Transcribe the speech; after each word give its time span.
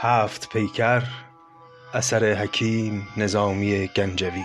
هفت 0.00 0.48
پیکر 0.48 1.02
اثر 1.94 2.34
حکیم 2.34 3.08
نظامی 3.16 3.86
گنجوی. 3.86 4.44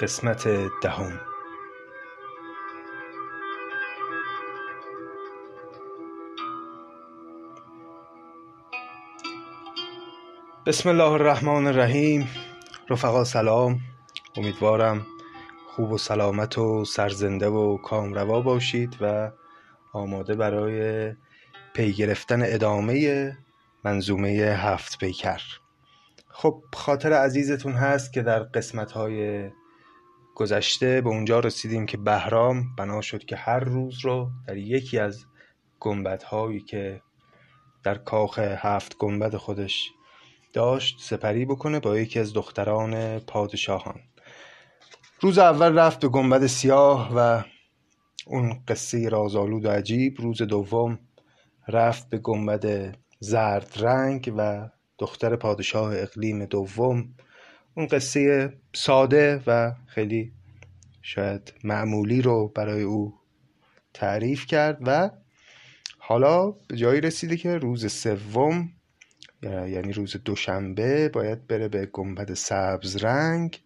قسمت 0.00 0.48
دهم. 0.82 1.31
بسم 10.66 10.88
الله 10.88 11.12
الرحمن 11.12 11.66
الرحیم. 11.66 12.28
رفقا 12.90 13.24
سلام. 13.24 13.80
امیدوارم 14.36 15.06
خوب 15.68 15.92
و 15.92 15.98
سلامت 15.98 16.58
و 16.58 16.84
سرزنده 16.84 17.48
و 17.48 17.76
کامروا 17.76 18.40
باشید 18.40 18.96
و 19.00 19.30
آماده 19.92 20.34
برای 20.34 21.12
پی 21.74 21.92
گرفتن 21.92 22.42
ادامه 22.42 23.32
منظومه 23.84 24.28
هفت 24.38 24.98
پیکر. 24.98 25.40
خب 26.28 26.62
خاطر 26.72 27.12
عزیزتون 27.12 27.72
هست 27.72 28.12
که 28.12 28.22
در 28.22 28.42
قسمت 28.42 28.92
های 28.92 29.50
گذشته 30.34 31.00
به 31.00 31.08
اونجا 31.08 31.40
رسیدیم 31.40 31.86
که 31.86 31.96
بهرام 31.96 32.74
بنا 32.78 33.00
شد 33.00 33.24
که 33.24 33.36
هر 33.36 33.60
روز 33.60 34.04
رو 34.04 34.30
در 34.48 34.56
یکی 34.56 34.98
از 34.98 35.24
گنبدهایی 35.80 36.60
که 36.60 37.02
در 37.84 37.94
کاخ 37.94 38.38
هفت 38.38 38.96
گنبد 38.98 39.36
خودش 39.36 39.92
داشت 40.52 41.00
سپری 41.00 41.44
بکنه 41.44 41.80
با 41.80 41.98
یکی 41.98 42.18
از 42.18 42.32
دختران 42.32 43.18
پادشاهان. 43.18 44.00
روز 45.20 45.38
اول 45.38 45.78
رفت 45.78 46.00
به 46.00 46.08
گنبد 46.08 46.46
سیاه 46.46 47.10
و 47.16 47.42
اون 48.26 48.62
قصه 48.68 49.08
رازآلود 49.08 49.64
و 49.64 49.70
عجیب. 49.70 50.20
روز 50.20 50.42
دوم 50.42 50.98
رفت 51.68 52.08
به 52.08 52.18
گنبد 52.18 52.94
زرد 53.20 53.72
رنگ 53.76 54.32
و 54.36 54.68
دختر 54.98 55.36
پادشاه 55.36 55.96
اقلیم 55.96 56.44
دوم 56.44 57.14
اون 57.74 57.86
قصه 57.86 58.52
ساده 58.74 59.42
و 59.46 59.72
خیلی 59.86 60.32
شاید 61.02 61.54
معمولی 61.64 62.22
رو 62.22 62.48
برای 62.48 62.82
او 62.82 63.14
تعریف 63.94 64.46
کرد 64.46 64.78
و 64.86 65.10
حالا 65.98 66.50
به 66.50 66.76
جایی 66.76 67.00
رسیده 67.00 67.36
که 67.36 67.58
روز 67.58 67.92
سوم 67.92 68.70
یعنی 69.42 69.92
روز 69.92 70.16
دوشنبه 70.24 71.08
باید 71.08 71.46
بره 71.46 71.68
به 71.68 71.86
گنبد 71.86 72.34
سبز 72.34 72.96
رنگ 72.96 73.60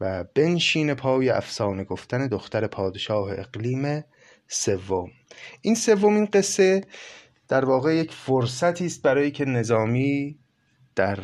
و 0.00 0.24
بنشین 0.24 0.94
پای 0.94 1.30
افسانه 1.30 1.84
گفتن 1.84 2.28
دختر 2.28 2.66
پادشاه 2.66 3.32
اقلیم 3.32 4.04
سوم. 4.48 5.10
این 5.60 5.74
سومین 5.74 6.24
قصه 6.26 6.80
در 7.48 7.64
واقع 7.64 7.96
یک 7.96 8.12
فرصتی 8.12 8.86
است 8.86 9.02
برای 9.02 9.30
که 9.30 9.44
نظامی 9.44 10.38
در 10.96 11.18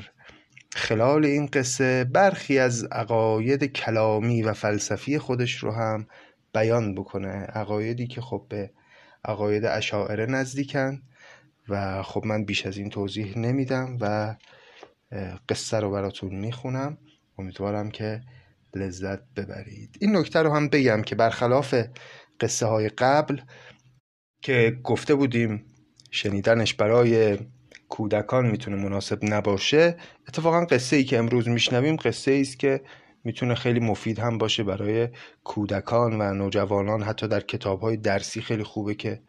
خلال 0.75 1.25
این 1.25 1.47
قصه 1.47 2.05
برخی 2.05 2.59
از 2.59 2.85
عقاید 2.85 3.65
کلامی 3.65 4.43
و 4.43 4.53
فلسفی 4.53 5.19
خودش 5.19 5.55
رو 5.57 5.73
هم 5.73 6.07
بیان 6.55 6.95
بکنه. 6.95 7.29
عقایدی 7.29 8.07
که 8.07 8.21
خب 8.21 8.47
به 8.49 8.71
عقاید 9.25 9.65
اشاعره 9.65 10.27
نزدیکن. 10.27 11.03
و 11.69 12.03
خب 12.03 12.27
من 12.27 12.45
بیش 12.45 12.67
از 12.67 12.79
این 12.79 12.91
توضیح 12.91 13.39
نمیدم 13.39 13.99
و 14.01 14.37
قصه 15.49 15.81
رو 15.81 15.91
براتون 15.91 16.35
می‌خونم. 16.35 16.99
امیدوارم 17.39 17.91
که 17.91 18.21
لذت 18.75 19.21
ببرید. 19.37 19.97
این 20.01 20.17
نکته 20.17 20.39
رو 20.39 20.55
هم 20.55 20.69
بگم 20.69 21.03
که 21.03 21.15
برخلاف 21.15 21.75
قصه 22.41 22.67
های 22.67 22.89
قبل 22.89 23.41
که 24.41 24.79
گفته 24.85 25.15
بودیم 25.15 25.65
شنیدنش 26.11 26.75
برای 26.75 27.39
کودکان 27.89 28.47
می‌تونه 28.47 28.77
مناسب 28.77 29.19
نباشه 29.23 29.97
اتفاقا 30.29 30.65
قصه 30.65 30.97
ای 30.97 31.05
که 31.05 31.19
امروز 31.19 31.49
میشنویم 31.49 31.97
قصه 31.97 32.31
ای 32.31 32.41
است 32.41 32.59
که 32.59 32.81
می‌تونه 33.25 33.55
خیلی 33.55 33.81
مفید 33.81 34.19
هم 34.19 34.39
باشه 34.39 34.63
برای 34.63 35.09
کودکان 35.45 36.21
و 36.21 36.35
نوجوانان 36.35 37.03
حتی 37.03 37.29
در 37.29 37.41
کتاب 37.41 37.81
های 37.81 37.97
درسی 37.97 38.41
خیلی 38.41 38.63
خوبه 38.63 38.95
که 38.95 39.23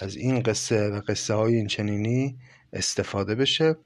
از 0.00 0.16
این 0.16 0.42
قصه 0.42 0.88
و 0.88 1.00
قصه 1.08 1.34
های 1.34 1.54
این 1.54 1.66
چنینی 1.66 2.38
استفاده 2.72 3.34
بشه 3.34 3.76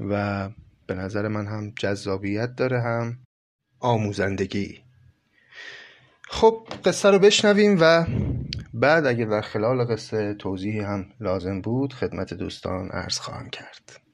و 0.00 0.48
به 0.86 0.94
نظر 0.94 1.28
من 1.28 1.46
هم 1.46 1.72
جذابیت 1.78 2.54
داره 2.56 2.80
هم 2.80 3.18
آموزندگی. 3.80 4.80
خب 6.28 6.68
قصه 6.84 7.10
رو 7.10 7.18
بشنویم 7.18 7.76
و 7.80 8.06
بعد 8.74 9.06
اگه 9.06 9.24
در 9.24 9.40
خلال 9.40 9.84
قصه 9.84 10.34
توضیحی 10.34 10.80
هم 10.80 11.06
لازم 11.20 11.60
بود 11.60 11.92
خدمت 11.92 12.34
دوستان 12.34 12.88
عرض 12.88 13.18
خواهم 13.18 13.50
کرد. 13.50 14.07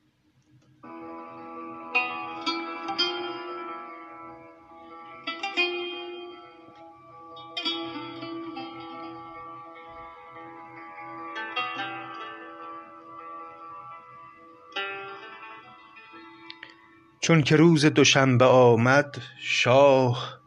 چون 17.25 17.43
که 17.43 17.57
روز 17.57 17.85
دوشنبه 17.87 18.45
آمد 18.45 19.17
شاه 19.41 20.41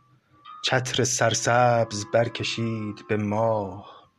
چتر 0.66 1.04
سرسبز 1.04 2.06
برکشید 2.14 3.08
به 3.10 3.18
ماه. 3.18 4.12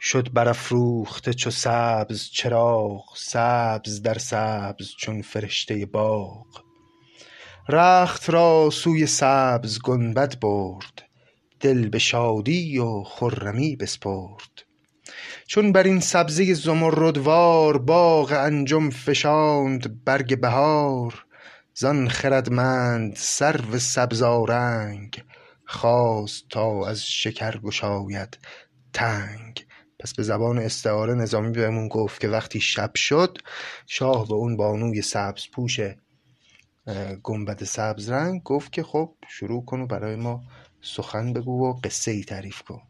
شد 0.00 0.32
برافروخته 0.32 1.34
چو 1.34 1.50
سبز 1.50 2.30
چراغ 2.30 3.04
سبز 3.16 4.02
در 4.02 4.18
سبز 4.18 4.90
چون 4.98 5.22
فرشته 5.22 5.86
باغ. 5.86 6.46
رخت 7.68 8.30
را 8.30 8.70
سوی 8.72 9.06
سبز 9.06 9.78
گنبد 9.82 10.40
برد 10.40 11.02
دل 11.60 11.88
به 11.88 11.98
شادی 11.98 12.78
و 12.78 13.02
خرمی 13.02 13.76
بسپرد. 13.76 14.62
چون 15.46 15.72
بر 15.72 15.82
این 15.82 16.00
سبزه 16.00 16.54
زمردوار 16.54 17.78
باغ 17.78 18.32
انجم 18.32 18.90
فشاند 18.90 20.04
برگ 20.04 20.40
بهار 20.40 21.24
زان 21.76 22.08
خردمند 22.08 23.16
سرو 23.16 23.78
سبزارنگ 23.78 25.24
خواست 25.66 26.44
تا 26.50 26.86
از 26.86 27.06
شکر 27.06 27.58
گشاید 27.58 28.38
تنگ. 28.92 29.66
پس 29.98 30.14
به 30.14 30.22
زبان 30.22 30.58
استعاره 30.58 31.14
نظامی 31.14 31.50
بهمون 31.50 31.88
گفت 31.88 32.20
که 32.20 32.28
وقتی 32.28 32.60
شب 32.60 32.94
شد 32.94 33.38
شاه 33.86 34.28
به 34.28 34.34
اون 34.34 34.56
بانوی 34.56 35.02
سبز 35.02 35.42
پوش 35.52 35.80
گنبد 37.22 37.64
سبز 37.64 38.10
رنگ 38.10 38.42
گفت 38.42 38.72
که 38.72 38.82
خب 38.82 39.14
شروع 39.28 39.64
کن 39.64 39.80
و 39.80 39.86
برای 39.86 40.16
ما 40.16 40.42
سخن 40.82 41.32
بگو 41.32 41.68
و 41.68 41.80
قصه 41.84 42.10
ای 42.10 42.24
تعریف 42.24 42.62
کن. 42.62 42.82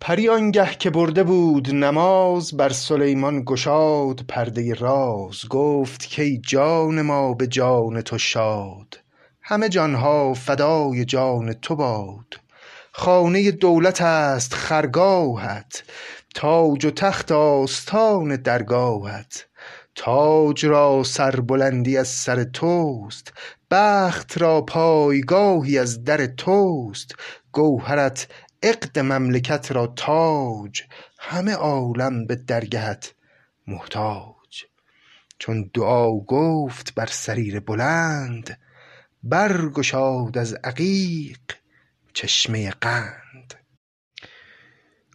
پری 0.00 0.28
آنگه 0.28 0.74
که 0.78 0.90
برده 0.90 1.24
بود 1.24 1.74
نماز 1.74 2.56
بر 2.56 2.68
سلیمان 2.68 3.42
گشاد 3.46 4.20
پرده 4.28 4.74
راز 4.74 5.48
گفت 5.48 6.16
کای 6.16 6.38
جان 6.38 7.02
ما 7.02 7.34
به 7.34 7.46
جان 7.46 8.00
تو 8.00 8.18
شاد. 8.18 9.00
همه 9.42 9.68
جانها 9.68 10.34
فدای 10.34 11.04
جان 11.04 11.52
تو 11.52 11.76
باد. 11.76 12.40
خانه 12.92 13.50
دولت 13.50 14.02
است 14.02 14.54
خرگاهت 14.54 15.82
تاج 16.34 16.84
و 16.84 16.90
تخت 16.90 17.32
آستان 17.32 18.36
درگاهت. 18.36 19.46
تاج 19.94 20.66
را 20.66 21.02
سربلندی 21.04 21.96
از 21.96 22.08
سر 22.08 22.44
توست 22.44 23.32
بخت 23.70 24.38
را 24.38 24.60
پایگاهی 24.60 25.78
از 25.78 26.04
در 26.04 26.26
توست. 26.26 27.14
گوهرت 27.52 28.28
عقد 28.62 28.98
مملکت 28.98 29.72
را 29.72 29.86
تاج 29.86 30.82
همه 31.18 31.52
عالم 31.52 32.26
به 32.26 32.36
درگهت 32.36 33.14
محتاج. 33.66 34.64
چون 35.38 35.70
دعا 35.74 36.10
گفت 36.10 36.94
بر 36.94 37.06
سریر 37.06 37.60
بلند 37.60 38.60
برگشاد 39.22 40.38
از 40.38 40.54
عقیق 40.54 41.40
چشمه 42.12 42.70
قند. 42.70 43.54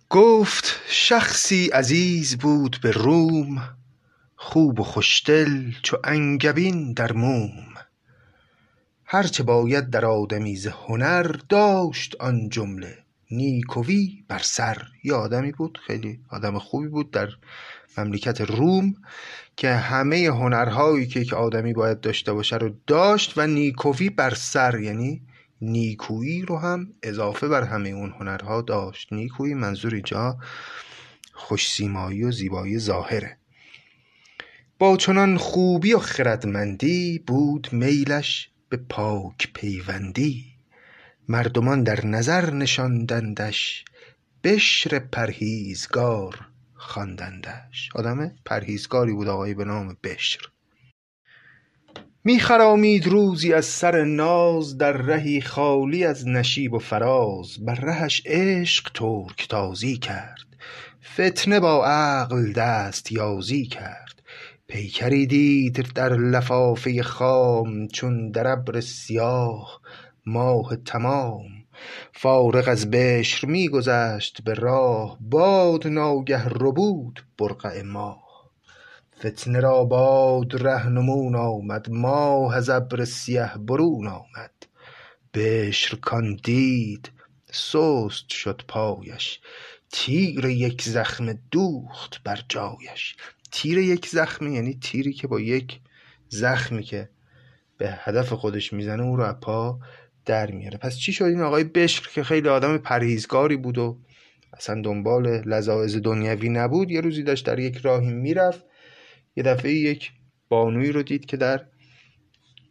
گفت 0.10 0.82
شخصی 0.88 1.68
عزیز 1.68 2.38
بود 2.38 2.80
به 2.84 2.92
روم 2.92 3.78
خوب 4.36 4.80
و 4.80 4.84
خوشدل 4.84 5.72
چو 5.84 5.98
انگبین 6.04 6.94
در 6.94 7.12
موم. 7.12 7.74
هرچه 9.06 9.44
باید 9.44 9.90
در 9.90 10.06
آدمیزه 10.06 10.74
هنر 10.88 11.24
داشت 11.50 12.16
آن 12.20 12.50
جمله 12.50 13.05
نیکوی 13.36 14.24
بر 14.28 14.40
سر. 14.40 14.78
یه 15.04 15.14
آدمی 15.14 15.52
بود 15.52 15.80
خیلی 15.88 16.20
آدم 16.30 16.60
خوبی 16.60 16.88
بود 16.88 17.12
در 17.12 17.30
مملکت 17.98 18.42
روم 18.42 18.96
که 19.56 19.74
همه 19.74 20.28
هنرهایی 20.28 21.08
که 21.08 21.20
یک 21.20 21.34
آدمی 21.34 21.74
باید 21.74 22.00
داشته 22.00 22.34
باشه 22.34 22.58
رو 22.58 22.70
داشت 22.88 23.38
و 23.38 23.48
نیکوی 23.48 24.10
بر 24.10 24.34
سر. 24.34 24.80
یعنی 24.80 25.22
نیکویی 25.62 26.42
رو 26.42 26.58
هم 26.58 26.94
اضافه 27.04 27.48
بر 27.48 27.64
همه 27.64 27.90
اون 27.90 28.12
هنرها 28.20 28.62
داشت. 28.62 29.14
نیکویی 29.14 29.54
منظور 29.54 29.94
اینجا 29.94 30.38
خوشسیمایی 31.34 32.24
و 32.24 32.32
زیبایی 32.32 32.80
ظاهره. 32.80 33.38
با 34.80 34.98
چنان 34.98 35.38
خوبی 35.38 35.94
و 35.94 36.00
خردمندی 36.00 37.20
بود 37.28 37.70
میلش 37.72 38.50
به 38.70 38.78
پاک 38.78 39.54
پیوندی. 39.54 40.55
مردمان 41.28 41.84
در 41.84 42.06
نظر 42.06 42.54
نشاندندش 42.54 43.86
بشر 44.44 45.00
پرهیزگار 45.00 46.40
خواندندش. 46.74 47.90
آدم 47.96 48.32
پرهیزگاری 48.46 49.14
بود 49.14 49.28
آقایی 49.28 49.54
به 49.54 49.66
نام 49.66 49.98
بشر. 50.04 50.40
میخرامید 52.24 53.08
روزی 53.08 53.54
از 53.54 53.66
سر 53.66 54.04
ناز 54.04 54.78
در 54.78 54.92
رهی 54.92 55.42
خالی 55.42 56.04
از 56.04 56.28
نشیب 56.28 56.74
و 56.74 56.80
فراز. 56.80 57.66
بر 57.66 57.76
رهش 57.76 58.22
عشق 58.26 58.92
ترک 58.94 59.48
تازی 59.50 59.98
کرد 59.98 60.46
فتنه 61.14 61.60
با 61.60 61.86
عقل 61.86 62.52
دست 62.54 63.12
یازی 63.12 63.66
کرد. 63.66 64.22
پیکری 64.68 65.26
دید 65.28 65.94
در 65.96 66.14
لفافه 66.14 67.04
خام 67.04 67.88
چون 67.88 68.32
در 68.32 68.48
ابر 68.48 68.82
سیاه 68.82 69.82
ماه 70.26 70.76
تمام. 70.76 71.52
فارغ 72.14 72.68
از 72.68 72.92
بشر 72.92 73.48
میگذشت 73.48 74.42
به 74.42 74.54
راه 74.54 75.18
باد 75.22 75.88
ناگه 75.88 76.46
ربود 76.46 77.26
برقع 77.38 77.82
ماه. 77.82 78.26
فتنه 79.20 79.60
را 79.60 79.86
باد 79.86 80.68
رهنمون 80.68 81.36
آمد 81.36 81.90
ماه 81.90 82.56
از 82.56 82.70
ابر 82.70 83.06
سیه 83.06 83.52
برون 83.58 84.08
آمد. 84.08 84.52
بشر 85.34 85.96
کان 85.96 86.40
دید 86.44 87.12
سست 87.52 88.30
شد 88.30 88.62
پایش. 88.68 89.40
تیر 89.92 90.46
یک 90.46 90.82
زخمه 90.82 91.40
دوخت 91.52 92.24
بر 92.24 92.40
جایش. 92.50 93.16
تیر 93.52 93.78
یک 93.78 94.08
زخمه 94.08 94.52
یعنی 94.52 94.80
تیری 94.82 95.14
که 95.14 95.28
با 95.28 95.40
یک 95.40 95.80
زخمی 96.30 96.84
که 96.84 97.10
به 97.78 97.90
هدف 98.00 98.34
خودش 98.34 98.74
می‌زنه 98.74 99.04
او 99.04 99.16
رو 99.16 99.24
از 99.24 99.40
پا 99.40 99.80
در 100.26 100.52
میاره. 100.52 100.78
پس 100.78 100.98
چی 100.98 101.14
شد؟ 101.14 101.26
این 101.26 101.42
آقای 101.42 101.64
بشر 101.64 102.10
که 102.14 102.24
خیلی 102.24 102.50
آدم 102.50 102.78
پرهیزگاری 102.78 103.58
بود 103.58 103.78
و 103.78 103.98
اصلا 104.54 104.82
دنبال 104.82 105.28
لذاعز 105.28 105.98
دنیوی 105.98 106.50
نبود 106.50 106.92
یه 106.92 107.02
روزی 107.02 107.24
داشت 107.24 107.46
در 107.46 107.60
یک 107.60 107.78
راهی 107.78 108.14
می‌رفت. 108.14 108.66
یه 109.36 109.44
دفعه 109.44 109.72
یک 109.72 110.12
بانوی 110.50 110.92
رو 110.92 111.04
دید 111.04 111.26
که 111.26 111.38
در 111.38 111.66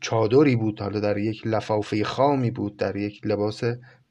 چادری 0.01 0.56
بود 0.56 0.81
حالا 0.81 1.01
در 1.01 1.19
یک 1.19 1.47
لفافه 1.47 2.05
خامی 2.05 2.51
بود 2.51 2.77
در 2.77 2.97
یک 2.97 3.27
لباس 3.27 3.62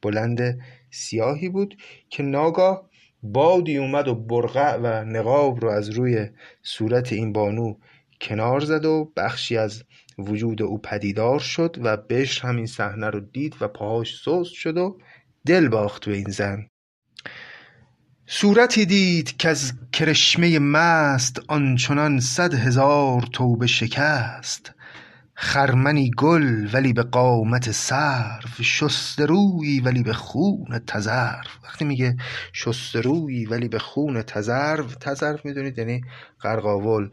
بلند 0.01 0.59
سیاهی 0.91 1.49
بود 1.49 1.77
که 2.09 2.23
ناگاه 2.23 2.89
بادی 3.23 3.77
اومد 3.77 4.07
و 4.07 4.15
برقع 4.15 4.77
و 4.77 5.05
نقاب 5.05 5.59
رو 5.61 5.69
از 5.69 5.89
روی 5.89 6.29
صورت 6.63 7.13
این 7.13 7.33
بانو 7.33 7.75
کنار 8.21 8.59
زد 8.59 8.85
و 8.85 9.11
بخشی 9.17 9.57
از 9.57 9.83
وجود 10.17 10.61
او 10.61 10.81
پدیدار 10.81 11.39
شد 11.39 11.77
و 11.83 11.97
بشر 11.97 12.47
همین 12.47 12.65
صحنه 12.65 13.09
رو 13.09 13.19
دید 13.19 13.55
و 13.61 13.67
پاهاش 13.67 14.21
سست 14.25 14.53
شد 14.53 14.77
و 14.77 14.97
دل 15.45 15.67
باخت 15.67 16.05
به 16.05 16.15
این 16.15 16.29
زن. 16.29 16.67
صورتی 18.27 18.85
دید 18.85 19.37
که 19.37 19.49
از 19.49 19.73
کرشمه 19.91 20.59
مست 20.59 21.41
آنچنان 21.47 22.19
صد 22.19 22.53
هزار 22.53 23.21
توبه 23.33 23.67
شکست. 23.67 24.73
خرمنی 25.35 26.11
گل 26.17 26.67
ولی 26.73 26.93
به 26.93 27.03
قامت 27.03 27.71
سرو 27.71 28.63
شسترویی 28.63 29.79
ولی 29.79 30.03
به 30.03 30.13
خون 30.13 30.79
تزرو. 30.87 31.49
وقتی 31.63 31.85
میگه 31.85 32.17
شسترویی 32.53 33.45
ولی 33.45 33.67
به 33.67 33.79
خون 33.79 34.21
تزرو 34.21 34.85
تزرو 34.85 35.39
می‌دونید؟ 35.43 35.77
یعنی 35.77 36.01
قرقاول 36.39 37.09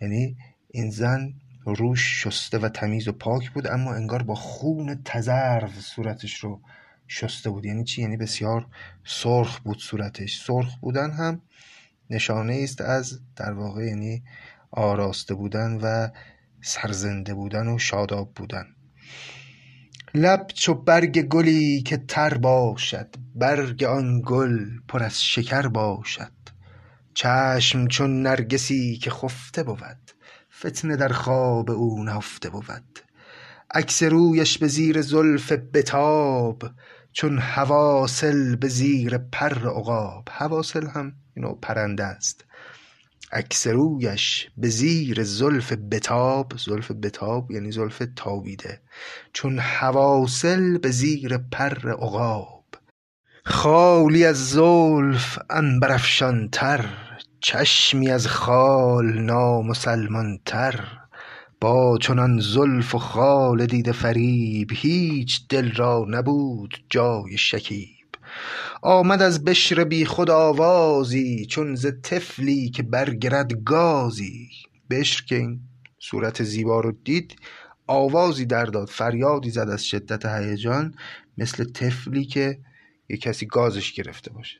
یعنی 0.00 0.36
این 0.70 0.90
زن 0.90 1.32
روش 1.64 2.24
شسته 2.24 2.58
و 2.58 2.68
تمیز 2.68 3.08
و 3.08 3.12
پاک 3.12 3.50
بود 3.50 3.66
اما 3.66 3.94
انگار 3.94 4.22
با 4.22 4.34
خون 4.34 5.02
تزرو 5.04 5.68
صورتش 5.68 6.38
رو 6.38 6.60
شسته 7.08 7.50
بود. 7.50 7.64
یعنی 7.64 7.84
چی؟ 7.84 8.02
یعنی 8.02 8.16
بسیار 8.16 8.66
سرخ 9.04 9.60
بود 9.60 9.78
صورتش. 9.78 10.40
سرخ 10.40 10.76
بودن 10.80 11.10
هم 11.10 11.42
نشانه 12.10 12.60
است 12.62 12.80
از 12.80 13.20
در 13.36 13.52
واقع 13.52 13.84
یعنی 13.84 14.22
آراسته 14.70 15.34
بودن 15.34 15.78
و 15.82 16.08
سرزنده 16.62 17.34
بودن 17.34 17.68
و 17.68 17.78
شاداب 17.78 18.32
بودن. 18.34 18.66
لب 20.14 20.46
چو 20.54 20.74
برگ 20.74 21.22
گلی 21.22 21.82
که 21.82 21.96
تر 21.96 22.38
باشد 22.38 23.14
برگ 23.34 23.84
آن 23.84 24.22
گل 24.26 24.66
پر 24.88 25.02
از 25.02 25.24
شکر 25.24 25.68
باشد. 25.68 26.32
چشم 27.14 27.86
چون 27.86 28.22
نرگسی 28.22 28.96
که 28.96 29.10
خفته 29.10 29.62
بود. 29.62 30.10
فتنه 30.60 30.96
در 30.96 31.08
خواب 31.08 31.70
او 31.70 32.04
نهفته 32.04 32.50
بود. 32.50 32.98
عکس 33.74 34.02
رویش 34.02 34.58
به 34.58 34.66
زیر 34.66 35.00
زلف 35.00 35.52
بتاب 35.52 36.62
چون 37.12 37.38
حواصل 37.38 38.56
به 38.56 38.68
زیر 38.68 39.18
پر 39.18 39.68
عقاب. 39.68 40.28
حواصل 40.30 40.86
هم 40.86 41.12
اینو 41.36 41.54
پرنده 41.54 42.04
است. 42.04 42.44
عکس 43.32 43.66
رویش 43.66 44.50
به 44.56 44.68
زیر 44.68 45.22
زلف 45.22 45.72
بتاب 45.72 46.52
زلف 46.56 46.90
بتاب 46.90 47.50
یعنی 47.50 47.72
زلف 47.72 48.02
تابیده. 48.16 48.80
چون 49.32 49.58
حواصل 49.58 50.78
به 50.78 50.90
زیر 50.90 51.38
پر 51.38 51.90
عقاب. 51.90 52.64
خالی 53.44 54.24
از 54.24 54.50
زلف 54.50 55.38
عنبرافشان 55.50 56.48
تر 56.52 57.09
چشمی 57.40 58.10
از 58.10 58.26
خال 58.26 59.06
نامسلمان 59.22 60.38
تر 60.44 60.84
با 61.60 61.98
چنان 61.98 62.40
زلف 62.40 62.94
و 62.94 62.98
خال 62.98 63.66
دیده 63.66 63.92
فریب 63.92 64.70
هیچ 64.74 65.48
دل 65.48 65.72
را 65.72 66.06
نبود 66.08 66.84
جای 66.90 67.38
شکیب. 67.38 68.06
آمد 68.82 69.22
از 69.22 69.44
بشر 69.44 69.84
بیخود 69.84 70.30
آوازی 70.30 71.46
چون 71.46 71.74
ز 71.74 71.86
طفلی 72.02 72.70
که 72.70 72.82
برگرد 72.82 73.64
گازی. 73.64 74.48
بشر 74.90 75.24
که 75.24 75.36
این 75.36 75.60
صورت 75.98 76.42
زیبا 76.42 76.80
رو 76.80 76.92
دید 76.92 77.36
آوازی 77.86 78.44
در 78.44 78.64
داد 78.64 78.88
فریادی 78.88 79.50
زد 79.50 79.68
از 79.68 79.84
شدت 79.84 80.26
هیجان 80.26 80.94
مثل 81.38 81.64
طفلی 81.64 82.24
که 82.24 82.58
یه 83.08 83.16
کسی 83.16 83.46
گازش 83.46 83.92
گرفته 83.92 84.32
باشه. 84.32 84.56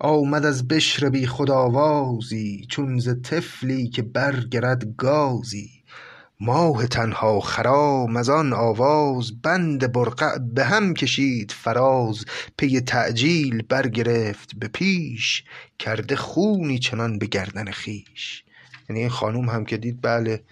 آمد 0.00 0.46
از 0.46 0.68
بشر 0.68 1.08
بیخود 1.08 1.50
آوازی 1.50 2.66
چون 2.68 2.98
ز 2.98 3.22
طفلی 3.22 3.88
که 3.88 4.02
برگرد 4.02 4.96
گازی. 4.96 5.70
ماه 6.40 6.86
تنها 6.86 7.40
خرام 7.40 8.16
از 8.16 8.28
آن 8.28 8.52
آواز 8.52 9.42
بند 9.42 9.92
برقع 9.92 10.38
به 10.38 10.64
هم 10.64 10.94
کشید 10.94 11.50
فراز. 11.50 12.24
پی 12.58 12.80
تعجیل 12.80 13.62
برگرفت 13.62 14.50
به 14.56 14.68
پیش 14.68 15.44
کرده 15.78 16.16
خونی 16.16 16.78
چنان 16.78 17.18
به 17.18 17.26
گردن 17.26 17.70
خویش. 17.70 18.44
یعنی 18.88 19.00
این 19.00 19.08
خانوم 19.08 19.48
هم 19.48 19.64
که 19.64 19.76
دید 19.76 19.98
بله 20.02 20.42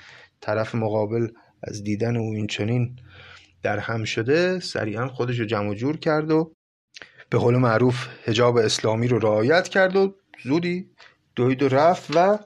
طرف 0.40 0.74
مقابل 0.74 1.28
از 1.62 1.84
دیدن 1.84 2.16
او 2.16 2.32
این 2.34 2.46
چنین 2.46 2.96
در 3.62 3.78
هم 3.78 4.04
شده 4.04 4.60
سریعا 4.60 5.08
خودش 5.08 5.38
رو 5.38 5.46
جمع 5.46 5.74
جور 5.74 5.96
کرد 5.96 6.30
و 6.30 6.55
به 7.30 7.38
قول 7.38 7.56
معروف 7.56 8.06
حجاب 8.24 8.56
اسلامی 8.56 9.08
رو 9.08 9.18
رعایت 9.18 9.68
کرد 9.68 9.96
و 9.96 10.14
زودی 10.44 10.90
دوید 11.34 11.62
و 11.62 11.68
رفت 11.68 12.16
و 12.16 12.38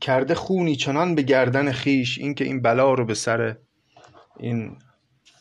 کرده 0.00 0.34
خونی 0.34 0.76
چنان 0.76 1.14
به 1.14 1.22
گردن 1.22 1.72
خیش 1.72 2.18
اینکه 2.18 2.44
این 2.44 2.62
بلا 2.62 2.94
رو 2.94 3.04
به 3.04 3.14
سر 3.14 3.56
این 4.36 4.78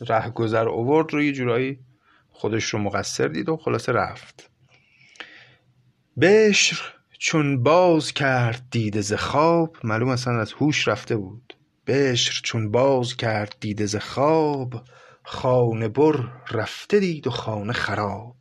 رهگذر 0.01 0.67
اوورد 0.67 1.13
رو 1.13 1.24
یه 1.24 1.31
جورایی 1.31 1.79
خودش 2.29 2.63
رو 2.65 2.79
مقصر 2.79 3.27
دید 3.27 3.50
و 3.50 3.57
خلاصه 3.57 3.91
رفت. 3.91 4.50
بشر 6.21 6.77
چون 7.19 7.63
باز 7.63 8.13
کرد 8.13 8.63
دیده 8.71 9.01
ز 9.01 9.13
خواب 9.13 9.77
معلوم 9.83 10.09
اصلا 10.09 10.39
از 10.39 10.53
هوش 10.53 10.88
رفته 10.88 11.17
بود. 11.17 11.53
بشر 11.88 12.41
چون 12.43 12.71
باز 12.71 13.15
کرد 13.17 13.55
دیده 13.59 13.86
ز 13.86 13.95
خواب 13.95 14.83
خانه 15.24 15.88
بر 15.88 16.15
رفته 16.51 17.00
دید 17.00 17.27
و 17.27 17.29
خانه 17.29 17.74
خراب. 17.74 18.36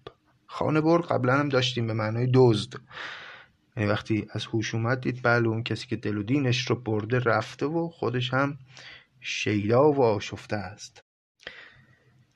خانه 0.58 0.80
بر 0.80 0.98
قبلا 0.98 1.38
هم 1.38 1.48
داشتیم 1.48 1.86
به 1.86 1.92
معنای 1.92 2.28
دزد. 2.34 2.72
یعنی 3.76 3.88
وقتی 3.90 4.26
از 4.32 4.44
هوش 4.46 4.74
اومد 4.74 5.00
دید 5.00 5.20
بله 5.22 5.48
اون 5.48 5.62
کسی 5.62 5.86
که 5.86 5.96
دل 5.96 6.16
و 6.16 6.22
دینش 6.22 6.70
رو 6.70 6.76
برده 6.76 7.18
رفته 7.18 7.66
و 7.66 7.88
خودش 7.88 8.34
هم 8.34 8.58
شیدا 9.20 9.92
و 9.92 10.02
آشفته 10.02 10.56
است. 10.56 11.02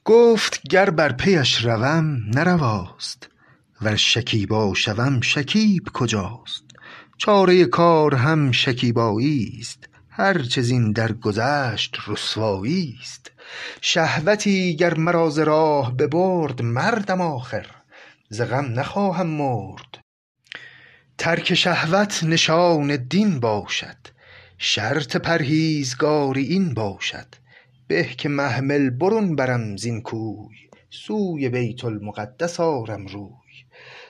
گفت 0.04 0.62
گر 0.70 0.90
بر 0.90 1.12
پیش 1.12 1.64
روم 1.64 2.16
نرواست 2.34 3.30
ور 3.82 3.96
شکیبا 3.96 4.74
شوم 4.74 5.20
شکیب 5.20 5.88
کجاست؟ 5.94 6.64
چاره 7.18 7.64
کار 7.64 8.14
هم 8.14 8.52
شکیبایی 8.52 9.56
است 9.60 9.88
هر 10.08 10.42
چه 10.42 10.62
زین 10.62 10.92
درگذشت 10.92 11.96
رسوایی 12.06 12.98
است. 13.00 13.32
شهوتی 13.80 14.76
گر 14.76 14.94
مرا 14.94 15.28
راه 15.28 15.96
ببرد 15.96 16.62
مردم 16.62 17.20
آخر 17.20 17.81
ز 18.32 18.40
غم 18.40 18.80
نخواهم 18.80 19.26
مرد. 19.26 19.98
ترک 21.18 21.54
شهوت 21.54 22.24
نشان 22.24 22.96
دین 22.96 23.40
باشد. 23.40 23.96
شرط 24.58 25.16
پرهیزگاری 25.16 26.42
این 26.42 26.74
باشد. 26.74 27.26
به 27.86 28.04
که 28.04 28.28
محمل 28.28 28.90
برون 28.90 29.36
برم 29.36 29.76
زین 29.76 30.02
کوی. 30.02 30.56
سوی 30.90 31.48
بیت 31.48 31.84
المقدس 31.84 32.60
آرم 32.60 33.06
روی. 33.06 33.64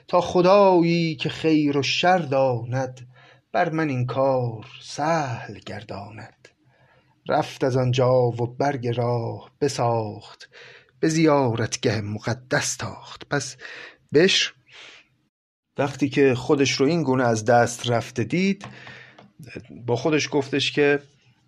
تا 0.08 0.20
خدایی 0.20 1.16
که 1.16 1.28
خیر 1.28 1.78
و 1.78 1.82
شر 1.82 2.18
داند 2.18 3.08
بر 3.52 3.70
من 3.70 3.88
این 3.88 4.06
کار 4.06 4.66
سهل 4.82 5.58
گرداند. 5.58 6.48
رفت 7.28 7.64
از 7.64 7.76
آنجا 7.76 8.14
و 8.14 8.46
برگ 8.46 8.88
راه 8.88 9.50
بساخت. 9.60 10.48
به 11.00 11.08
زیارتگه 11.08 12.00
مقدس 12.00 12.76
تاخت. 12.76 13.28
پس 13.30 13.56
بشر 14.14 14.52
وقتی 15.78 16.09
که 16.09 16.35
خودش 16.35 16.73
رو 16.73 16.87
این 16.87 17.02
گونه 17.02 17.25
از 17.25 17.45
دست 17.45 17.90
رفته 17.90 18.25
دید 18.25 18.66
با 19.87 19.97
خودش 19.97 20.28
گفتش 20.33 20.73
که 20.73 21.02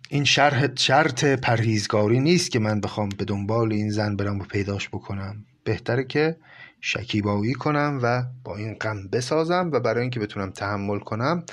این 0.09 0.23
شرح 0.23 0.75
شرط 0.75 1.25
پرهیزگاری 1.25 2.19
نیست 2.19 2.51
که 2.51 2.59
من 2.59 2.81
بخوام 2.81 3.09
به 3.09 3.25
دنبال 3.25 3.73
این 3.73 3.89
زن 3.89 4.15
برم 4.15 4.39
و 4.39 4.43
پیداش 4.43 4.89
بکنم. 4.89 5.45
بهتره 5.63 6.03
که 6.03 6.37
شکیبایی 6.81 7.53
کنم 7.53 7.99
و 8.03 8.23
با 8.43 8.57
این 8.57 8.73
غم 8.73 9.07
بسازم 9.07 9.69
و 9.73 9.79
برای 9.79 10.01
اینکه 10.01 10.19
بتونم 10.19 10.51
تحمل 10.51 10.99
کنم 10.99 11.45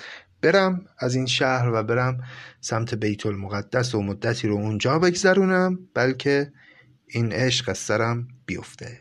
برم 0.42 0.86
از 0.98 1.14
این 1.14 1.26
شهر 1.26 1.68
و 1.68 1.82
برم 1.82 2.24
سمت 2.60 2.94
بیت 2.94 3.26
المقدس 3.26 3.94
و 3.94 4.02
مدتی 4.02 4.48
رو 4.48 4.54
اونجا 4.54 4.98
بگذرونم 4.98 5.78
بلکه 5.94 6.52
این 7.06 7.32
عشق 7.32 7.68
از 7.68 7.78
سرم 7.78 8.28
بیفته. 8.46 9.00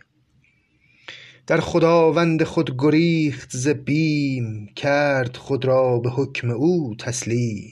در 1.52 1.60
خداوند 1.60 2.44
خود 2.44 2.76
گریخت 2.78 3.50
ز 3.52 3.68
بیم 3.68 4.68
کرد 4.76 5.38
خود 5.38 5.66
را 5.66 6.00
به 6.00 6.10
حکم 6.10 6.50
او 6.50 6.96
تسلیم. 7.00 7.72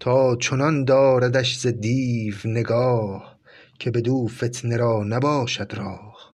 تا 0.00 0.36
چنان 0.36 0.84
داردش 0.84 1.56
ز 1.56 1.66
دیو 1.66 2.34
نگاه 2.44 3.38
که 3.78 3.90
بدو 3.90 4.28
فتنه 4.28 4.76
را 4.76 5.04
نباشد 5.04 5.74
راه. 5.74 6.32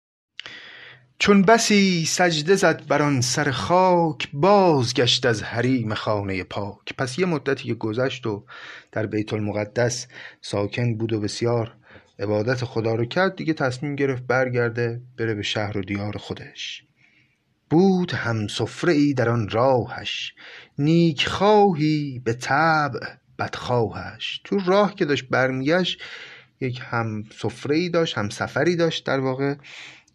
چون 1.19 1.41
بسی 1.41 2.05
سجده 2.05 2.55
زد 2.55 2.87
بر 2.87 3.01
آن 3.01 3.21
سر 3.21 3.51
خاک 3.51 4.29
بازگشت 4.33 5.25
از 5.25 5.43
حریم 5.43 5.93
خانه 5.93 6.43
پاک. 6.43 6.93
پس 6.97 7.19
یه 7.19 7.25
مدتی 7.25 7.63
که 7.63 7.73
گذشت 7.73 8.27
و 8.27 8.45
در 8.91 9.05
بیت 9.05 9.33
المقدس 9.33 10.07
ساکن 10.41 10.97
بود 10.97 11.13
و 11.13 11.19
بسیار 11.19 11.78
عبادت 12.19 12.65
خدا 12.65 12.95
رو 12.95 13.05
کرد 13.05 13.35
دیگه 13.35 13.53
تصمیم 13.53 13.95
گرفت 13.95 14.23
برگرده 14.23 15.01
بره 15.17 15.33
به 15.33 15.41
شهر 15.41 15.77
و 15.77 15.81
دیار 15.81 16.17
خودش. 16.17 16.83
بود 17.69 18.11
هم 18.11 18.47
سفره 18.47 18.93
ای 18.93 19.13
در 19.13 19.29
آن 19.29 19.49
راهش. 19.49 20.33
نیک 20.77 21.27
خواهی 21.27 22.21
به 22.25 22.33
طبع 22.33 22.99
بدخواهش. 23.39 24.41
تو 24.43 24.59
راه 24.65 24.95
که 24.95 25.05
داشت 25.05 25.29
برمیگشت 25.29 26.01
یک 26.61 26.81
هم 26.83 27.23
سفره 27.31 27.75
ای 27.75 27.89
داشت 27.89 28.17
هم 28.17 28.29
سفری 28.29 28.75
داشت 28.75 29.05
در 29.05 29.19
واقع 29.19 29.55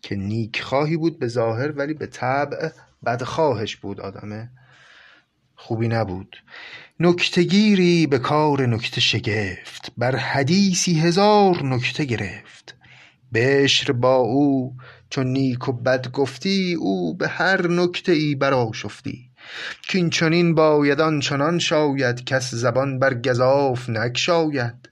که 0.02 0.16
نیک 0.16 0.62
خواهی 0.62 0.96
بود 0.96 1.18
به 1.18 1.28
ظاهر 1.28 1.72
ولی 1.72 1.94
به 1.94 2.06
طبع 2.06 2.70
بدخواهش 3.06 3.76
بود. 3.76 4.00
آدم 4.00 4.50
خوبی 5.54 5.88
نبود. 5.88 6.36
نکتگیری 7.00 8.06
به 8.06 8.18
کار 8.18 8.66
نکته 8.66 9.00
شگفت 9.00 9.92
بر 9.98 10.16
حدیثی 10.16 11.00
هزار 11.00 11.62
نکته 11.62 12.04
گرفت. 12.04 12.76
بشر 13.34 13.92
با 13.92 14.16
او 14.16 14.76
چون 15.10 15.26
نیک 15.26 15.68
و 15.68 15.72
بد 15.72 16.10
گفتی 16.10 16.74
او 16.74 17.16
به 17.16 17.28
هر 17.28 17.66
نکته 17.66 18.12
ای 18.12 18.34
برآشفتی. 18.34 19.30
کین 19.88 20.10
چنین 20.10 20.54
باید 20.54 21.00
آن 21.00 21.20
چنان 21.20 21.58
شاید 21.58 22.24
کس 22.24 22.54
زبان 22.54 22.98
بر 22.98 23.14
گزاف 23.14 23.88
نگشاید. 23.90 24.88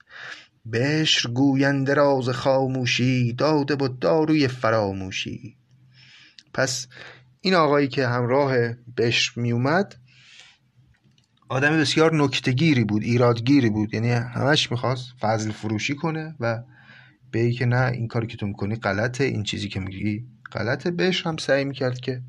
بشر 0.73 1.29
گوینده 1.29 1.93
راز 1.93 2.29
خاموشی 2.29 3.33
داده 3.33 3.75
بود 3.75 3.99
داروی 3.99 4.47
فراموشی. 4.47 5.57
پس 6.53 6.87
این 7.41 7.53
آقایی 7.53 7.87
که 7.87 8.07
همراه 8.07 8.55
بشر 8.97 9.31
می 9.35 9.51
اومد 9.51 10.02
آدم 11.53 11.77
بسیار 11.77 12.15
نکتگیری 12.15 12.83
بود 12.83 13.03
ایرادگیری 13.03 13.69
بود. 13.69 13.93
یعنی 13.93 14.11
همش 14.11 14.71
می‌خواست 14.71 15.13
فضل 15.19 15.51
فروشی 15.51 15.95
کنه 15.95 16.35
و 16.39 16.63
به 17.31 17.51
که 17.51 17.65
نه 17.65 17.91
این 17.91 18.07
کاری 18.07 18.27
که 18.27 18.37
تو 18.37 18.47
می‌کنی 18.47 18.75
غلطه 18.75 19.23
این 19.23 19.43
چیزی 19.43 19.69
که 19.69 19.79
میگی 19.79 20.25
غلطه. 20.51 20.91
بهش 20.91 21.27
هم 21.27 21.37
سعی 21.37 21.65
می‌کرد 21.65 21.99
که 21.99 22.21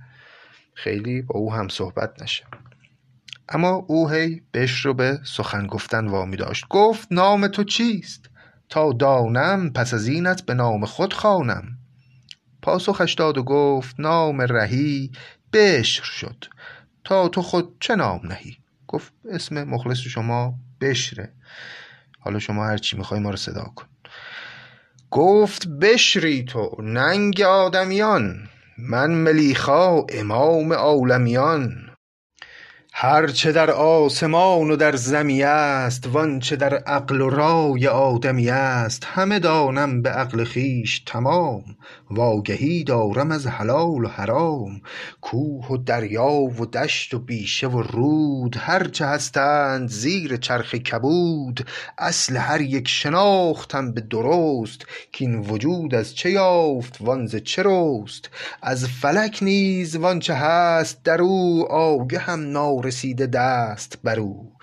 خیلی 0.74 1.22
با 1.22 1.34
او 1.40 1.52
هم 1.52 1.68
صحبت 1.68 2.22
نشه. 2.22 2.44
اما 3.48 3.68
او 3.68 4.10
هی 4.10 4.42
بهش 4.52 4.84
رو 4.84 4.94
به 4.94 5.18
سخن 5.24 5.66
گفتن 5.66 6.06
وامی 6.06 6.36
داشت. 6.36 6.64
گفت 6.70 7.08
نام 7.10 7.48
تو 7.48 7.64
چیست؟ 7.64 8.30
تا 8.68 8.92
دانم 8.92 9.70
پس 9.70 9.94
از 9.94 10.08
اینت 10.08 10.42
به 10.42 10.54
نام 10.54 10.84
خود 10.84 11.12
خوانم. 11.12 11.64
پاسخش 12.62 13.14
داد 13.14 13.38
و 13.38 13.42
گفت 13.42 14.00
نام 14.00 14.40
رهی 14.40 15.10
بشر 15.52 16.02
شد. 16.04 16.44
تا 17.04 17.28
تو 17.28 17.42
خود 17.42 17.76
چه 17.80 17.96
نام 17.96 18.20
نهی؟ 18.24 18.63
گفت 18.94 19.12
اسم 19.30 19.64
مخلص 19.64 19.98
شما 19.98 20.54
بشره. 20.80 21.32
حالا 22.20 22.38
شما 22.38 22.66
هر 22.66 22.76
چی 22.76 22.96
می‌خوای 22.96 23.20
ما 23.20 23.30
رو 23.30 23.36
صدا 23.36 23.64
کن. 23.76 23.86
گفت 25.10 25.68
بشری 25.68 26.44
تو 26.44 26.76
ننگ 26.82 27.40
آدمیان. 27.40 28.48
من 28.78 29.10
ملیخا 29.10 30.02
امام 30.08 30.72
عالمیان. 30.72 31.90
هر 32.92 33.26
چه 33.26 33.52
در 33.52 33.70
آسمان 33.70 34.70
و 34.70 34.76
در 34.76 34.96
زمی 34.96 35.42
است 35.42 36.06
وآنچه 36.06 36.56
در 36.56 36.74
عقل 36.74 37.20
و 37.20 37.30
رای 37.30 37.86
آدمی 37.86 38.50
است. 38.50 39.04
همه 39.04 39.38
دانم 39.38 40.02
به 40.02 40.10
عقل 40.10 40.44
خویش 40.44 41.02
تمام. 41.06 41.64
وآگهی 42.14 42.84
دارم 42.84 43.30
از 43.30 43.46
حلال 43.46 44.04
و 44.04 44.08
حرام 44.08 44.80
کوه 45.20 45.66
و 45.68 45.76
دریا 45.76 46.32
و 46.32 46.66
دشت 46.66 47.14
و 47.14 47.18
بیشه 47.18 47.66
و 47.66 47.82
رود 47.82 48.56
هر 48.58 48.88
چه 48.88 49.06
هستند 49.06 49.88
زیر 49.88 50.36
چرخ 50.36 50.74
کبود 50.74 51.66
اصل 51.98 52.36
هر 52.36 52.60
یک 52.60 52.88
شناختم 52.88 53.92
به 53.92 54.00
درست 54.00 54.86
کاین 55.18 55.38
وجود 55.38 55.94
از 55.94 56.14
چه 56.14 56.30
یافت 56.30 57.00
وآن 57.00 57.26
ز 57.26 57.36
چه 57.36 57.62
رست 57.66 58.30
از 58.62 58.88
فلک 58.88 59.38
نیز 59.42 59.96
وآنچه 59.96 60.34
هست 60.34 61.02
در 61.04 61.22
او 61.22 61.66
آگهم 61.72 62.40
نارسیده 62.40 63.26
دست 63.26 63.98
بر 64.04 64.20
او. 64.20 64.53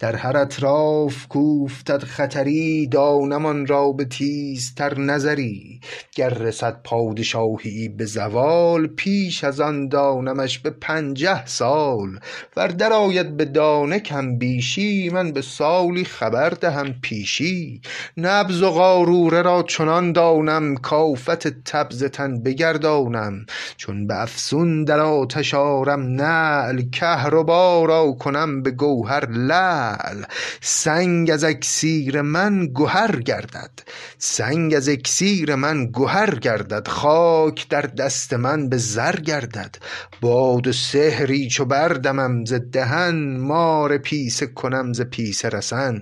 در 0.00 0.16
هر 0.16 0.36
اطراف 0.36 1.28
کاوفتد 1.28 2.04
خطری 2.04 2.86
دانم 2.86 3.46
آن 3.46 3.66
را 3.66 3.92
به 3.92 4.04
تیزتر 4.04 4.98
نظری. 4.98 5.80
گر 6.14 6.28
رسد 6.28 6.80
پادشاهیی 6.84 7.88
به 7.88 8.04
زوال 8.04 8.86
پیش 8.86 9.44
از 9.44 9.60
آن 9.60 9.88
دانمش 9.88 10.58
به 10.58 10.70
پنجه 10.70 11.46
سال. 11.46 12.18
ور 12.56 12.68
درآید 12.68 13.36
به 13.36 13.44
دانه 13.44 14.00
کم 14.00 14.38
بیشی 14.38 15.10
من 15.10 15.32
به 15.32 15.42
سالی 15.42 16.04
خبر 16.04 16.50
دهم 16.50 16.94
پیشی. 17.02 17.80
نبض 18.16 18.62
و 18.62 18.70
قاروره 18.70 19.42
را 19.42 19.62
چنان 19.62 20.12
دانم 20.12 20.76
کآفت 20.76 21.48
تب 21.48 21.86
ز 21.90 22.04
تن 22.04 22.42
بگردانم. 22.42 23.46
چون 23.76 24.06
به 24.06 24.22
افسون 24.22 24.84
در 24.84 25.00
آتش 25.00 25.54
آرم 25.54 26.00
نعل 26.00 26.82
کهربا 26.90 27.84
را 27.84 28.12
کنم 28.12 28.62
به 28.62 28.70
گوهر 28.70 29.28
لعل. 29.48 30.24
سنگ 30.60 31.30
از 31.30 31.44
اکسیر 31.44 32.22
من 32.22 32.68
گهر 32.74 33.20
گردد. 33.20 33.70
سنگ 34.18 34.74
از 34.74 34.88
اکسیر 34.88 35.54
من 35.54 35.90
گهر 35.92 36.34
گردد. 36.34 36.88
خاک 36.88 37.68
در 37.68 37.82
دست 37.82 38.34
من 38.34 38.68
به 38.68 38.76
زر 38.76 39.16
گردد. 39.16 39.76
باد 40.20 40.66
و 40.66 40.72
سحری 40.72 41.48
چو 41.48 41.64
بردمم 41.64 42.44
ز 42.44 42.52
دهن 42.52 43.36
مار 43.36 43.98
پیسه 43.98 44.46
کنم 44.46 44.92
ز 44.92 45.00
پیسه 45.00 45.48
رسن. 45.48 46.00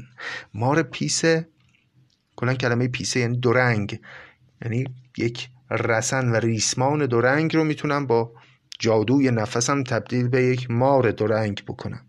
مار 0.55 0.83
پیسه؟ 0.83 1.49
کلا 2.37 2.55
کلمه 2.55 2.89
پیسه 2.89 3.21
یعنی 3.21 3.37
دو 3.37 3.53
رنگ 3.53 4.01
یعنی 4.63 4.85
یک 5.19 5.49
رسن 5.71 6.29
و 6.29 6.35
ریسمان 6.35 7.07
دو 7.07 7.21
رنگ 7.21 7.57
رو 7.57 7.65
می‌تونم 7.65 8.07
با 8.07 8.33
جادوی 8.79 9.31
نفسم 9.31 9.83
تبدیل 9.83 10.29
به 10.29 10.43
یک 10.43 10.71
مار 10.71 11.11
دو 11.11 11.27
رنگ 11.27 11.63
بکنم. 11.69 12.06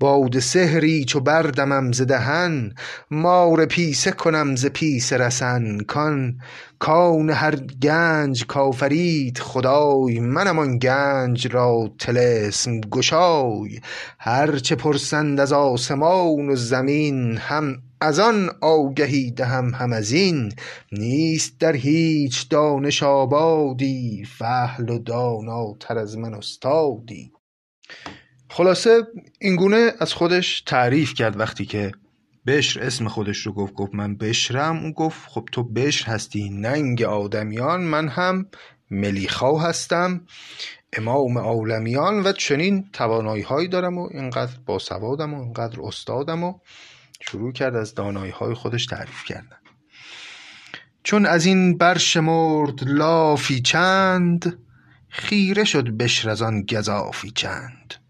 باد 0.00 0.38
سحری 0.38 1.04
چو 1.04 1.20
بردمم 1.20 1.92
ز 1.92 2.02
دهن 2.02 2.74
مار 3.10 3.66
پیسه 3.66 4.10
کنم 4.10 4.56
ز 4.56 4.66
پیسه 4.66 5.16
رسن. 5.16 5.78
کان 5.78 6.38
کان 6.78 7.30
هر 7.30 7.56
گنج 7.56 8.46
کآفرید 8.46 9.38
خدای 9.38 10.20
منم 10.20 10.58
آن 10.58 10.78
گنج 10.78 11.46
را 11.46 11.90
طلسم 11.98 12.80
گشای. 12.80 13.80
هر 14.18 14.58
چه 14.58 14.74
پرسند 14.74 15.40
از 15.40 15.52
آسمان 15.52 16.48
و 16.48 16.56
زمین 16.56 17.36
هم 17.36 17.76
از 18.00 18.18
آن 18.18 18.50
آگهی 18.60 19.30
دهم 19.30 19.74
هم 19.74 19.92
از 19.92 20.12
این. 20.12 20.52
نیست 20.92 21.60
در 21.60 21.76
هیچ 21.76 22.48
دانش 22.48 23.02
آبادی 23.02 24.24
فحل 24.38 24.90
و 24.90 24.98
داناتر 24.98 25.98
از 25.98 26.18
من 26.18 26.34
استادی. 26.34 27.32
خلاصه 28.54 29.06
اینگونه 29.40 29.92
از 29.98 30.12
خودش 30.12 30.60
تعریف 30.60 31.14
کرد 31.14 31.40
وقتی 31.40 31.66
که 31.66 31.92
بشر 32.46 32.82
اسم 32.82 33.08
خودش 33.08 33.38
رو 33.38 33.52
گفت 33.52 33.74
گفت 33.74 33.94
من 33.94 34.16
بشرم. 34.16 34.76
اون 34.76 34.92
گفت 34.92 35.28
خب 35.28 35.48
تو 35.52 35.62
بشر 35.62 36.06
هستی 36.06 36.50
ننگ 36.50 37.02
آدمیان 37.02 37.80
من 37.80 38.08
هم 38.08 38.46
ملیخا 38.90 39.58
هستم 39.58 40.26
امام 40.92 41.38
عالمیان 41.38 42.22
و 42.22 42.32
چنین 42.32 42.88
توانایی 42.92 43.42
هایی 43.42 43.68
دارم 43.68 43.98
و 43.98 44.08
اینقدر 44.12 44.52
باسوادم 44.66 45.34
و 45.34 45.42
اینقدر 45.42 45.80
استادم 45.82 46.44
و 46.44 46.58
شروع 47.20 47.52
کرد 47.52 47.76
از 47.76 47.94
دانایی 47.94 48.32
های 48.32 48.54
خودش 48.54 48.86
تعریف 48.86 49.24
کردن. 49.24 49.58
چون 51.02 51.26
از 51.26 51.46
این 51.46 51.78
برشمرد 51.78 52.88
لافی 52.88 53.60
چند 53.60 54.58
خیره 55.08 55.64
شد 55.64 55.88
بشر 55.88 56.30
از 56.30 56.42
آن 56.42 56.62
گزافی 56.62 57.30
چند. 57.30 58.03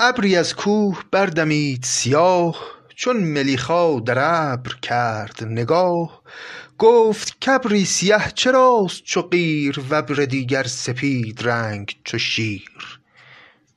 ابری 0.00 0.36
از 0.36 0.54
کوه 0.56 1.02
بردمید 1.10 1.82
سیاه 1.82 2.56
چون 2.96 3.16
ملیخا 3.16 4.00
در 4.00 4.18
ابر 4.18 4.74
کرد 4.82 5.44
نگاه. 5.44 6.22
گفت 6.78 7.44
کابری 7.44 7.84
سیه 7.84 8.32
چراست 8.34 9.04
چو 9.04 9.22
قیر 9.22 9.80
و 9.90 9.94
ابر 9.94 10.14
دیگر 10.14 10.62
سپید 10.62 11.48
رنگ 11.48 11.96
چو 12.04 12.18
شیر. 12.18 13.00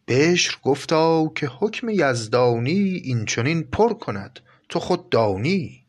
بشر 0.08 0.58
گفتا 0.64 1.28
که 1.36 1.48
حکم 1.60 1.90
یزدانی 1.90 3.02
این 3.04 3.26
چنین 3.26 3.64
پر 3.64 3.94
کند 3.94 4.40
تو 4.70 4.80
خود 4.80 5.10
دانی. 5.10 5.84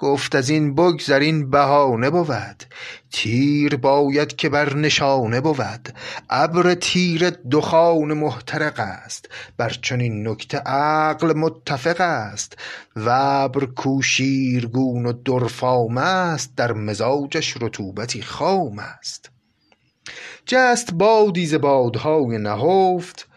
گفت 0.00 0.34
از 0.34 0.50
این 0.50 0.74
بگذر 0.74 1.18
این 1.18 1.50
بهانه 1.50 2.10
بود. 2.10 2.64
تیر 3.12 3.76
باید 3.76 4.36
که 4.36 4.48
بر 4.48 4.74
نشانه 4.76 5.40
بود. 5.40 5.94
ابر 6.30 6.74
تیره 6.74 7.30
دخان 7.30 8.12
محترق 8.12 8.80
است. 8.80 9.28
بر 9.56 9.68
چنین 9.68 10.28
نکته 10.28 10.58
عقل 10.58 11.32
متفق 11.36 12.00
است. 12.00 12.56
و 12.96 13.08
ابر 13.10 13.64
کو 13.64 14.02
شیرگون 14.02 15.06
و 15.06 15.12
درفام 15.12 15.98
است. 15.98 16.56
در 16.56 16.72
مزاجش 16.72 17.56
رطوبتی 17.60 18.22
خام 18.22 18.78
است. 18.78 19.30
جست 20.46 20.94
بادی 20.94 21.46
ز 21.46 21.54
بادهای 21.54 22.38
نهفت. 22.38 23.29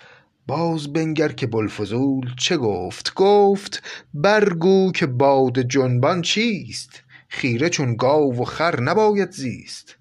باز 0.48 0.94
بنگر 0.94 1.32
که 1.32 1.48
بوالفضول 1.48 2.36
چه 2.38 2.58
گفت؟ 2.58 3.14
گفت 3.16 3.84
برگو 4.14 4.92
که 4.92 5.06
باد 5.06 5.60
جنبان 5.60 6.22
چیست؟ 6.22 7.04
خیره 7.28 7.70
چون 7.70 7.96
گاو 7.96 8.42
و 8.42 8.44
خر 8.44 8.80
نباید 8.80 9.32
زیست. 9.32 9.98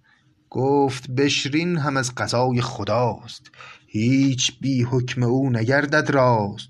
گفت 0.51 1.11
بشر 1.11 1.51
این 1.55 1.79
هم 1.79 1.97
از 1.97 2.15
قضای 2.15 2.61
خداست 2.61 3.51
هیچ 3.87 4.61
بی 4.61 4.83
حکم 4.83 5.23
او 5.23 5.51
نگردد 5.51 6.11
راست. 6.11 6.69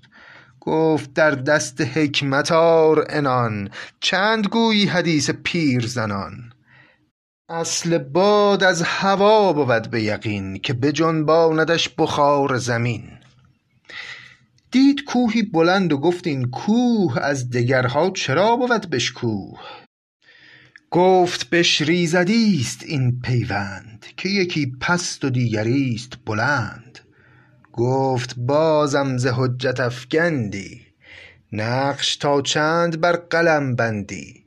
گفت 0.59 1.13
در 1.13 1.31
دست 1.31 1.81
حکمت 1.81 2.51
آر 2.51 3.05
عنان 3.09 3.69
چند 3.99 4.47
گویی 4.47 4.85
حدیث 4.85 5.29
پیرزنان 5.29 6.53
اصل 7.49 7.97
باد 7.97 8.63
از 8.63 8.81
هوا 8.81 9.53
بود 9.53 9.91
به 9.91 10.03
یقین 10.03 10.59
که 10.59 10.73
بجنباندش 10.73 11.89
بخار 11.89 12.57
زمین. 12.57 13.22
دید 14.73 15.03
کوهی 15.03 15.41
بلند 15.41 15.93
و 15.93 15.97
گفت 15.97 16.27
این 16.27 16.49
کوه 16.49 17.19
از 17.19 17.49
دگرها 17.49 18.09
چرا 18.09 18.55
بود 18.55 18.89
بشکوه؟ 18.89 19.59
گفت 20.91 21.49
بشر 21.49 21.91
ایزدیست 21.91 22.83
این 22.83 23.21
پیوند 23.21 24.05
که 24.17 24.29
یکی 24.29 24.71
پست 24.81 25.25
و 25.25 25.29
دیگریست 25.29 26.13
بلند. 26.25 26.99
گفت 27.73 28.35
بازم 28.37 29.17
ز 29.17 29.25
حجت 29.25 29.79
افگندی 29.79 30.81
نقش 31.51 32.15
تا 32.15 32.41
چند 32.41 33.01
بر 33.01 33.15
قلم 33.15 33.75
بندی. 33.75 34.45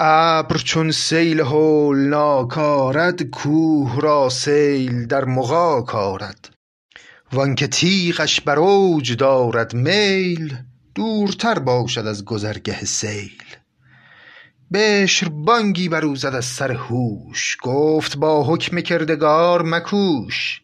ابر 0.00 0.56
چون 0.56 0.90
سیل 0.90 1.40
هولناک 1.40 2.58
آرد 2.58 3.22
کوه 3.22 4.00
را 4.00 4.28
سیل 4.28 5.06
در 5.06 5.24
مغاک 5.24 5.94
آرد. 5.94 6.53
وانکه 7.34 7.66
تیغش 7.66 8.40
بر 8.40 8.58
اوج 8.58 9.12
دارد 9.12 9.74
میل 9.74 10.56
دورتر 10.94 11.58
باشد 11.58 12.06
از 12.06 12.24
گذرگه 12.24 12.84
سیل. 12.84 13.42
بشر 14.72 15.28
بانگی 15.28 15.88
بر 15.88 16.04
او 16.04 16.16
زد 16.16 16.34
از 16.34 16.44
سر 16.44 16.72
هوش 16.72 17.56
گفت 17.62 18.16
با 18.16 18.44
حکم 18.44 18.80
کردگار 18.80 19.62
مکوش. 19.62 20.60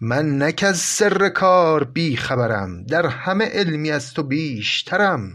من 0.00 0.38
نه 0.38 0.52
کز 0.52 0.78
سر 0.78 1.28
کار 1.28 1.84
بی 1.84 2.16
خبرم 2.16 2.84
در 2.84 3.06
همه 3.06 3.44
علمی 3.44 3.90
از 3.90 4.14
تو 4.14 4.22
بیشترم. 4.22 5.32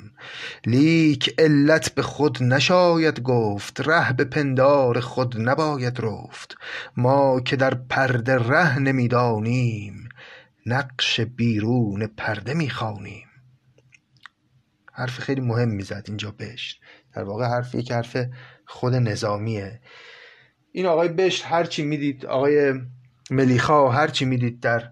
لیک 0.65 1.36
علت 1.38 1.95
به 1.95 2.01
خود 2.01 2.43
نشاید 2.43 3.21
گفت 3.21 3.81
ره 3.81 4.13
به 4.13 4.23
پندار 4.23 4.99
خود 4.99 5.49
نباید 5.49 5.99
رفت. 5.99 6.55
ما 6.97 7.39
که 7.39 7.55
در 7.55 7.73
پرده 7.73 8.38
ره 8.38 8.79
نمی 8.79 9.07
دانیم 9.07 10.11
نقش 10.65 11.19
بیرون 11.19 12.08
پرده 12.08 12.54
می 12.54 12.69
خوانیم 12.69 13.28
حرف 14.93 15.19
خیلی 15.19 15.41
مهمی 15.41 15.84
زد 15.84 16.04
اینجا 16.08 16.32
بشر 16.32 16.78
در 17.13 17.24
واقع 17.24 17.45
حرفی 17.45 17.84
که 17.84 17.93
حرف 17.93 18.17
خود 18.65 18.93
نظامیه. 18.93 19.82
این 20.71 20.86
آقای 20.86 21.08
بشر 21.10 21.47
هرچی 21.47 21.84
می‌دید 21.84 22.26
آقای 22.26 22.74
ملیخا 23.32 23.89
هرچی 23.89 24.26
می‌دید 24.26 24.60
در 24.60 24.91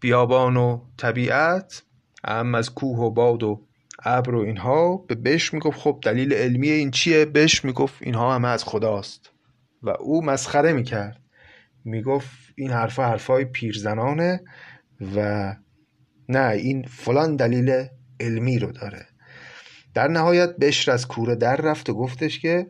بیابان 0.00 0.56
و 0.56 0.80
طبیعت 0.96 1.82
هم 2.24 2.54
از 2.54 2.74
کوه 2.74 2.98
و 2.98 3.10
باد 3.10 3.42
و 3.42 3.66
ابر 4.04 4.34
و 4.34 4.40
اینها 4.40 4.96
به 4.96 5.14
بش 5.14 5.54
می‌گفت 5.54 5.80
خب 5.80 5.98
دلیل 6.02 6.32
علمی 6.32 6.68
این 6.68 6.90
چیه؟ 6.90 7.24
بش 7.24 7.64
می‌گفت 7.64 8.02
اینها 8.02 8.34
همه 8.34 8.48
از 8.48 8.64
خداست. 8.64 9.30
و 9.82 9.90
او 9.90 10.24
مسخره 10.24 10.72
می‌کرد. 10.72 11.20
می‌گفت 11.84 12.30
این 12.56 12.70
حرفا 12.70 13.04
حرفای 13.04 13.44
پیرزنانه. 13.44 14.40
و 15.16 15.54
نه 16.28 16.50
این 16.50 16.82
فلان 16.82 17.36
دلیل 17.36 17.84
علمی 18.20 18.58
رو 18.58 18.72
داره. 18.72 19.06
در 19.94 20.08
نهایت 20.08 20.56
بشر 20.56 20.92
از 20.92 21.08
کوره 21.08 21.34
در 21.34 21.56
رفت 21.56 21.90
و 21.90 21.94
گفتش 21.94 22.38
که 22.38 22.66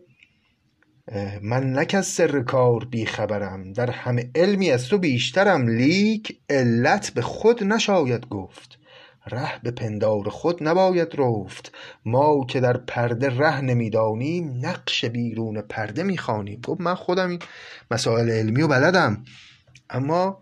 من 1.42 1.72
نک 1.72 1.94
از 1.98 2.06
سر 2.06 2.40
کار 2.40 2.84
بی 2.84 3.06
خبرم 3.06 3.72
در 3.72 3.90
همه 3.90 4.30
علمی 4.34 4.70
از 4.70 4.88
تو 4.88 4.98
بیشترم 4.98 5.68
لیک 5.68 6.40
علت 6.50 7.10
به 7.10 7.22
خود 7.22 7.64
نشاید 7.64 8.28
گفت. 8.28 8.78
ره 9.26 9.62
به 9.62 9.70
پندار 9.70 10.28
خود 10.28 10.68
نباید 10.68 11.08
رفت. 11.18 11.72
ما 12.04 12.46
که 12.48 12.60
در 12.60 12.76
پرده 12.76 13.38
ره 13.38 13.60
نمی‌دانیم 13.60 14.66
نقش 14.66 15.04
بیرون 15.04 15.60
پرده 15.60 16.02
می‌خوانیم. 16.02 16.60
گفت 16.60 16.80
من 16.80 16.94
خودم 16.94 17.28
این 17.28 17.38
مسائل 17.90 18.30
علمی 18.30 18.62
و 18.62 18.68
بلدم. 18.68 19.24
اما 19.90 20.40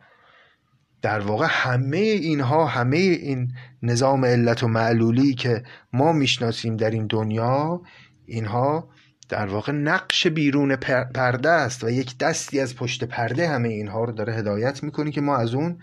در 1.05 1.21
واقع 1.21 1.47
همه 1.51 1.97
اینها 1.97 2.67
همه 2.67 2.97
این 2.97 3.53
نظام 3.83 4.25
علت 4.25 4.63
و 4.63 4.69
معلولی 4.69 5.35
که 5.35 5.63
ما 5.93 6.13
می‌شناسیم 6.13 6.77
در 6.77 6.91
این 6.91 7.07
دنیا 7.07 7.83
اینها 8.27 8.89
در 9.29 9.47
واقع 9.47 9.73
نقش 9.73 10.27
بیرون 10.27 10.77
پرده 11.15 11.51
است 11.51 11.85
و 11.85 11.91
یک 11.91 12.19
دستی 12.19 12.61
از 12.61 12.77
پشت 12.77 13.05
پرده 13.05 13.49
همه 13.49 13.69
اینها 13.69 14.05
رو 14.05 14.13
داره 14.13 14.35
هدایت 14.35 14.83
می‌کنی 14.83 15.11
که 15.11 15.21
ما 15.21 15.37
از 15.37 15.55
اون 15.55 15.79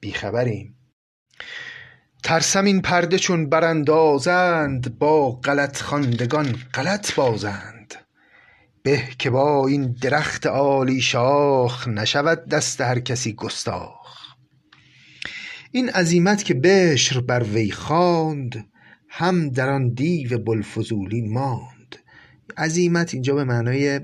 بیخبریم. 0.00 0.76
ترسم 2.22 2.64
این 2.64 2.82
پرده 2.82 3.18
چون 3.18 3.48
براندازند 3.48 4.98
با 4.98 5.30
غلط 5.30 5.80
خواندگان 5.80 6.56
غلط 6.74 7.14
بازند. 7.14 7.94
به 8.82 9.02
که 9.18 9.30
با 9.30 9.66
این 9.66 9.96
درخت 10.02 10.46
عالی 10.46 11.00
شاخ 11.00 11.88
نشود 11.88 12.48
دست 12.48 12.80
هر 12.80 13.00
کسی 13.00 13.32
گستاخ. 13.32 14.15
این 15.72 15.88
عزیمت 15.88 16.44
که 16.44 16.54
بشر 16.54 17.20
بر 17.20 17.42
وی 17.42 17.70
خواند 17.70 18.66
هم 19.08 19.48
در 19.50 19.68
آن 19.70 19.88
دیو 19.88 20.38
بوالفضولی 20.38 21.20
ماند. 21.20 21.96
عزیمت 22.56 23.14
اینجا 23.14 23.34
به 23.34 23.44
معنای 23.44 24.00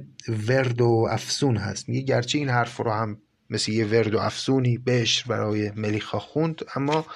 ورد 0.49 0.81
و 0.81 1.09
افسون 1.11 1.57
هست. 1.57 1.89
میگه 1.89 2.03
گرچه 2.03 2.39
این 2.39 2.49
حرف 2.49 2.77
رو 2.77 2.91
هم 2.91 3.19
مثل 3.51 3.73
یه 3.73 3.87
ورد 3.87 4.15
و 4.15 4.19
افسونی 4.19 4.79
بشر 4.79 5.25
برای 5.29 5.71
ملیخا 5.71 6.19
خوند 6.19 6.61
اما 6.77 7.07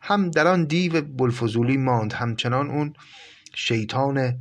هم 0.00 0.30
در 0.30 0.46
آن 0.46 0.64
دیو 0.64 1.00
بلفزولی 1.00 1.76
ماند. 1.76 2.12
همچنان 2.12 2.70
اون 2.70 2.92
شیطان 3.54 4.38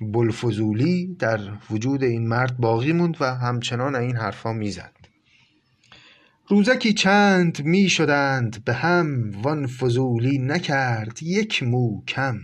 بلفزولی 0.00 1.16
در 1.18 1.40
وجود 1.70 2.04
این 2.04 2.28
مرد 2.28 2.56
باقی 2.56 2.92
موند 2.92 3.16
و 3.20 3.34
همچنان 3.34 3.96
این 3.96 4.16
حرفا 4.16 4.52
می‌زد. 4.52 4.99
روزکی 6.50 6.92
چند 6.92 7.64
می 7.64 7.88
شدند 7.88 8.64
به 8.64 8.72
هم 8.72 9.30
وان 9.42 9.66
فضولی 9.66 10.38
نکرد 10.38 11.22
یک 11.22 11.62
مو 11.62 12.04
کم. 12.04 12.38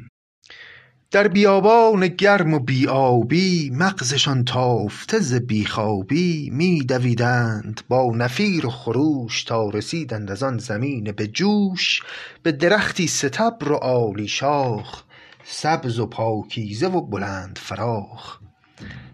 در 1.11 1.29
بیابان 1.29 2.09
گرم 2.09 2.55
و 2.55 2.59
بیابی 2.59 3.71
مغزشان 3.75 4.45
تافته 4.45 5.19
ز 5.19 5.35
بیخوابی 5.35 6.51
می 6.51 6.85
دویدند 6.85 7.81
با 7.88 8.12
نفیر 8.16 8.66
و 8.66 8.71
خروش 8.71 9.45
تا 9.45 9.69
رسیدند 9.69 10.31
از 10.31 10.42
آن 10.42 10.59
زمین 10.59 11.12
به 11.12 11.27
جوش 11.27 12.03
به 12.42 12.53
درختی 12.53 13.07
ستبر 13.07 13.73
و 13.73 13.75
عالی 13.75 14.29
شاخ 14.29 15.03
سبز 15.45 15.99
و 15.99 16.07
پاکیزه 16.07 16.87
و 16.88 17.01
بلند 17.01 17.59
فراخ. 17.62 18.38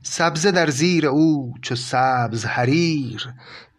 سبزه 0.03 0.51
در 0.51 0.71
زیر 0.71 1.07
او 1.07 1.55
چو 1.63 1.75
سبز 1.75 2.45
حریر 2.45 3.29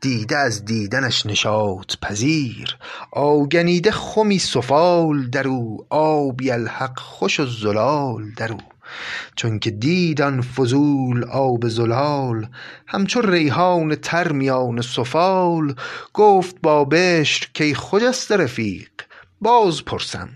دیده 0.03 0.37
از 0.37 0.65
دیدنش 0.65 1.25
نشاط 1.25 1.95
پذیر 2.01 2.77
آگنیده 3.11 3.91
خمی 3.91 4.39
سفال 4.39 5.29
در 5.29 5.47
او 5.47 5.85
آبی 5.89 6.51
الحق 6.51 6.99
خوش 6.99 7.39
و 7.39 7.45
زلال 7.45 8.31
در 8.37 8.51
او. 8.51 8.59
چونکه 9.35 9.71
دید 9.71 10.21
آن 10.21 10.41
فضول 10.41 11.23
آب 11.23 11.67
زلال 11.67 12.47
همچو 12.87 13.21
ریحان 13.21 13.95
تر 13.95 14.31
میان 14.31 14.81
سفال 14.81 15.75
گفت 16.13 16.55
با 16.63 16.85
بشر 16.85 17.47
کای 17.57 17.73
خجسته 17.73 18.37
رفیق. 18.37 18.89
باز 19.43 19.85
پرسم 19.85 20.29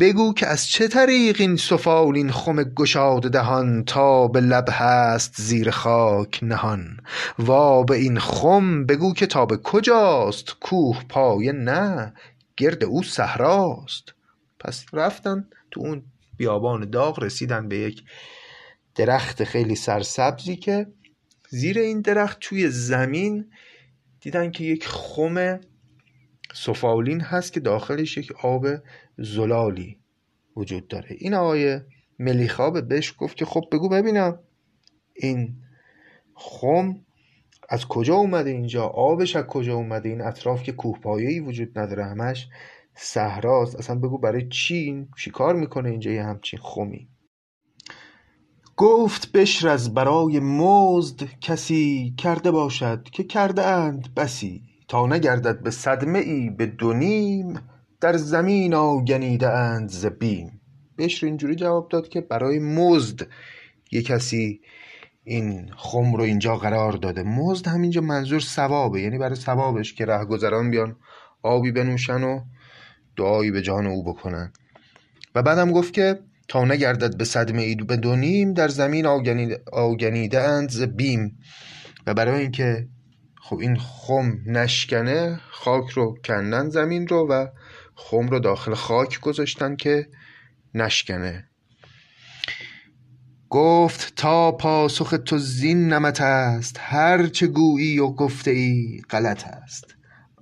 بگو 0.00 0.34
که 0.34 0.46
از 0.46 0.68
چه 0.68 0.88
طریق 0.88 1.40
این 1.40 1.56
سفال 1.56 2.16
این 2.16 2.32
خم 2.32 2.62
گشاده 2.62 3.28
دهان 3.28 3.84
تا 3.84 4.28
به 4.28 4.40
لب 4.40 4.64
هست 4.70 5.34
زیر 5.36 5.70
خاک 5.70 6.38
نهان؟ 6.42 7.00
و 7.38 7.84
به 7.84 7.96
این 7.96 8.18
خم 8.18 8.86
بگو 8.86 9.14
که 9.14 9.26
تا 9.26 9.46
به 9.46 9.56
کجاست؟ 9.56 10.54
کوه 10.60 11.04
پایه 11.08 11.52
نه 11.52 12.14
گرد 12.56 12.84
او 12.84 13.02
صحراست. 13.02 14.14
پس 14.60 14.84
رفتن 14.92 15.46
تو 15.70 15.80
اون 15.80 16.02
بیابان 16.36 16.90
داغ 16.90 17.22
رسیدن 17.22 17.68
به 17.68 17.78
یک 17.78 18.04
درخت 18.94 19.44
خیلی 19.44 19.74
سرسبزی 19.74 20.56
که 20.56 20.86
زیر 21.48 21.78
این 21.78 22.00
درخت 22.00 22.38
توی 22.40 22.70
زمین 22.70 23.50
دیدن 24.20 24.50
که 24.50 24.64
یک 24.64 24.88
خم 24.88 25.60
سفالین 26.54 27.20
هست 27.20 27.52
که 27.52 27.60
داخلش 27.60 28.16
یک 28.16 28.32
آب 28.44 28.66
زلالی 29.18 29.98
وجود 30.56 30.88
داره. 30.88 31.16
این 31.18 31.34
آقای 31.34 31.80
ملیخاب 32.18 32.88
بهش 32.88 33.14
گفت 33.18 33.36
که 33.36 33.44
خب 33.44 33.64
بگو 33.72 33.88
ببینم 33.88 34.38
این 35.14 35.56
خم 36.34 37.00
از 37.68 37.86
کجا 37.86 38.14
اومده 38.14 38.50
اینجا؟ 38.50 38.86
آبش 38.86 39.36
از 39.36 39.44
کجا 39.44 39.74
اومده؟ 39.74 40.08
این 40.08 40.20
اطراف 40.20 40.62
که 40.62 40.72
کوهپایه‌ای 40.72 41.40
وجود 41.40 41.78
نداره 41.78 42.04
همش 42.04 42.48
صحراست. 42.94 43.76
اصلا 43.76 43.98
بگو 43.98 44.18
برای 44.18 44.48
چی؟ 44.48 45.06
چی 45.18 45.30
کار 45.30 45.54
می‌کنه 45.56 45.90
اینجا 45.90 46.10
یه 46.10 46.24
همچین 46.24 46.60
خمی؟ 46.62 47.08
گفت 48.76 49.32
بشر 49.32 49.68
از 49.68 49.94
برای 49.94 50.40
مزد 50.40 51.22
کسی 51.40 52.14
کرده 52.18 52.50
باشد 52.50 53.02
که 53.02 53.24
کرده 53.24 53.62
اند 53.62 54.14
بسی. 54.14 54.67
تا 54.88 55.06
نگردد 55.06 55.62
به 55.62 55.70
صدمه 55.70 56.18
ای 56.18 56.50
به 56.50 56.66
دو 56.66 56.94
در 58.00 58.16
زمین 58.16 58.74
آگنیده 58.74 59.48
اند 59.48 59.88
ز 59.88 60.06
بیم. 60.06 60.60
بشر 60.98 61.26
اینجوری 61.26 61.54
جواب 61.54 61.88
داد 61.88 62.08
که 62.08 62.20
برای 62.20 62.58
مزد 62.58 63.26
یه 63.92 64.02
کسی 64.02 64.60
این 65.24 65.70
خم 65.76 66.14
رو 66.14 66.22
اینجا 66.22 66.56
قرار 66.56 66.92
داده. 66.92 67.22
مزد 67.22 67.68
همینجا 67.68 68.00
منظور 68.00 68.40
ثوابه 68.40 69.00
یعنی 69.00 69.18
برای 69.18 69.36
ثوابش 69.36 69.94
که 69.94 70.06
رهگذران 70.06 70.70
بیان 70.70 70.96
آبی 71.42 71.72
بنوشن 71.72 72.22
و 72.22 72.40
دعایی 73.16 73.50
به 73.50 73.62
جان 73.62 73.86
او 73.86 74.04
بکنن. 74.04 74.52
و 75.34 75.42
بعدم 75.42 75.72
گفت 75.72 75.92
که 75.92 76.18
تا 76.48 76.64
نگردد 76.64 77.16
به 77.16 77.24
صدمه 77.24 77.62
ای 77.62 77.74
به 77.74 77.96
دو 77.96 78.16
نیم 78.16 78.52
در 78.52 78.68
زمین 78.68 79.06
آگنیده 79.72 80.40
اند 80.40 80.70
ز 80.70 80.82
بیم. 80.82 81.38
و 82.06 82.14
برای 82.14 82.40
اینکه 82.40 82.88
خب 83.48 83.58
این 83.58 83.76
خم 83.78 84.38
نشکنه 84.46 85.40
خاک 85.50 85.90
رو 85.90 86.18
کندن 86.24 86.68
زمین 86.68 87.08
رو 87.08 87.26
و 87.30 87.46
خم 87.94 88.28
رو 88.28 88.38
داخل 88.38 88.74
خاک 88.74 89.20
گذاشتن 89.20 89.76
که 89.76 90.08
نشکنه. 90.74 91.48
گفت 93.48 94.12
تا 94.16 94.52
پاسخ 94.52 95.14
تو 95.24 95.38
زین 95.38 95.92
نمت 95.92 96.20
است 96.20 96.76
هر 96.80 97.26
چه 97.26 97.46
گویی 97.46 97.98
و 97.98 98.08
گفته 98.08 98.50
ای 98.50 99.02
غلط 99.10 99.46
است. 99.46 99.94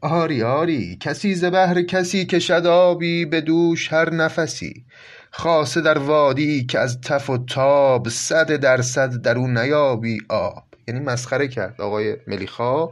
آری 0.02 0.42
آری 0.42 0.96
کسی 1.00 1.34
ز 1.34 1.44
بهر 1.44 1.82
کسی 1.82 2.24
کشد 2.24 2.66
آبی 2.66 3.24
به 3.24 3.40
دوش 3.40 3.92
هر 3.92 4.10
نفسی. 4.14 4.86
خاصه 5.30 5.80
در 5.80 5.98
وادی 5.98 6.66
که 6.66 6.78
از 6.78 7.00
تف 7.00 7.30
و 7.30 7.38
تاب 7.38 8.08
صد 8.08 8.56
درصد 8.56 9.22
در 9.22 9.38
او 9.38 9.46
نیابی 9.46 10.18
آب 10.28 10.65
یعنی 10.88 11.00
مسخره 11.00 11.48
کرد. 11.48 11.80
آقای 11.80 12.16
ملیخا 12.26 12.86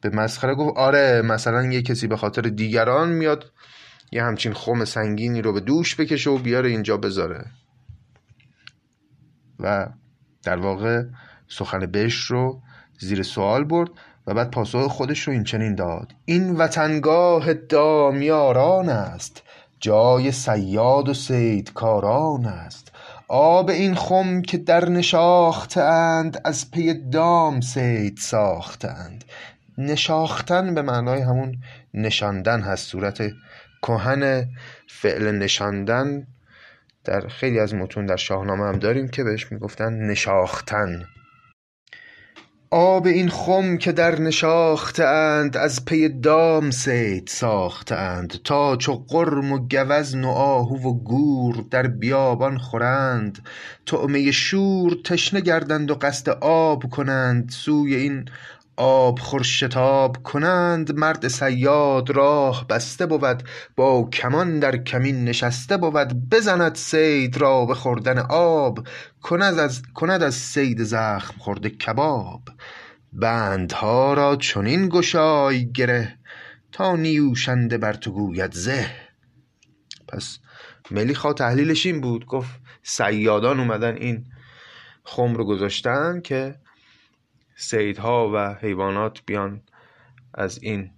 به 0.00 0.10
مسخره 0.12 0.54
گفت 0.54 0.76
آره 0.76 1.22
مثلا 1.22 1.72
یه 1.72 1.82
کسی 1.82 2.06
به 2.06 2.16
خاطر 2.16 2.42
دیگران 2.42 3.08
میاد 3.08 3.52
یه 4.12 4.24
همچین 4.24 4.52
خم 4.52 4.84
سنگینی 4.84 5.42
رو 5.42 5.52
به 5.52 5.60
دوش 5.60 5.96
بکشه 5.96 6.30
و 6.30 6.38
بیاره 6.38 6.68
اینجا 6.68 6.96
بذاره. 6.96 7.44
و 9.60 9.88
در 10.42 10.56
واقع 10.56 11.02
سخن 11.48 11.78
بش 11.78 12.14
رو 12.14 12.62
زیر 12.98 13.22
سوال 13.22 13.64
برد 13.64 13.90
و 14.26 14.34
بعد 14.34 14.50
پاسخ 14.50 14.86
خودش 14.86 15.20
رو 15.20 15.32
این 15.32 15.44
چنین 15.44 15.74
داد. 15.74 16.12
این 16.24 16.56
وطنگاه 16.56 17.54
دامیاران 17.54 18.88
است 18.88 19.42
جای 19.80 20.32
سیاد 20.32 21.08
و 21.08 21.12
کاران 21.74 22.46
است. 22.46 22.89
آب 23.32 23.70
این 23.70 23.94
خم 23.94 24.42
که 24.42 24.58
در 24.58 24.88
نشاختند 24.88 26.40
از 26.44 26.70
پی 26.70 26.94
دام 26.94 27.60
سید 27.60 28.16
ساختند 28.16 29.24
نشاختن 29.78 30.74
به 30.74 30.82
معنای 30.82 31.20
همون 31.20 31.56
نشاندن 31.94 32.60
هست. 32.60 32.86
صورت 32.86 33.22
کهن 33.82 34.48
فعل 34.88 35.30
نشاندن 35.38 36.26
در 37.04 37.28
خیلی 37.28 37.60
از 37.60 37.74
متون 37.74 38.06
در 38.06 38.16
شاهنامه 38.16 38.64
هم 38.64 38.78
داریم 38.78 39.08
که 39.08 39.24
بهش 39.24 39.52
می‌گفتن 39.52 39.92
نشاختن. 39.92 41.06
آب 42.72 43.06
این 43.06 43.28
خم 43.28 43.76
که 43.76 43.92
در 43.92 44.20
نشاخته 44.20 45.04
اند 45.04 45.56
از 45.56 45.84
پی 45.84 46.08
دام 46.08 46.70
سید 46.70 47.26
ساخته 47.26 47.94
اند. 47.94 48.40
تا 48.44 48.76
چو 48.76 49.04
قرم 49.08 49.52
و 49.52 49.58
گوزن 49.58 50.24
و 50.24 50.28
آهو 50.28 50.88
و 50.88 50.94
گور 50.94 51.64
در 51.70 51.86
بیابان 51.86 52.58
خورند 52.58 53.38
طعمه 53.86 54.30
شور 54.30 54.96
تشنه 55.04 55.40
گردند 55.40 55.90
و 55.90 55.94
قصد 55.94 56.28
آب 56.40 56.90
کنند. 56.90 57.50
سوی 57.50 57.94
این 57.94 58.24
آب 58.82 59.42
شتاب 59.42 60.22
کنند 60.22 60.98
مرد 60.98 61.28
صیاد 61.28 62.10
راه 62.10 62.66
بسته 62.66 63.06
بود. 63.06 63.42
با 63.76 64.08
کمان 64.12 64.58
در 64.58 64.76
کمین 64.76 65.24
نشسته 65.24 65.76
بود. 65.76 66.30
بزند 66.30 66.74
صید 66.74 67.36
را 67.36 67.66
به 67.66 67.74
خوردن 67.74 68.18
آب. 68.30 68.86
کند 69.22 69.58
از, 69.58 69.82
کند 69.94 70.22
از 70.22 70.34
صید 70.34 70.82
زخم 70.82 71.38
خورده 71.38 71.70
کباب. 71.70 72.42
بندها 73.12 74.14
را 74.14 74.36
چنین 74.36 74.88
گشای 74.88 75.72
گره 75.72 76.18
تا 76.72 76.96
نیوشنده 76.96 77.78
بر 77.78 77.92
تو 77.92 78.12
گوید 78.12 78.52
زه. 78.52 78.90
پس 80.08 80.38
ملیخا 80.90 81.32
تحلیلش 81.32 81.86
این 81.86 82.00
بود. 82.00 82.26
گفت 82.26 82.60
سیادان 82.82 83.60
اومدن 83.60 83.96
این 83.96 84.24
خم 85.04 85.34
رو 85.34 85.44
گذاشتن 85.44 86.20
که 86.20 86.54
سیدها 87.60 88.30
و 88.34 88.54
حیوانات 88.54 89.22
بیان 89.26 89.62
از 90.34 90.62
این 90.62 90.90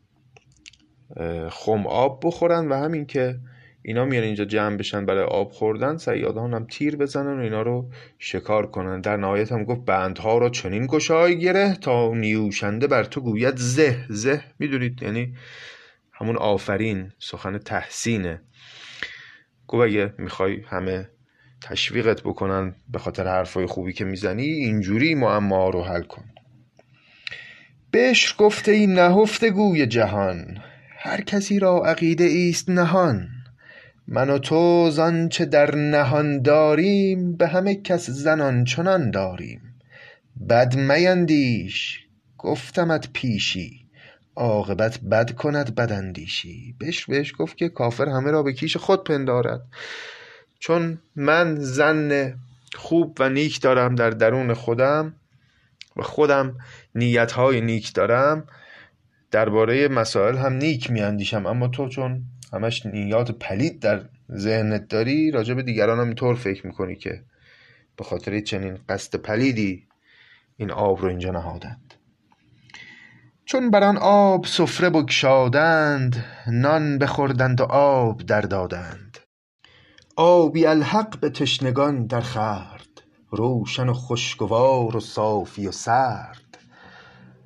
خم 1.51 1.87
آب 1.87 2.21
بخورن 2.25 2.69
و 2.69 2.75
همین 2.75 3.07
که 3.07 3.39
اینا 3.83 4.05
میان 4.05 4.25
اینجا 4.25 4.45
جمع 4.45 4.77
بشن 4.77 5.07
برای 5.07 5.25
آب 5.25 5.53
خوردن 5.53 5.97
سیادان 5.97 6.55
هم 6.55 6.67
تیر 6.67 6.97
بزنن 6.97 7.39
و 7.39 7.43
اینا 7.43 7.63
رو 7.63 7.91
شکار 8.19 8.67
کنن. 8.67 9.01
در 9.01 9.17
نهایت 9.17 9.53
هم 9.53 9.65
گفت 9.65 9.85
بندها 9.85 10.39
رو 10.39 10.49
چنین 10.49 10.87
گشای 10.87 11.39
گره 11.39 11.75
تا 11.75 12.15
نیوشنده 12.15 12.87
بر 12.87 13.05
تو 13.05 13.21
گوید 13.21 13.57
زه 13.57 14.07
زه. 14.09 14.45
می‌دونید؟ 14.59 15.03
یعنی 15.03 15.35
همون 16.13 16.37
آفرین 16.37 17.13
سخن 17.19 17.59
تحسینه. 17.59 18.43
گفت 19.69 19.85
اگه 19.85 20.15
می‌خوای 20.19 20.61
همه 20.61 21.09
تشویقت 21.63 22.23
بکنن 22.23 22.75
به 22.89 22.99
خاطر 22.99 23.27
حرفای 23.27 23.67
خوبی 23.67 23.93
که 23.93 24.05
می‌زنی 24.05 24.47
اینجوری 24.47 25.15
معما 25.15 25.71
رو 25.71 25.83
حل 25.83 26.03
کن. 26.03 26.25
بشر 27.93 28.35
گفته 28.39 28.73
ای 28.73 28.87
نهفته 28.87 29.51
گوی 29.51 29.87
جهان. 29.87 30.59
هر 30.99 31.21
کسی 31.21 31.59
را 31.59 31.83
عقیده 31.87 32.25
ایست 32.25 32.71
نهان. 32.71 33.29
من 34.09 34.31
و 34.31 34.39
تو 34.39 34.91
زآنچه 34.91 35.45
در 35.45 35.75
نهان 35.75 36.43
داریم 36.43 37.37
به 37.37 37.47
همه 37.47 37.75
کس 37.75 38.11
زنان 38.11 38.65
چنان 38.65 39.11
داریم. 39.11 39.61
بد 40.49 40.77
میندیش 40.77 42.07
گفتمت 42.39 43.09
پیشی. 43.13 43.87
عاقبت 44.37 45.01
بد 45.01 45.31
کند 45.31 45.75
بداندیشی 45.75 46.75
بشر 46.81 47.13
بهش 47.13 47.35
گفت 47.39 47.57
که 47.57 47.69
کافر 47.69 48.09
همه 48.09 48.31
را 48.31 48.43
به 48.43 48.53
کیش 48.53 48.77
خود 48.77 49.05
پندارد. 49.05 49.63
چون 50.59 50.99
من 51.17 51.57
ظن 51.61 52.35
خوب 52.75 53.17
و 53.21 53.29
نیک 53.29 53.61
دارم 53.61 53.95
در 53.95 54.11
درون 54.11 54.55
خودم 54.55 55.15
و 55.97 56.03
خودم 56.03 56.59
نیتهای 56.95 57.61
نیک 57.61 57.93
دارم 57.93 58.47
درباره 59.31 59.89
مسائل 59.89 60.37
هم 60.37 60.53
نیک 60.53 60.91
میاندیشم. 60.91 61.47
اما 61.47 61.69
تو 61.69 61.89
چون 61.89 62.23
همش 62.53 62.87
نیات 62.87 63.31
پلید 63.31 63.81
در 63.81 64.03
ذهنت 64.37 64.89
داری 64.89 65.31
راجع 65.31 65.55
به 65.55 65.63
دیگران 65.63 66.01
هم 66.01 66.07
اینطور 66.07 66.35
فکر 66.35 66.67
می‌کنی 66.67 66.97
که 66.97 67.23
به 67.97 68.05
خاطر 68.05 68.41
چنین 68.41 68.79
قصد 68.89 69.19
پلیدی 69.19 69.87
این 70.57 70.71
آب 70.71 71.01
رو 71.01 71.09
اینجا 71.09 71.31
نهادند. 71.31 71.95
چون 73.45 73.71
بر 73.71 73.83
آن 73.83 73.97
آب 73.97 74.47
سفره 74.47 74.91
بگشادند 74.91 76.25
نان 76.47 76.99
بخوردند 76.99 77.61
و 77.61 77.65
آب 77.65 78.23
در 78.23 78.41
دادند. 78.41 79.19
آبی 80.17 80.67
الحق 80.67 81.21
به 81.21 81.31
تشنگان 81.31 82.07
در 82.07 82.21
خورد 82.21 82.72
روشن 83.33 83.89
و 83.89 83.93
خوشگوار 83.93 84.97
و 84.97 85.01
صافی 85.01 85.67
و 85.67 85.73
سرد. 85.73 86.59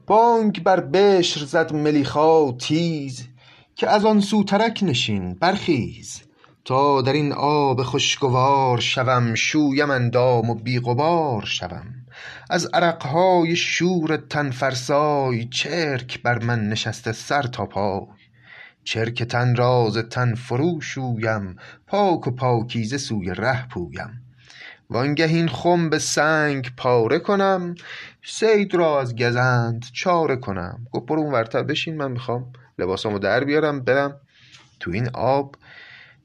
بانگ 0.06 0.62
بر 0.62 0.80
بشر 0.80 1.44
زد 1.44 1.74
ملیخا 1.74 2.52
تیز 2.52 3.28
که 3.74 3.88
از 3.88 4.04
آن 4.04 4.20
سوترک 4.20 4.80
نشین 4.82 5.34
برخیز. 5.34 6.22
تا 6.64 7.02
در 7.02 7.12
این 7.12 7.32
آب 7.32 7.82
خوشگوار 7.82 8.80
شوم 8.80 9.34
شویم 9.34 9.90
اندام 9.90 10.50
و 10.50 10.54
بی 10.54 10.80
غبار 10.80 11.44
شوم. 11.44 11.94
از 12.50 12.66
عرقهای 12.66 13.56
شور 13.56 14.16
تن 14.16 14.50
فرسای 14.50 15.44
چرک 15.44 16.22
بر 16.22 16.38
من 16.38 16.68
نشسته 16.68 17.12
سر 17.12 17.42
تا 17.42 17.66
پای. 17.66 18.06
چرک 18.84 19.22
تن 19.22 19.56
را 19.56 19.90
ز 19.90 19.98
تن 19.98 20.34
فرو 20.34 20.80
شویم 20.80 21.56
پاک 21.86 22.26
و 22.26 22.30
پاکیزه 22.30 22.98
سوی 22.98 23.34
ره 23.34 23.68
پویم. 23.68 24.25
وانگه 24.90 25.26
این 25.26 25.48
خم 25.48 25.90
به 25.90 25.98
سنگ 25.98 26.72
پاره 26.76 27.18
کنم 27.18 27.74
صید 28.24 28.74
را 28.74 29.00
از 29.00 29.16
گزند 29.16 29.84
چاره 29.92 30.36
کنم. 30.36 30.86
گفت 30.92 31.06
برو 31.06 31.20
اونورتر 31.20 31.62
بشین 31.62 31.96
من 31.96 32.10
می‌خوام 32.10 32.52
لباسامو 32.78 33.18
در 33.18 33.44
بیارم 33.44 33.80
برم 33.80 34.20
تو 34.80 34.90
این 34.90 35.08
آب 35.14 35.56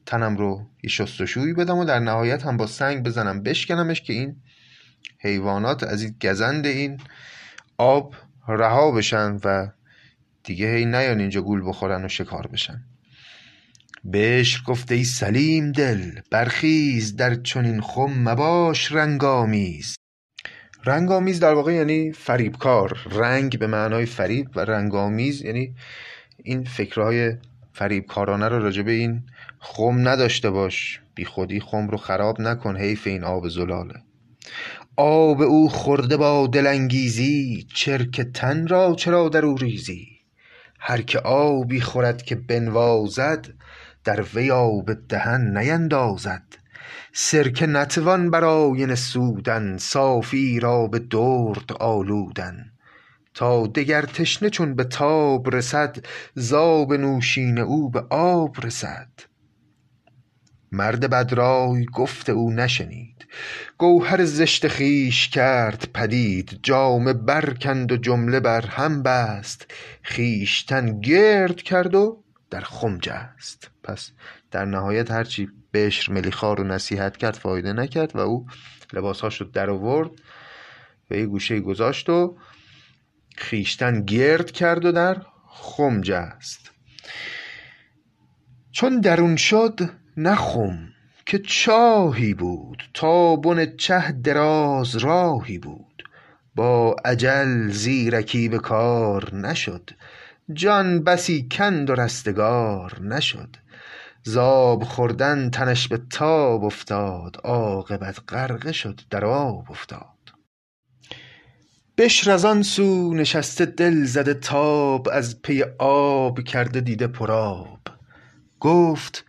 تنم 0.05 0.37
رو 0.37 0.65
یه 0.83 0.89
شستشویی 0.89 1.53
بدم 1.53 1.77
و 1.77 1.85
در 1.85 1.99
نهایت 1.99 2.45
هم 2.45 2.57
با 2.57 2.67
سنگ 2.67 3.03
بزنم. 3.03 3.43
بشکنمش 3.43 4.01
که 4.01 4.13
این 4.13 4.35
حیوانات 5.19 5.83
از 5.83 6.03
این 6.03 6.15
گزند 6.21 6.65
این 6.65 7.01
آب 7.77 8.15
رها 8.47 8.91
بشن 8.91 9.37
و 9.43 9.67
دیگه 10.43 10.75
هی 10.75 10.85
نیان 10.85 11.19
اینجا 11.19 11.41
گول 11.41 11.61
بخورن 11.65 12.05
و 12.05 12.07
شکار 12.07 12.47
بشن. 12.47 12.83
بشر 14.13 14.63
گفت 14.63 14.91
ای 14.91 15.03
سلیم 15.03 15.71
دل 15.71 16.19
برخیز 16.31 17.15
در 17.15 17.35
چنین 17.35 17.81
خم 17.81 18.29
مباش 18.29 18.91
رنگ 18.91 19.23
آمیز 19.23 19.95
رنگ 20.85 21.11
آمیز 21.11 21.39
در 21.39 21.53
واقع 21.53 21.73
یعنی 21.73 22.11
فریبکار. 22.11 23.07
رنگ 23.11 23.59
به 23.59 23.67
معنای 23.67 24.05
فریب 24.05 24.49
و 24.55 24.59
رنگ 24.59 24.95
آمیز 24.95 25.41
یعنی 25.41 25.75
این 26.43 26.63
فکرهای 26.63 27.33
فریبکارانه 27.73 28.47
رو 28.47 28.59
راجع 28.59 28.81
به 28.81 28.91
این 28.91 29.23
خم 29.59 30.07
نداشته 30.07 30.49
باش. 30.49 31.01
بی 31.15 31.25
خودی 31.25 31.59
خم 31.59 31.87
رو 31.87 31.97
خراب 31.97 32.41
نکن 32.41 32.77
حیف 32.77 33.07
این 33.07 33.23
آب 33.23 33.49
زلاله. 33.49 33.95
آب 34.95 35.41
او 35.41 35.69
خورده 35.69 36.17
با 36.17 36.47
دلانگیزی 36.47 37.67
چرک 37.73 38.21
تن 38.21 38.67
را 38.67 38.95
چرا 38.95 39.29
در 39.29 39.45
او 39.45 39.57
ریزی؟ 39.57 40.07
هر 40.79 41.01
که 41.01 41.19
آبی 41.19 41.81
خورد 41.81 42.21
که 42.21 42.35
بنوازد 42.35 43.47
در 44.03 44.21
وی 44.21 44.51
آب 44.51 44.93
دهن 44.93 45.57
نیندازد. 45.57 46.43
سرکه 47.13 47.67
نتوان 47.67 48.31
بر 48.31 48.43
آینه 48.43 48.95
سودن 48.95 49.77
صافی 49.77 50.59
را 50.59 50.87
به 50.87 50.99
درد 50.99 51.73
آلودن. 51.79 52.71
تا 53.33 53.67
دگر 53.67 54.01
تشنه 54.01 54.49
چون 54.49 54.75
به 54.75 54.83
تاب 54.83 55.55
رسد 55.55 55.97
ز 56.35 56.53
آب 56.53 56.93
نوشین 56.93 57.59
او 57.59 57.89
به 57.89 57.99
آب 58.09 58.65
رسد. 58.65 59.09
مرد 60.71 61.09
بدرای 61.09 61.85
گفت 61.85 62.29
او 62.29 62.51
نشنید. 62.51 63.25
گوهر 63.77 64.25
زشت 64.25 64.67
خویش 64.67 65.29
کرد 65.29 65.87
پدید. 65.93 66.59
جامه 66.63 67.13
برکند 67.13 67.91
و 67.91 67.97
جمله 67.97 68.39
بر 68.39 68.65
هم 68.65 69.03
بست. 69.03 69.71
خویشتن 70.03 70.99
گرد 70.99 71.55
کرد 71.55 71.95
و 71.95 72.20
در 72.51 72.61
خم 72.61 72.97
جست 72.97 73.71
پس 73.83 74.11
در 74.51 74.65
نهایت 74.65 75.11
هرچی 75.11 75.49
بشر 75.73 76.11
ملیخا 76.11 76.53
رو 76.53 76.63
نصیحت 76.63 77.17
کرد 77.17 77.33
فایده 77.33 77.73
نکرد 77.73 78.15
و 78.15 78.19
او 78.19 78.47
لباسهاش 78.93 79.41
رو 79.41 79.47
در 79.47 79.69
آورد 79.69 80.11
و 81.11 81.15
یه 81.15 81.25
گوشه 81.25 81.59
گذاشت 81.59 82.09
و 82.09 82.37
خویشتن 83.37 84.01
گرد 84.01 84.51
کرد 84.51 84.85
و 84.85 84.91
در 84.91 85.21
خم 85.47 86.01
جست 86.01 86.71
چون 88.71 88.99
درون 88.99 89.35
شد 89.35 89.79
نه 90.17 90.35
خم 90.35 90.91
که 91.25 91.39
چاهی 91.39 92.33
بود 92.33 92.83
تا 92.93 93.35
بن 93.35 93.75
چه 93.75 94.11
دراز 94.11 94.95
راهی 94.95 95.57
بود. 95.57 96.03
با 96.55 96.95
اجل 97.05 97.67
زیرکی 97.67 98.49
به 98.49 98.59
کار 98.59 99.35
نشد. 99.35 99.89
جان 100.53 101.03
بسی 101.03 101.47
کند 101.51 101.89
و 101.89 101.95
رستگار 101.95 103.01
نشد. 103.01 103.55
ز 104.23 104.37
آب 104.37 104.83
خوردن 104.83 105.49
تنش 105.49 105.87
به 105.87 105.99
تاب 106.09 106.63
افتاد. 106.63 107.37
عاقبت 107.43 108.19
غرقه 108.29 108.71
شد 108.71 109.01
در 109.09 109.25
آب 109.25 109.71
افتاد. 109.71 110.11
بشر 111.97 112.31
از 112.31 112.45
آن 112.45 112.63
سو 112.63 113.13
نشسته 113.13 113.65
دل 113.65 114.03
زده 114.03 114.33
تاب 114.33 115.09
از 115.11 115.41
پی 115.41 115.63
آب 115.79 116.43
کرده 116.43 116.81
دیده 116.81 117.07
پر 117.07 117.65
گفت 118.59 119.25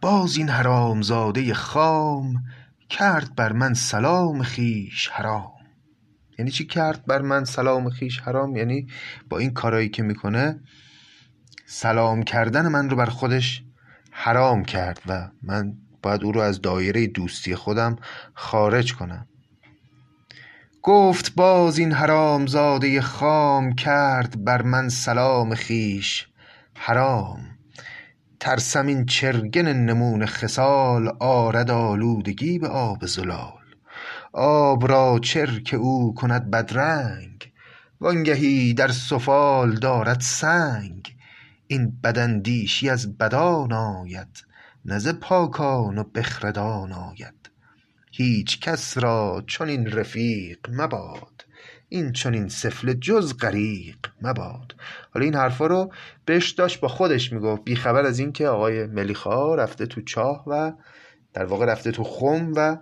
باز 0.00 0.36
این 0.36 0.48
حرامزاده 0.48 1.54
خام 1.54 2.34
کرد 2.88 3.34
بر 3.34 3.52
من 3.52 3.74
سلام 3.74 4.42
خویش 4.42 5.08
حرام. 5.08 5.53
یعنی 6.38 6.50
چی 6.50 6.66
کرد 6.66 7.06
بر 7.06 7.22
من 7.22 7.44
سلام 7.44 7.90
خویش 7.90 8.20
حرام؟ 8.20 8.56
یعنی 8.56 8.86
با 9.28 9.38
این 9.38 9.50
کارایی 9.50 9.88
که 9.88 10.02
می‌کنه 10.02 10.60
سلام 11.66 12.22
کردن 12.22 12.68
من 12.68 12.90
رو 12.90 12.96
بر 12.96 13.06
خودش 13.06 13.62
حرام 14.10 14.64
کرد 14.64 15.00
و 15.06 15.30
من 15.42 15.72
باید 16.02 16.24
او 16.24 16.32
رو 16.32 16.40
از 16.40 16.60
دایره 16.60 17.06
دوستی 17.06 17.54
خودم 17.54 17.96
خارج 18.34 18.94
کنم. 18.94 19.28
گفت 20.82 21.34
باز 21.34 21.78
این 21.78 21.92
حرامزاده 21.92 23.00
خام 23.00 23.74
کرد 23.74 24.44
بر 24.44 24.62
من 24.62 24.88
سلام 24.88 25.54
خویش 25.54 26.28
حرام. 26.74 27.38
ترسم 28.40 28.86
این 28.86 29.06
چرگن 29.06 29.72
نمونه 29.72 30.26
خصال 30.26 31.08
آرد 31.20 31.70
آلودگی 31.70 32.58
به 32.58 32.68
آب 32.68 33.06
زلال. 33.06 33.63
آب 34.36 34.86
را 34.90 35.18
چرک 35.22 35.74
او 35.78 36.14
کند 36.14 36.50
بدرنگ 36.50 37.52
وانگهی 38.00 38.74
در 38.74 38.88
سفال 38.88 39.74
دارد 39.74 40.20
سنگ. 40.20 41.16
این 41.66 42.00
بداندیشی 42.04 42.88
از 42.88 43.18
بدان 43.18 43.72
آید 43.72 44.46
نه 44.84 44.98
ز 44.98 45.08
پاکان 45.08 45.98
و 45.98 46.04
بخردان 46.04 46.92
آید. 46.92 47.50
هیچ 48.12 48.60
کس 48.60 48.98
را 48.98 49.44
چنین 49.46 49.86
رفیق 49.90 50.58
مباد 50.68 51.44
این 51.88 52.12
چنین 52.12 52.48
سفله 52.48 52.94
جز 52.94 53.36
غریق 53.36 53.98
مباد. 54.22 54.74
حالا 55.14 55.24
این 55.24 55.34
حرفا 55.34 55.66
رو 55.66 55.92
بهش 56.24 56.50
داشت 56.50 56.80
با 56.80 56.88
خودش 56.88 57.32
می‌گفت 57.32 57.64
بی 57.64 57.76
خبر 57.76 58.06
از 58.06 58.18
اینکه 58.18 58.48
آقای 58.48 58.86
ملیخا 58.86 59.54
رفته 59.54 59.86
تو 59.86 60.00
چاه 60.00 60.44
و 60.46 60.72
در 61.34 61.44
واقع 61.44 61.66
رفته 61.66 61.90
تو 61.90 62.04
خم 62.04 62.52
و 62.56 62.76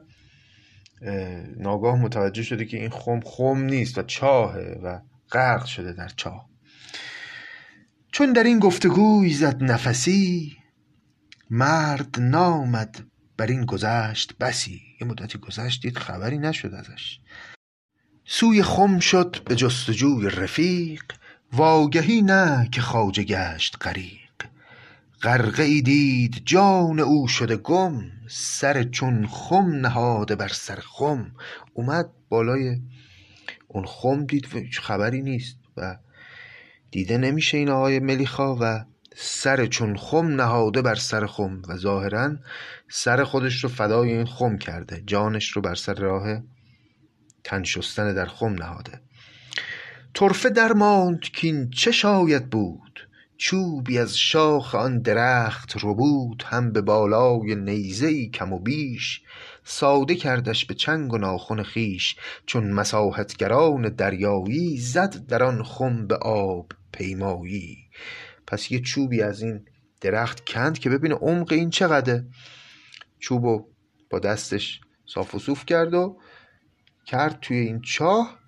ناگاه 1.56 1.96
متوجه 1.96 2.42
شده 2.42 2.64
که 2.64 2.76
این 2.76 2.90
خم 2.90 3.20
خم 3.20 3.58
نیست 3.58 3.98
و 3.98 4.02
چاهه 4.02 4.80
و 4.82 5.00
غرق 5.32 5.64
شده 5.64 5.92
در 5.92 6.08
چاه. 6.08 6.48
چون 8.12 8.32
در 8.32 8.42
این 8.42 8.58
گفتگوی 8.58 9.32
زد 9.32 9.62
نفسی 9.62 10.56
مرد 11.50 12.20
نامد 12.20 13.04
بر 13.36 13.46
این 13.46 13.64
گذشت 13.64 14.38
بسی. 14.40 14.82
یه 15.00 15.06
مدتی 15.06 15.38
گذشت 15.38 15.82
دید 15.82 15.98
خبری 15.98 16.38
نشد 16.38 16.74
ازش. 16.74 17.20
سوی 18.24 18.62
خم 18.62 18.98
شد 18.98 19.36
به 19.44 19.56
جستجوی 19.56 20.30
رفیق 20.30 21.02
وآگهی 21.52 22.22
نه 22.22 22.68
که 22.72 22.80
خواجه 22.80 23.22
گشت 23.22 23.76
غریق. 23.80 24.21
غرقه 25.22 25.62
ای 25.62 25.82
دید 25.82 26.42
جان 26.44 27.00
او 27.00 27.28
شده 27.28 27.56
گم 27.56 28.02
سر 28.28 28.82
چون 28.82 29.26
خم 29.26 29.70
نهاده 29.70 30.36
بر 30.36 30.48
سر 30.48 30.78
خم. 30.80 31.32
اومد 31.74 32.10
بالای 32.28 32.80
اون 33.68 33.84
خم 33.86 34.26
دید 34.26 34.56
و 34.56 34.60
خبری 34.80 35.22
نیست 35.22 35.56
و 35.76 35.96
دیده 36.90 37.18
نمیشه 37.18 37.58
این 37.58 37.68
آقای 37.68 37.98
ملیخا 37.98 38.56
و 38.60 38.84
سر 39.16 39.66
چون 39.66 39.96
خم 39.96 40.26
نهاده 40.26 40.82
بر 40.82 40.94
سر 40.94 41.26
خم. 41.26 41.62
و 41.68 41.76
ظاهرا 41.76 42.36
سر 42.88 43.24
خودش 43.24 43.64
رو 43.64 43.70
فدای 43.70 44.12
این 44.12 44.26
خم 44.26 44.58
کرده 44.58 45.02
جانش 45.06 45.50
رو 45.50 45.62
بر 45.62 45.74
سر 45.74 45.94
راه 45.94 46.42
تن 47.44 47.62
شستن 47.62 48.14
در 48.14 48.26
خم 48.26 48.52
نهاده. 48.52 49.00
طرفه 50.14 50.50
درماند 50.50 51.20
کین 51.20 51.70
چه 51.70 51.90
شاید 51.92 52.50
بود؟ 52.50 52.91
چوبی 53.44 53.98
از 53.98 54.18
شاخ 54.18 54.74
آن 54.74 54.98
درخت 54.98 55.76
ربود 55.82 56.42
هم 56.46 56.72
به 56.72 56.80
بالای 56.80 57.54
نیزه 57.54 58.06
ای 58.06 58.28
کم 58.28 58.52
و 58.52 58.58
بیش. 58.58 59.22
ساده 59.64 60.14
کردش 60.14 60.64
به 60.64 60.74
چنگ 60.74 61.12
و 61.12 61.18
ناخن 61.18 61.62
خویش 61.62 62.16
چون 62.46 62.72
مساحتگران 62.72 63.88
دریایی 63.88 64.76
زد 64.76 65.26
در 65.26 65.42
آن 65.42 65.62
خم 65.62 66.06
به 66.06 66.16
آب 66.16 66.72
پیمایی. 66.92 67.78
پس 68.46 68.70
یه 68.70 68.80
چوبی 68.80 69.22
از 69.22 69.42
این 69.42 69.64
درخت 70.00 70.44
کند 70.44 70.78
که 70.78 70.90
ببینه 70.90 71.14
عمق 71.14 71.52
این 71.52 71.70
چقدره. 71.70 72.26
چوبو 73.18 73.66
با 74.10 74.18
دستش 74.18 74.80
صاف 75.06 75.34
و 75.34 75.38
صوف 75.38 75.66
کرد 75.66 75.94
و 75.94 76.18
کرد 77.06 77.38
توی 77.40 77.56
این 77.56 77.80
چاه. 77.80 78.38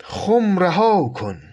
خم 0.00 0.58
رها 0.58 1.08
کن. 1.08 1.47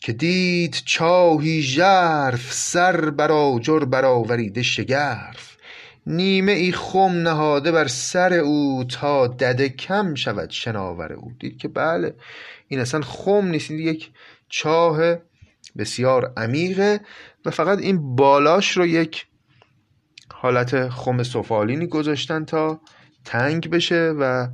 که 0.00 0.12
دید 0.12 0.82
چاهی 0.84 1.62
ژرف 1.62 2.52
سر 2.52 3.10
بر 3.10 3.32
آجر 3.32 3.78
برآوریده 3.78 4.62
شگرف. 4.62 5.56
نیمه 6.06 6.52
ای 6.52 6.72
خم 6.72 7.12
نهاده 7.12 7.72
بر 7.72 7.86
سر 7.86 8.32
او 8.34 8.84
تا 8.84 9.26
دده 9.26 9.68
کم 9.68 10.14
شود 10.14 10.50
شناور 10.50 11.12
او. 11.12 11.32
دید 11.40 11.58
که 11.58 11.68
بله 11.68 12.14
این 12.68 12.80
اصلا 12.80 13.00
خم 13.00 13.46
نیست 13.46 13.70
این 13.70 13.80
یک 13.80 14.10
چاه 14.48 15.16
بسیار 15.78 16.32
عمیقه 16.36 17.00
و 17.44 17.50
فقط 17.50 17.78
این 17.78 18.16
بالاش 18.16 18.76
رو 18.76 18.86
یک 18.86 19.26
حالت 20.34 20.88
خم 20.88 21.22
سفالینی 21.22 21.86
گذاشتن 21.86 22.44
تا 22.44 22.80
تنگ 23.24 23.70
بشه 23.70 24.14
و 24.20 24.48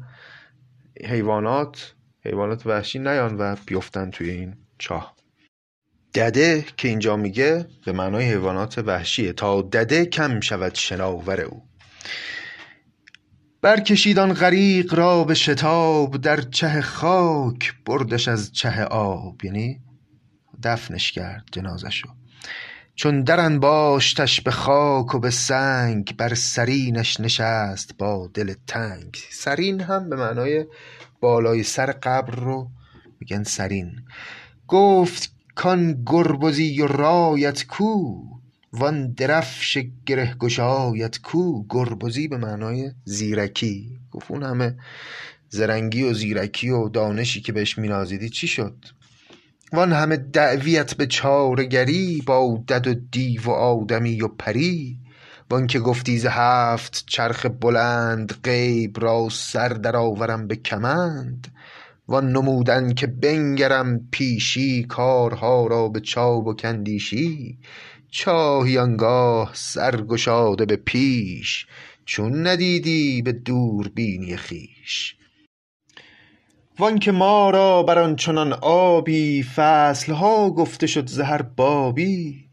حیوانات 1.05 1.95
حیوانات 2.25 2.67
وحشی 2.67 2.99
نیان 2.99 3.37
و 3.39 3.57
بیفتن 3.67 4.11
توی 4.11 4.31
این 4.31 4.55
چاه. 4.79 5.14
دده 6.15 6.65
که 6.77 6.89
اینجا 6.89 7.17
میگه 7.17 7.67
به 7.85 7.93
معنای 7.93 8.25
حیوانات 8.25 8.79
وحشیه. 8.79 9.33
تا 9.33 9.63
دده 9.63 10.07
کم 10.07 10.41
شود 10.41 10.75
شناور 10.75 11.41
او. 11.41 11.63
برکشید 13.63 14.19
آن 14.19 14.33
غریق 14.33 14.95
را 14.95 15.25
به 15.25 15.35
شتاب 15.35 16.17
در 16.17 16.41
چه 16.41 16.81
خاک 16.81 17.75
بردش 17.87 18.29
از 18.29 18.53
چه 18.53 18.85
آب. 18.85 19.45
یعنی 19.45 19.81
دفنش 20.63 21.13
کرد 21.13 21.45
جنازشو 21.53 22.09
چون 22.95 23.23
در 23.23 23.41
انباشتش 23.41 24.41
به 24.41 24.51
خاک 24.51 25.15
و 25.15 25.19
به 25.19 25.31
سنگ 25.31 26.17
بر 26.17 26.35
سرینش 26.35 27.21
نشست 27.21 27.97
با 27.99 28.31
دل 28.35 28.55
تنگ. 28.67 29.17
سرین 29.31 29.81
هم 29.81 30.09
به 30.09 30.17
معنای 30.17 30.67
بالای 31.21 31.63
سر 31.63 31.93
قبر 31.93 32.35
رو 32.35 32.71
میگن 33.21 33.43
سرین. 33.43 33.93
گفت 34.69 35.34
کان 35.55 36.03
گربزی 36.07 36.81
و 36.83 36.87
رایت 36.87 37.67
کو 37.67 38.25
وان 38.73 39.13
درفش 39.13 39.79
گره 40.07 40.35
گشایت 40.35 41.19
کو. 41.19 41.65
گربزی 41.69 42.29
به 42.29 42.37
معنای 42.37 42.93
زیرکی. 43.05 43.99
گفت 44.11 44.31
اون 44.31 44.43
همه 44.43 44.77
زرنگی 45.49 46.03
و 46.03 46.13
زیرکی 46.13 46.71
و 46.71 46.89
دانشی 46.89 47.41
که 47.41 47.53
بهش 47.53 47.79
مینازیدی 47.79 48.29
چی 48.29 48.47
شد؟ 48.47 48.85
وان 49.73 49.93
همه 49.93 50.17
دعویت 50.17 50.95
به 50.95 51.07
چارگری 51.07 52.23
با 52.27 52.65
دد 52.69 52.87
و 52.87 52.95
دیو 52.95 53.43
و 53.43 53.51
آدمی 53.51 54.23
و 54.23 54.29
پری. 54.29 54.99
وان 55.51 55.67
که 55.67 55.81
گفتی 55.81 56.19
ز 56.19 56.27
هفت 56.27 57.05
چرخ 57.07 57.47
بلند 57.61 58.35
غیب 58.45 59.01
را 59.01 59.29
سر 59.31 59.69
درآورم 59.69 60.47
به 60.47 60.57
کمند. 60.57 61.49
وان 62.09 62.33
نمودن 62.33 62.95
که 62.95 63.07
بنگرم 63.07 64.09
پیشی 64.11 64.85
کارها 64.85 65.67
را 65.67 65.89
به 65.89 66.01
چاب 66.01 66.47
و 66.47 66.55
کندیشی 66.55 67.59
چاهی 68.11 68.79
آنگاه 68.79 69.51
سر 69.55 69.97
گشاده 70.01 70.67
به 70.67 70.77
پیش 70.77 71.67
چون 72.05 72.47
ندیدی 72.47 73.23
به 73.23 73.33
دوربینی 73.33 74.37
خویش. 74.37 75.17
وان 76.79 76.99
که 76.99 77.13
ما 77.13 77.51
را 77.51 77.83
بر 77.83 77.99
آن 77.99 78.17
چنان 78.17 78.53
آبی 78.63 79.43
فصل 79.43 80.13
ها 80.13 80.51
گفته 80.51 80.87
شد 80.87 81.07
ز 81.07 81.21
هر 81.21 81.43
بابی 81.43 82.45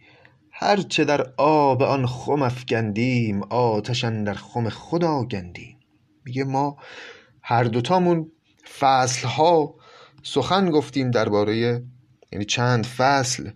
هر 0.51 0.77
چه 0.77 1.05
در 1.05 1.33
آب 1.37 1.83
آن 1.83 2.05
خم 2.05 2.41
افکندیم 2.41 3.43
آتش 3.43 4.03
اندر 4.03 4.33
خم 4.33 4.69
خود 4.69 5.03
آگندیم 5.03 5.77
میگه 6.25 6.43
ما 6.43 6.77
هر 7.41 7.63
دوتامون 7.63 8.31
فصل 8.79 9.27
ها 9.27 9.75
سخن 10.23 10.69
گفتیم 10.69 11.11
درباره 11.11 11.83
یعنی 12.31 12.45
چند 12.45 12.85
فصل 12.85 13.49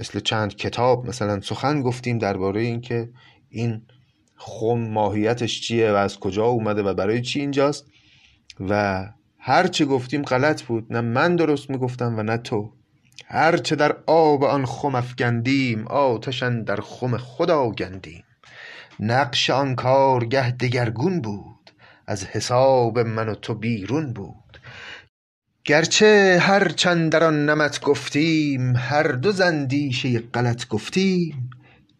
مثل 0.00 0.20
چند 0.20 0.56
کتاب 0.56 1.06
مثلا 1.06 1.40
سخن 1.40 1.82
گفتیم 1.82 2.18
درباره 2.18 2.60
اینکه 2.60 3.10
این 3.48 3.82
خم 4.36 4.78
ماهیتش 4.78 5.60
چیه 5.60 5.92
و 5.92 5.94
از 5.94 6.20
کجا 6.20 6.44
اومده 6.44 6.82
و 6.82 6.94
برای 6.94 7.22
چی 7.22 7.40
اینجاست 7.40 7.86
و 8.60 9.04
هر 9.38 9.66
چه 9.66 9.84
گفتیم 9.84 10.22
غلط 10.22 10.62
بود 10.62 10.92
نه 10.92 11.00
من 11.00 11.36
درست 11.36 11.70
می‌گفتم 11.70 12.18
و 12.18 12.22
نه 12.22 12.36
تو. 12.36 12.72
هر 13.26 13.56
چه 13.56 13.76
در 13.76 13.96
آب 14.06 14.44
آن 14.44 14.66
خم 14.66 14.94
افکندیم 14.94 15.86
آتشن 15.86 16.62
در 16.62 16.80
خم 16.80 17.16
خود 17.16 17.50
آگندیم 17.50 18.24
نقش 19.00 19.50
آن 19.50 19.74
کارگه 19.74 20.50
دگرگون 20.50 21.20
بود. 21.20 21.51
از 22.12 22.24
حساب 22.24 22.98
من 22.98 23.28
و 23.28 23.34
تو 23.34 23.54
بیرون 23.54 24.12
بود. 24.12 24.58
گرچه 25.64 26.38
هر 26.40 26.68
چند 26.68 27.12
در 27.12 27.24
آن 27.24 27.46
نمط 27.46 27.80
گفتیم 27.80 28.76
هر 28.76 29.02
دو 29.02 29.32
ز 29.32 29.40
اندیشه 29.40 30.18
غلط 30.18 30.68
گفتیم 30.68 31.50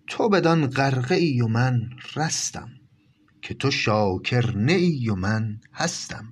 تو 0.08 0.28
بدان 0.28 0.66
غرقه 0.66 1.14
ای 1.14 1.40
و 1.40 1.46
من 1.48 1.80
رستم 2.16 2.68
که 3.42 3.54
تو 3.54 3.70
شاکر 3.70 4.56
نه 4.56 4.72
ای 4.72 5.08
و 5.08 5.14
من 5.14 5.60
هستم. 5.72 6.24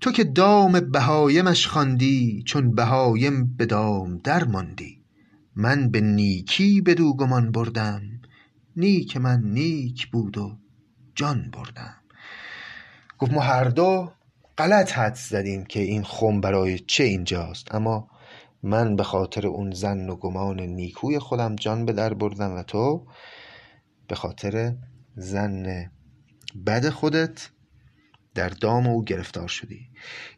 تو 0.00 0.12
که 0.12 0.24
دام 0.24 0.80
بهایمش 0.80 1.66
خواندی 1.66 2.42
چون 2.46 2.74
بهایم 2.74 3.56
به 3.56 3.66
دام 3.66 4.18
در 4.18 4.44
ماندی. 4.44 5.04
من 5.56 5.90
به 5.90 6.00
نیکی 6.00 6.80
بدو 6.80 7.16
گمان 7.16 7.50
بردم 7.50 8.02
نیک 8.76 9.16
من 9.16 9.40
نیک 9.44 10.10
بود 10.10 10.38
و 10.38 10.58
جان 11.14 11.50
بردم. 11.50 12.03
گفت 13.18 13.32
ما 13.32 13.40
هر 13.40 13.64
دو 13.64 14.12
غلط 14.58 14.92
حدس 14.92 15.28
زدیم 15.28 15.64
که 15.64 15.80
این 15.80 16.04
خم 16.04 16.40
برای 16.40 16.78
چه 16.78 17.04
اینجاست. 17.04 17.74
اما 17.74 18.08
من 18.62 18.96
به 18.96 19.02
خاطر 19.02 19.46
اون 19.46 19.70
زن 19.70 20.08
و 20.10 20.16
گمان 20.16 20.60
نیکوی 20.60 21.18
خودم 21.18 21.56
جان 21.56 21.84
به 21.84 21.92
در 21.92 22.14
بردم 22.14 22.54
و 22.54 22.62
تو 22.62 23.06
به 24.08 24.14
خاطر 24.14 24.74
زن 25.16 25.90
بد 26.66 26.88
خودت 26.88 27.50
در 28.34 28.48
دام 28.48 28.86
او 28.86 29.04
گرفتار 29.04 29.48
شدی. 29.48 29.80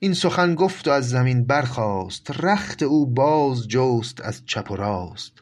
این 0.01 0.15
سخن 0.15 0.55
گفت 0.55 0.89
و 0.89 0.91
از 0.91 1.09
زمین 1.09 1.45
برخاست 1.45 2.31
رخت 2.31 2.83
او 2.83 3.07
باز 3.07 3.69
جست 3.69 4.21
از 4.21 4.43
چپ 4.47 4.71
و 4.71 4.77
راست. 4.77 5.33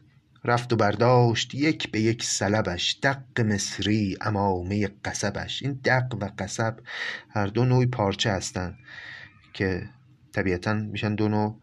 رفت 0.44 0.72
و 0.72 0.76
برداشت 0.76 1.54
یک 1.54 1.90
به 1.90 2.00
یک 2.00 2.24
سلبش 2.24 2.98
دق 3.02 3.40
مصری 3.40 4.16
عمامه 4.20 4.88
قصبش. 5.04 5.62
این 5.62 5.80
دق 5.84 6.14
و 6.20 6.30
قصب 6.38 6.76
هر 7.30 7.46
دو 7.46 7.64
نوعی 7.64 7.86
پارچه 7.86 8.30
هستند 8.30 8.78
که 9.52 9.88
طبیعتا 10.32 10.74
میشن 10.74 11.14
دو 11.14 11.28
نوع 11.28 11.60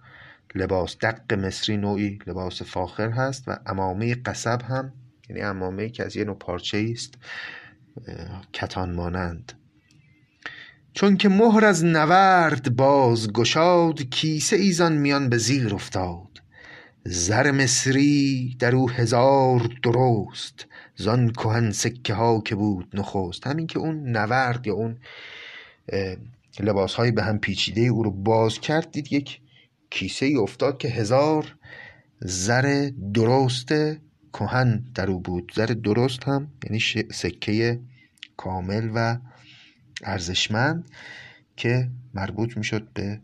لباس. 0.55 0.97
دق 0.97 1.33
مصری 1.33 1.77
نوعی 1.77 2.19
لباس 2.27 2.61
فاخر 2.61 3.09
هست 3.09 3.43
و 3.47 3.57
امامه 3.65 4.15
قصب 4.15 4.61
هم 4.61 4.93
یعنی 5.29 5.41
امامه 5.41 5.89
که 5.89 6.05
از 6.05 6.15
یه 6.15 6.23
نوع 6.23 6.35
پارچه 6.35 6.85
است 6.91 7.13
کتان 8.53 8.91
مانند 8.91 9.53
چون 10.93 11.17
که 11.17 11.29
مهر 11.29 11.65
از 11.65 11.85
نورد 11.85 12.75
باز 12.75 13.33
گشاد 13.33 14.01
کیسه 14.01 14.55
ایزان 14.55 14.93
میان 14.93 15.29
به 15.29 15.37
زیر 15.37 15.75
افتاد. 15.75 16.30
زر 17.03 17.51
مصری 17.51 18.55
در 18.59 18.75
او 18.75 18.89
هزار 18.89 19.69
درست 19.83 20.67
زان 20.95 21.31
کهن 21.31 21.71
سکه 21.71 22.13
ها 22.13 22.41
که 22.41 22.55
بود 22.55 22.87
نخست. 22.93 23.47
همین 23.47 23.67
که 23.67 23.79
اون 23.79 24.17
نورد 24.17 24.67
یا 24.67 24.73
اون 24.73 24.97
لباس 26.59 26.93
های 26.93 27.11
به 27.11 27.23
هم 27.23 27.39
پیچیده 27.39 27.81
او 27.81 28.03
رو 28.03 28.11
باز 28.11 28.59
کرد 28.59 28.91
دید 28.91 29.13
یک 29.13 29.41
کیسه 29.89 30.25
ای 30.25 30.35
افتاد 30.35 30.77
که 30.77 30.87
هزار 30.87 31.55
زر 32.19 32.91
درست 33.13 33.73
کهن 34.33 34.83
در 34.95 35.11
او 35.11 35.19
بود. 35.19 35.51
زر 35.55 35.65
درست 35.65 36.23
هم 36.23 36.47
یعنی 36.63 36.79
سکه 37.13 37.79
کامل 38.37 38.89
و 38.95 39.17
ارزشمند 40.03 40.89
که 41.57 41.89
مربوط 42.13 42.57
می‌شد 42.57 42.87
به 42.93 43.21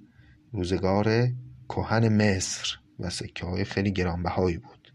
روزگار 0.51 1.28
کهن 1.69 2.07
مصر. 2.07 2.78
و 2.99 3.09
سکه 3.09 3.45
های 3.45 3.63
خیلی 3.63 3.91
گرانبهایی 3.91 4.57
بود. 4.57 4.93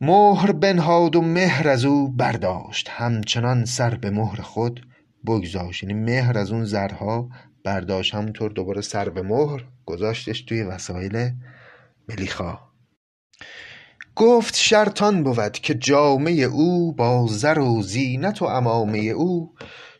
مهر 0.00 0.52
بنهاد 0.52 1.16
و 1.16 1.22
مهر 1.22 1.68
از 1.68 1.84
او 1.84 2.08
برداشت. 2.08 2.88
همچنان 2.90 3.64
سر 3.64 3.94
به 3.94 4.10
مهر 4.10 4.40
خود 4.40 4.86
بگذاشت. 5.26 5.82
یعنی 5.82 5.94
مهر 5.94 6.38
از 6.38 6.52
اون 6.52 6.64
زرها 6.64 7.28
برداشت. 7.64 8.14
همونطور 8.14 8.50
دوباره 8.50 8.80
سر 8.80 9.08
به 9.08 9.22
مهر 9.22 9.64
گذاشتش 9.84 10.42
توی 10.42 10.62
وسایل 10.62 11.30
ملیخا. 12.08 12.58
گفت 14.16 14.56
شرطان 14.56 15.22
بود 15.22 15.52
که 15.52 15.74
جامه 15.74 16.30
او 16.30 16.94
با 16.94 17.26
زر 17.26 17.58
و 17.58 17.82
زینت 17.82 18.42
و 18.42 18.44
امامه 18.44 18.98
او 18.98 19.54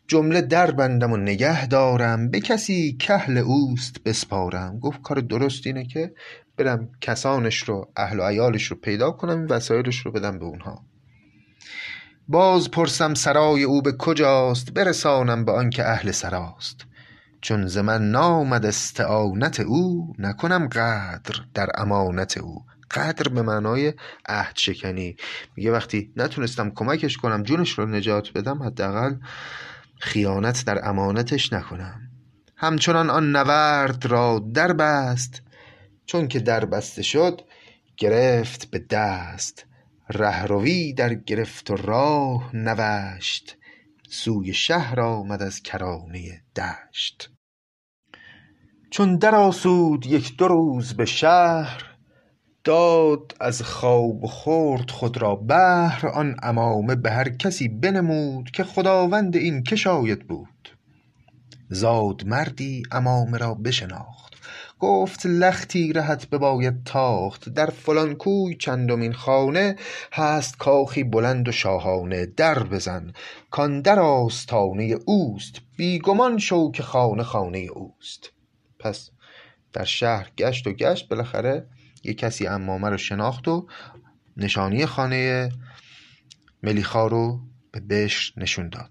جمله 0.09 0.41
در 0.41 0.71
بندم 0.71 1.13
و 1.13 1.17
نگه 1.17 1.67
دارم. 1.67 2.31
به 2.31 2.41
کسی 2.41 2.97
کهل 2.97 3.39
اوست 3.39 4.03
بسپارم. 4.05 4.79
گفت 4.79 5.03
کار 5.03 5.21
درست 5.21 5.67
اینه 5.67 5.85
که 5.85 6.15
برم 6.57 6.89
کسانش 7.01 7.63
رو 7.63 7.93
اهل 7.97 8.21
و 8.21 8.23
عیالش 8.23 8.65
رو 8.65 8.77
پیدا 8.77 9.11
کنم 9.11 9.39
این 9.39 9.47
وسایلش 9.47 10.07
رو 10.07 10.13
بدم 10.13 10.39
به 10.39 10.45
اونها. 10.45 10.85
باز 12.29 12.71
پرسم 12.71 13.15
سرای 13.15 13.63
او 13.63 13.83
به 13.83 13.93
کجاست؟ 13.93 14.73
برسانم 14.73 15.45
به 15.45 15.53
آنکه 15.53 15.89
اهل 15.89 16.11
سراست. 16.11 16.77
چون 17.41 17.67
ز 17.67 17.79
من 17.79 18.11
نامد 18.11 18.67
استعانت 18.67 19.61
او 19.61 20.13
نکنم 20.19 20.69
قدر 20.69 21.41
در 21.55 21.69
امانت 21.75 22.39
او. 22.39 22.65
قدر 22.91 23.29
به 23.29 23.43
معنای 23.43 23.93
عهد 24.29 24.57
شکنی. 24.57 25.17
میگه 25.57 25.73
وقتی 25.73 26.13
نتونستم 26.17 26.71
کمکش 26.71 27.17
کنم 27.17 27.43
جونش 27.43 27.79
رو 27.79 27.87
نجات 27.87 28.33
بدم 28.33 28.63
حداقل 28.63 29.15
خیانت 29.99 30.65
در 30.67 30.89
امانتش 30.89 31.53
نکنم. 31.53 32.01
همچنان 32.57 33.11
آن 33.11 33.37
نورد 33.37 34.07
را 34.07 34.45
در 34.55 34.73
بست 34.73 35.43
چون 36.07 36.29
که 36.29 36.41
در 36.41 36.65
بسته 36.65 37.03
شد 37.03 37.43
گرفت 37.97 38.71
به 38.71 38.79
دست. 38.79 39.67
رهروی 40.11 40.93
در 40.93 41.15
گرفت 41.15 41.71
و 41.71 41.77
راه 41.77 42.57
نوشت. 42.57 43.57
سوی 44.09 44.55
شهر 44.55 45.01
آمد 45.01 45.43
از 45.43 45.63
کرانه 45.63 46.43
دشت. 46.57 47.31
چون 48.91 49.17
در 49.17 49.35
آسود 49.35 50.07
یک 50.07 50.37
دو 50.37 50.49
روز 50.49 50.95
به 50.95 51.05
شهر 51.05 51.97
داد 52.65 53.37
از 53.41 53.63
خواب 53.63 54.25
و 54.25 54.27
خورد 54.27 54.91
خود 54.91 55.17
را 55.17 55.37
بهر 55.37 56.07
آن 56.15 56.37
عمامه 56.43 56.95
به 56.95 57.11
هر 57.11 57.29
کسی 57.29 57.69
بنمود 57.69 58.51
که 58.51 58.65
خداوند 58.65 59.37
این 59.37 59.63
که 59.63 59.77
شاید 59.77 60.27
بود. 60.29 60.79
زاد 61.69 62.27
مردی 62.27 62.83
عمامه 62.93 63.39
را 63.39 63.55
بشناخت. 63.55 64.26
گفت 64.79 65.27
لختی 65.27 65.93
رهت 65.93 66.31
بباید 66.31 66.85
تاخت. 66.85 67.49
در 67.49 67.67
فلان 67.67 68.15
کوی 68.15 68.55
چندمین 68.55 69.13
خانه 69.13 69.77
هست 70.13 70.59
کاخی 70.59 71.05
بلند 71.05 71.49
و 71.49 71.53
شاهانه. 71.53 72.27
در 72.27 72.63
بزن 72.63 73.13
کان 73.51 73.81
در 73.81 73.99
آستانه 73.99 74.97
اوست. 75.07 75.61
بی 75.77 75.99
گمان 75.99 76.39
شو 76.39 76.71
که 76.71 76.83
خانه 76.83 77.23
خانه 77.23 77.59
اوست. 77.59 78.33
پس 78.79 79.11
در 79.73 79.85
شهر 79.85 80.31
گشت 80.39 80.67
و 80.67 80.73
گشت. 80.73 81.09
بالاخره 81.09 81.67
یه 82.05 82.15
کسی 82.15 82.47
امامه 82.47 82.89
رو 82.89 82.97
شناخت 82.97 83.49
و 83.49 83.67
نشانی 84.37 84.87
خانه 84.87 85.49
ملیخا 86.63 87.07
رو 87.07 87.41
به 87.73 87.81
بشر 87.81 88.33
نشون 88.37 88.69
داد. 88.69 88.91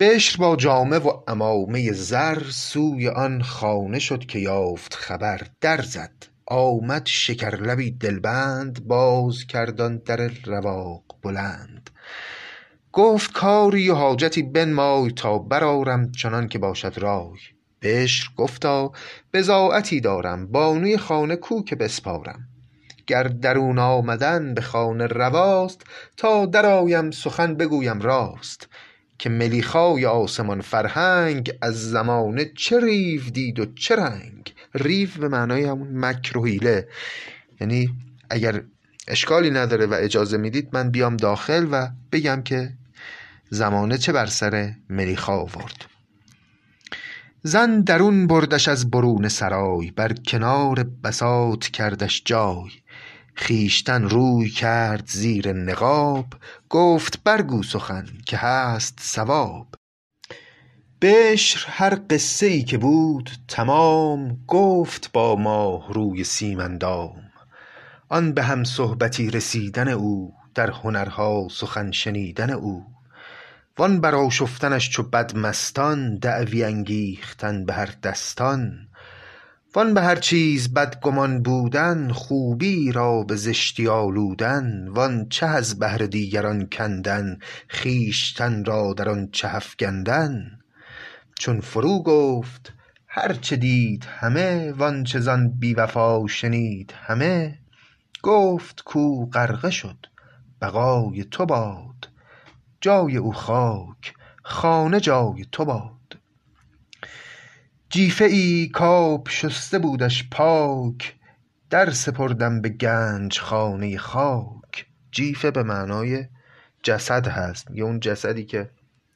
بشر 0.00 0.38
با 0.38 0.56
جامه 0.56 0.98
و 0.98 1.12
امامه 1.28 1.92
زر 1.92 2.42
سوی 2.50 3.08
آن 3.08 3.42
خانه 3.42 3.98
شد 3.98 4.26
که 4.26 4.38
یافت 4.38 4.94
خبر 4.94 5.40
در 5.60 5.80
زد. 5.80 6.12
آمد 6.46 7.06
شکرلبی 7.06 7.90
دلبند 7.90 8.86
باز 8.86 9.44
کرد 9.44 9.80
آن 9.80 9.96
در 9.96 10.30
رواق 10.44 11.02
بلند. 11.22 11.90
گفت 12.92 13.32
کاری 13.32 13.90
و 13.90 13.94
حاجتی 13.94 14.42
بنمای 14.42 15.10
تا 15.10 15.38
برآرم 15.38 16.12
چنان 16.12 16.48
که 16.48 16.58
باشد 16.58 16.98
رای. 16.98 17.38
بشر 17.82 18.28
گفتا 18.36 18.92
بضاعتی 19.32 20.00
دارم 20.00 20.46
بانوی 20.46 20.96
خانه 20.98 21.36
کو 21.36 21.64
که 21.64 21.76
بسپارم. 21.76 22.48
گر 23.06 23.22
درون 23.22 23.78
آمدن 23.78 24.54
به 24.54 24.60
خانه 24.60 25.06
رواست 25.06 25.82
تا 26.16 26.46
درآیم 26.46 27.10
سخن 27.10 27.54
بگویم 27.54 28.00
راست. 28.00 28.68
که 29.18 29.28
ملیخای 29.28 30.06
آسمان 30.06 30.60
فرهنگ 30.60 31.52
از 31.62 31.90
زمانه 31.90 32.44
چه 32.56 32.80
ریو 32.80 33.22
دید 33.22 33.58
و 33.58 33.66
چه 33.74 33.96
رنگ. 33.96 34.54
ریو 34.74 35.08
به 35.20 35.28
معنای 35.28 35.64
همون 35.64 35.88
مکر 35.92 36.38
و 36.38 36.46
حیله. 36.46 36.88
یعنی 37.60 37.88
اگر 38.30 38.62
اشکالی 39.08 39.50
نداره 39.50 39.86
و 39.86 39.94
اجازه 39.94 40.36
می‌دید 40.36 40.68
من 40.72 40.90
بیام 40.90 41.16
داخل 41.16 41.68
و 41.70 41.88
بگم 42.12 42.42
که 42.42 42.72
زمانه 43.50 43.98
چه 43.98 44.12
بر 44.12 44.26
سر 44.26 44.74
ملیخا 44.90 45.32
آورد. 45.32 45.84
زن 47.42 47.80
درون 47.80 48.26
بردش 48.26 48.68
از 48.68 48.90
برون 48.90 49.28
سرای 49.28 49.90
بر 49.90 50.12
کنار 50.12 50.86
بساط 51.04 51.66
کردش 51.66 52.22
جای. 52.24 52.70
خویشتن 53.38 54.02
روی 54.02 54.50
کرد 54.50 55.06
زیر 55.06 55.52
نقاب 55.52 56.26
گفت 56.68 57.22
برگو 57.24 57.62
سخن 57.62 58.06
که 58.26 58.36
هست 58.36 58.98
صواب 59.02 59.74
بشر 61.02 61.66
هر 61.68 61.98
قصه 62.10 62.46
ای 62.46 62.62
که 62.62 62.78
بود 62.78 63.30
تمام 63.48 64.44
گفت 64.46 65.12
با 65.12 65.36
ماهروی 65.36 66.24
سیم 66.24 66.60
اندام. 66.60 67.22
آن 68.08 68.32
به 68.32 68.42
هم 68.42 68.64
صحبتی 68.64 69.30
رسیدن 69.30 69.88
او 69.88 70.34
در 70.54 70.70
هنرها 70.70 71.48
سخن 71.50 71.90
شنیدن 71.90 72.50
او. 72.50 72.86
وان 73.78 74.00
برآشفتنش 74.00 74.90
چو 74.90 75.02
بدمستان 75.02 76.16
دعوی 76.16 76.64
انگیختن 76.64 77.64
به 77.64 77.72
هر 77.72 77.94
دستان. 78.02 78.87
وان 79.74 79.94
به 79.94 80.02
هر 80.02 80.16
چیز 80.16 80.74
بدگمان 80.74 81.42
بودن 81.42 82.12
خوبی 82.12 82.92
را 82.92 83.22
به 83.22 83.36
زشتی 83.36 83.88
آلودن 83.88 84.88
وان 84.88 85.28
چه 85.28 85.46
از 85.46 85.78
بهر 85.78 85.98
دیگران 85.98 86.66
کندن 86.66 87.38
خویشتن 87.70 88.64
را 88.64 88.92
در 88.92 89.08
آن 89.08 89.28
چه 89.32 89.48
افگندن. 89.48 90.58
چون 91.38 91.60
فرو 91.60 92.02
گفت 92.02 92.72
هر 93.06 93.32
چه 93.32 93.56
دید 93.56 94.04
همه 94.04 94.72
وآنچه 94.72 95.20
زان 95.20 95.48
بی 95.48 95.74
وفا 95.74 96.26
شنید 96.26 96.94
همه. 96.96 97.58
گفت 98.22 98.82
کاو 98.84 99.30
غرقه 99.30 99.70
شد 99.70 100.06
بقای 100.62 101.24
تو 101.24 101.46
باد. 101.46 102.08
جای 102.80 103.16
او 103.16 103.32
خاک 103.32 104.14
خانه 104.42 105.00
جای 105.00 105.46
تو 105.52 105.64
باد. 105.64 105.97
جیفه 107.90 108.24
ای 108.24 108.68
کآب 108.68 109.28
شسته 109.28 109.78
بودش 109.78 110.28
پاک 110.30 111.14
در 111.70 111.90
سپردم 111.90 112.60
به 112.60 112.68
گنج 112.68 113.38
خانه 113.38 113.98
خاک. 113.98 114.86
جیفه 115.10 115.50
به 115.50 115.62
معنای 115.62 116.24
جسد 116.82 117.26
هست 117.26 117.70
میگه 117.70 117.82
اون 117.82 118.00
جسدی 118.00 118.44
که 118.44 118.70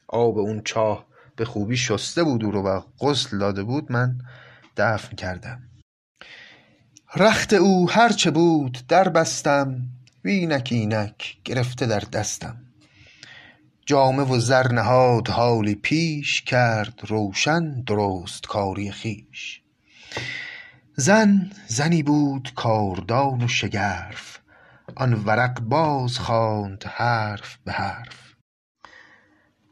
آب 0.07 0.37
اون 0.37 0.61
چاه 0.65 1.05
به 1.35 1.45
خوبی 1.45 1.77
شسته 1.77 2.23
بود 2.23 2.43
او 2.43 2.51
رو 2.51 2.61
و 2.61 2.81
غسل 2.99 3.37
داده 3.37 3.63
بود 3.63 3.91
من 3.91 4.17
دفن 4.77 5.15
کردم. 5.15 5.61
رخت 7.15 7.53
او 7.53 7.89
هر 7.89 8.09
چه 8.09 8.31
بود 8.31 8.77
در 8.87 9.09
بستم 9.09 9.81
وینک 10.25 10.69
اینک 10.71 11.37
گرفته 11.43 11.85
در 11.85 11.99
دستم. 11.99 12.62
جامه 13.85 14.23
و 14.23 14.39
زر 14.39 14.71
نهاد 14.71 15.27
حالی 15.27 15.75
پیش 15.75 16.41
کرد 16.41 16.99
روشن 17.07 17.81
درست 17.81 18.47
کاری 18.47 18.91
خویش. 18.91 19.61
زن 20.95 21.51
زنی 21.67 22.03
بود 22.03 22.51
کاردان 22.55 23.43
و 23.43 23.47
شگرف 23.47 24.39
آن 24.95 25.13
ورق 25.13 25.59
باز 25.59 26.19
خواند 26.19 26.83
حرف 26.87 27.57
به 27.65 27.71
حرف. 27.71 28.33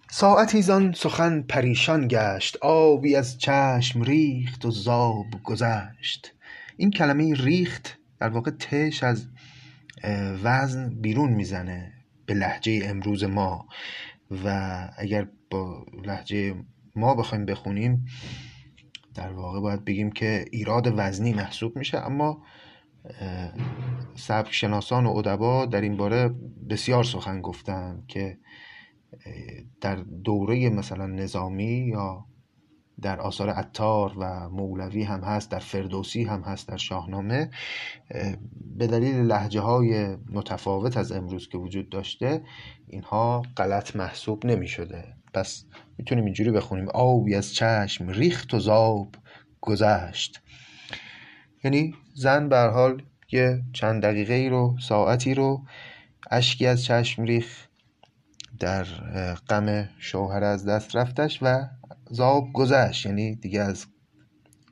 ساعتی 0.09 0.62
زان 0.62 0.93
سخن 0.93 1.41
پریشان 1.41 2.07
گشت 2.07 2.57
آبی 2.62 3.16
از 3.16 3.38
چشم 3.38 4.01
ریخت 4.01 4.66
و 4.66 4.72
ز 4.72 4.88
آب 4.88 5.43
گذشت. 5.43 6.34
این 6.78 6.91
کلمه 6.91 7.34
ریخت 7.34 7.97
در 8.20 8.30
واقع 8.30 8.51
تش 8.51 9.03
از 9.03 9.26
وزن 10.43 10.89
بیرون 10.89 11.30
می‌زنه. 11.30 12.01
به 12.32 12.38
لهجه 12.38 12.82
امروز 12.86 13.24
ما. 13.24 13.68
و 14.44 14.90
اگر 14.98 15.28
با 15.50 15.86
لهجه 16.06 16.56
ما 16.96 17.16
بخوایم 17.16 17.46
بخونیم 17.46 18.06
در 19.16 19.34
واقع 19.34 19.60
باید 19.60 19.86
بگیم 19.86 20.12
که 20.12 20.46
ایراد 20.52 20.94
وزنی 20.98 21.34
محسوب 21.34 21.78
میشه. 21.78 21.98
اما 21.98 22.44
سبک 24.16 24.54
شناسان 24.54 25.06
و 25.06 25.10
ادبا 25.10 25.66
در 25.66 25.82
این 25.82 25.98
باره 25.98 26.30
بسیار 26.70 27.04
سخن 27.04 27.42
گفتن 27.42 28.04
که 28.08 28.38
در 29.82 29.96
دوره 29.96 30.70
مثلا 30.70 31.08
نظامی 31.08 31.88
یا 31.88 32.26
در 33.02 33.20
آثار 33.20 33.49
عطار 33.49 34.14
و 34.18 34.49
مولوی 34.49 35.04
هم 35.04 35.22
هست 35.22 35.52
در 35.52 35.60
فردوسی 35.60 36.24
هم 36.24 36.41
هست 36.41 36.68
در 36.68 36.78
شاهنامه. 36.78 37.49
به 38.78 38.88
دلیل 38.88 39.16
لحجه 39.16 39.60
های 39.60 40.16
متفاوت 40.30 40.97
از 40.97 41.12
امروز 41.12 41.49
که 41.49 41.58
وجود 41.58 41.89
داشته 41.89 42.41
اینها 42.88 43.41
غلط 43.58 43.95
محسوب 43.95 44.45
نمی 44.45 44.68
شده 44.68 45.14
پس 45.34 45.66
می‌تونیم 45.97 46.26
اینجوری 46.26 46.52
بخونیم. 46.52 46.89
آبی 46.89 47.36
از 47.36 47.54
چشم 47.54 48.10
ریخت 48.10 48.54
و 48.54 48.60
زاب 48.60 49.16
گذشت. 49.62 50.41
یعنی 51.64 51.95
زن 52.14 52.49
به 52.49 52.58
حال 52.58 53.04
یه 53.32 53.64
چند 53.74 54.04
دقیقه 54.04 54.34
ای 54.34 54.49
رو 54.49 54.76
ساعتی 54.80 55.34
رو 55.34 55.62
اشکی 56.32 56.68
از 56.68 56.84
چشم 56.84 57.24
ریخ 57.24 57.68
در 58.60 58.84
غم 59.49 59.89
شوهر 59.99 60.43
از 60.43 60.66
دست 60.66 60.95
رفتش 60.95 61.39
و 61.41 61.68
زاب 62.12 62.47
گذشت. 62.53 63.05
یعنی 63.05 63.36
دیگه 63.36 63.62
از 63.62 63.86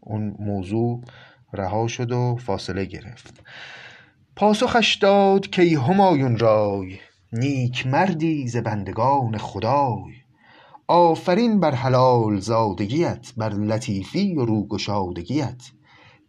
اون 0.02 0.36
موضوع 0.40 1.04
رها 1.54 1.88
شد 1.88 2.12
و 2.12 2.36
فاصله 2.36 2.86
گرفت. 2.86 3.44
پاسخش 4.36 4.96
داد 4.96 5.48
که 5.48 5.62
ای 5.62 5.76
همایون 5.76 6.38
رای 6.38 6.98
نیک 7.34 7.88
مردی 7.88 8.48
ز 8.48 8.58
بندگان 8.58 9.38
خدای. 9.38 10.14
آفرین 10.88 11.60
بر 11.60 11.76
حلال 11.76 12.40
زادگیت 12.40 13.34
بر 13.38 13.50
لطیفی 13.50 14.36
و 14.36 14.46
روگشادگیت. 14.46 15.62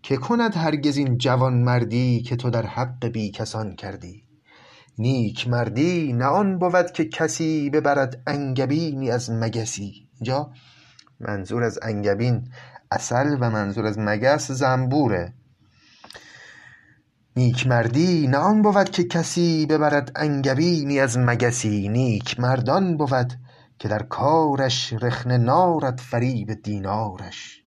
که 0.03 0.17
کند 0.17 0.55
هرگز 0.55 0.97
این 0.97 1.19
جوان 1.19 1.55
مردی 1.55 2.23
که 2.23 2.37
تو 2.37 2.51
در 2.51 2.67
حق 2.67 3.07
بی 3.07 3.31
کسان 3.31 3.77
کردی. 3.77 4.25
نیک 4.99 5.49
مردی 5.49 6.13
نه 6.13 6.25
آن 6.25 6.59
بود 6.59 6.93
که 6.93 7.05
کسی 7.05 7.71
ببرد 7.71 8.23
انگبینی 8.27 9.11
از 9.11 9.31
مگسی. 9.31 10.09
اینجا 10.15 10.51
منظور 11.21 11.63
از 11.63 11.79
انگبین 11.83 12.49
اصل 12.91 13.37
و 13.41 13.51
منظور 13.51 13.87
از 13.87 13.99
مگس 13.99 14.51
زنبوره. 14.51 15.33
نیک 17.37 17.67
مردی 17.67 18.27
نه 18.27 18.37
آن 18.37 18.63
بود 18.63 18.91
که 18.91 19.05
کسی 19.05 19.67
ببرد 19.67 20.13
انگبینی 20.17 21.01
از 21.01 21.19
مگسی. 21.19 21.89
نیک 21.89 22.41
مردان 22.41 22.97
بود 22.97 23.33
که 23.79 23.89
در 23.89 24.03
کارش 24.03 24.93
رخنه 24.93 25.39
نارد 25.39 25.99
فریب 25.99 26.63
دینارش. 26.63 27.65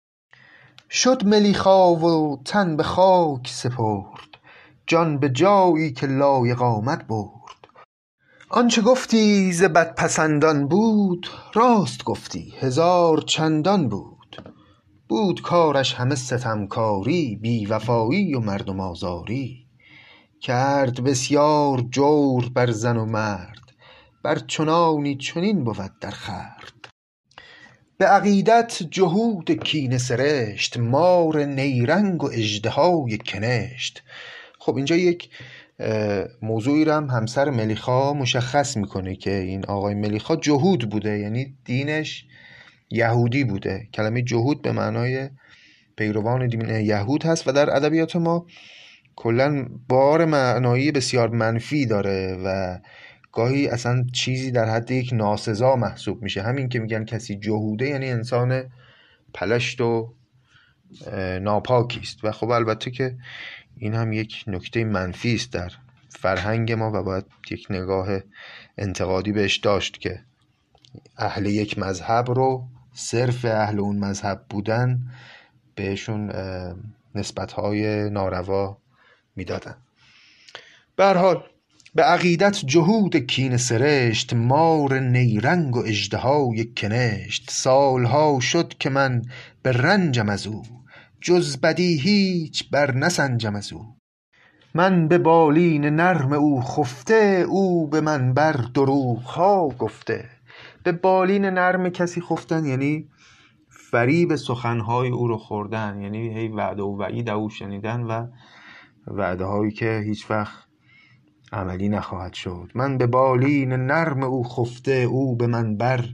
شد 0.91 1.27
ملیخا 1.27 1.95
و 1.95 2.43
تن 2.45 2.77
به 2.77 2.83
خاک 2.83 3.49
سپرد 3.49 4.29
جان 4.87 5.19
به 5.19 5.29
جایی 5.29 5.93
که 5.93 6.07
لایق 6.07 6.63
آمد 6.63 7.07
برد. 7.07 7.42
آنچه 8.55 8.83
گفتی 8.83 9.53
ز 9.53 9.63
بدپسندان 9.63 10.69
بود 10.69 11.29
راست 11.55 12.05
گفتی 12.05 12.55
هزار 12.61 13.21
چندان 13.21 13.89
بود. 13.89 14.53
بود 15.09 15.43
کارش 15.43 15.95
همه 15.95 16.15
ستمکاری 16.15 17.37
بی 17.37 17.67
وفایی 17.67 18.35
و 18.35 18.41
مردم 18.41 18.81
آزاری. 18.81 19.67
کرد 20.41 21.05
بسیار 21.05 21.81
جور 21.81 22.49
بر 22.55 22.71
زن 22.71 22.97
و 22.97 23.05
مرد 23.05 23.73
بر 24.23 24.39
چنانی 24.39 25.17
چنین 25.17 25.65
بود 25.65 25.93
در 26.01 26.11
خورد 26.11 26.89
به 27.99 28.07
عقیدت 28.07 28.83
جهود 28.91 29.51
کینه 29.51 29.99
سرشت 29.99 30.79
مار 30.79 31.45
نیرنگ 31.45 32.25
و 32.25 32.31
اژدهای 32.33 33.19
کنشت. 33.19 34.03
خب 34.59 34.77
اینجا 34.77 34.97
یک 34.97 35.31
موضوعی 36.43 36.85
رو 36.85 36.93
هم 36.93 37.11
همسر 37.11 37.51
ملیخا 37.51 38.13
مشخص 38.13 38.77
می‌کنه 38.77 39.17
که 39.17 39.31
این 39.31 39.65
آقای 39.67 39.95
ملیخا 39.95 40.37
جهود 40.37 40.91
بوده 40.91 41.19
یعنی 41.19 41.55
دینش 41.65 42.27
یهودی 42.91 43.45
بوده. 43.45 43.89
کلمه 43.95 44.23
جهود 44.23 44.63
به 44.63 44.73
معنای 44.73 45.31
پیروان 45.97 46.47
دین 46.47 46.71
یهود 46.71 47.25
هست 47.25 47.49
و 47.49 47.53
در 47.53 47.77
ادبیات 47.77 48.17
ما 48.17 48.47
کلا 49.17 49.67
بار 49.89 50.25
معنایی 50.25 50.93
بسیار 50.93 51.29
منفی 51.29 51.87
داره 51.87 52.39
و 52.45 52.79
گاهی 53.33 53.69
اصلا 53.69 54.05
چیزی 54.13 54.51
در 54.51 54.65
حد 54.65 54.91
یک 54.91 55.11
ناسزا 55.13 55.77
محسوب 55.77 56.23
میشه. 56.23 56.43
همین 56.43 56.69
که 56.69 56.79
میگن 56.79 57.05
کسی 57.05 57.37
جهوده 57.37 57.89
یعنی 57.89 58.11
انسان 58.11 58.65
پلشت 59.35 59.81
و 59.81 60.15
ناپاکی 61.41 62.01
است. 62.01 62.25
و 62.25 62.33
خب 62.33 62.51
البته 62.51 62.91
که 62.91 63.17
این 63.83 63.95
هم 63.95 64.13
یک 64.13 64.45
نکته 64.47 64.85
منفی 64.85 65.35
است 65.35 65.53
در 65.53 65.73
فرهنگ 66.09 66.73
ما 66.73 66.91
و 66.95 67.03
باید 67.03 67.25
یک 67.51 67.67
نگاه 67.71 68.09
انتقادی 68.79 69.33
بهش 69.33 69.57
داشت 69.57 70.01
که 70.01 70.21
اهل 71.19 71.47
یک 71.47 71.79
مذهب 71.79 72.31
رو 72.31 72.65
صرف 72.95 73.45
اهل 73.45 73.81
اون 73.81 73.99
مذهب 73.99 74.45
بودن 74.51 75.01
بهشون 75.75 76.33
نسبتهای 77.15 78.11
ناروا 78.11 78.79
می‌دادن. 79.37 79.77
به 80.97 81.05
حال 81.05 81.45
به 81.95 82.03
عقیدت 82.03 82.57
جهود 82.65 83.17
کین 83.17 83.57
سرشت 83.57 84.35
مار 84.35 84.99
نیرنگ 84.99 85.77
و 85.77 85.79
اژدهای 85.79 86.65
کنشت. 86.77 87.51
سالها 87.51 88.41
شد 88.41 88.75
که 88.79 88.91
من 88.91 89.23
به 89.63 89.73
رنجم 89.73 90.29
از 90.29 90.47
او. 90.47 90.82
جز 91.23 91.61
بدی 91.61 91.99
هیچ 91.99 92.71
بر 92.71 92.95
نسنجم 92.95 93.57
از 93.57 93.73
او. 93.73 93.97
من 94.75 95.09
به 95.09 95.19
بالین 95.19 95.85
نرم 95.85 96.33
او 96.33 96.61
خفته 96.61 97.45
او 97.49 97.89
به 97.89 98.01
من 98.01 98.35
بر 98.35 98.53
دروغها 98.75 99.69
گفته. 99.69 100.29
به 100.85 100.93
بالین 100.93 101.45
نرم 101.45 101.89
کسی 101.89 102.21
خفتن 102.21 102.65
یعنی 102.65 103.09
فریب 103.69 104.37
سخنهای 104.37 105.09
او 105.09 105.29
رو 105.29 105.37
خوردن 105.39 106.01
یعنی 106.01 106.39
هی 106.39 106.49
وعده 106.49 106.83
و 106.83 106.99
وعید 106.99 107.31
او 107.31 107.51
شنیدن 107.51 108.01
و 108.01 108.27
وعده 109.07 109.45
هایی 109.45 109.73
که 109.73 110.03
هیچ 110.07 110.31
وقت 110.31 110.65
عملی 111.53 111.89
نخواهد 111.89 112.33
شد. 112.33 112.71
من 112.75 112.99
به 112.99 113.07
بالین 113.07 113.73
نرم 113.73 114.23
او 114.23 114.45
خفته 114.45 114.93
او 114.93 115.37
به 115.37 115.47
من 115.47 115.77
بر 115.77 116.05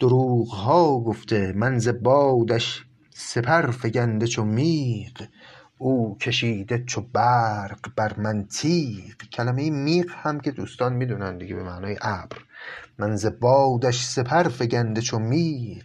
دروغها 0.00 1.00
گفته. 1.00 1.52
من 1.56 1.78
ز 1.78 1.88
بادش 1.88 2.87
سپر 3.20 3.70
فگنده 3.70 4.26
چو 4.26 4.44
میغ 4.44 5.26
او 5.78 6.18
کشیده 6.18 6.84
چو 6.86 7.00
برق 7.00 7.88
بر 7.96 8.12
من 8.18 8.44
تیغ 8.44 9.16
کلمه 9.32 9.70
میغ 9.70 10.06
هم 10.10 10.40
که 10.40 10.50
دوستان 10.50 10.92
می‌دونن 10.92 11.38
دیگه 11.38 11.54
به 11.54 11.62
معنای 11.62 11.96
ابر. 12.02 12.36
من 12.98 13.16
ز 13.16 13.26
بادش 13.26 14.04
سپر 14.04 14.48
فگنده 14.48 15.00
چو 15.00 15.18
میغ 15.18 15.84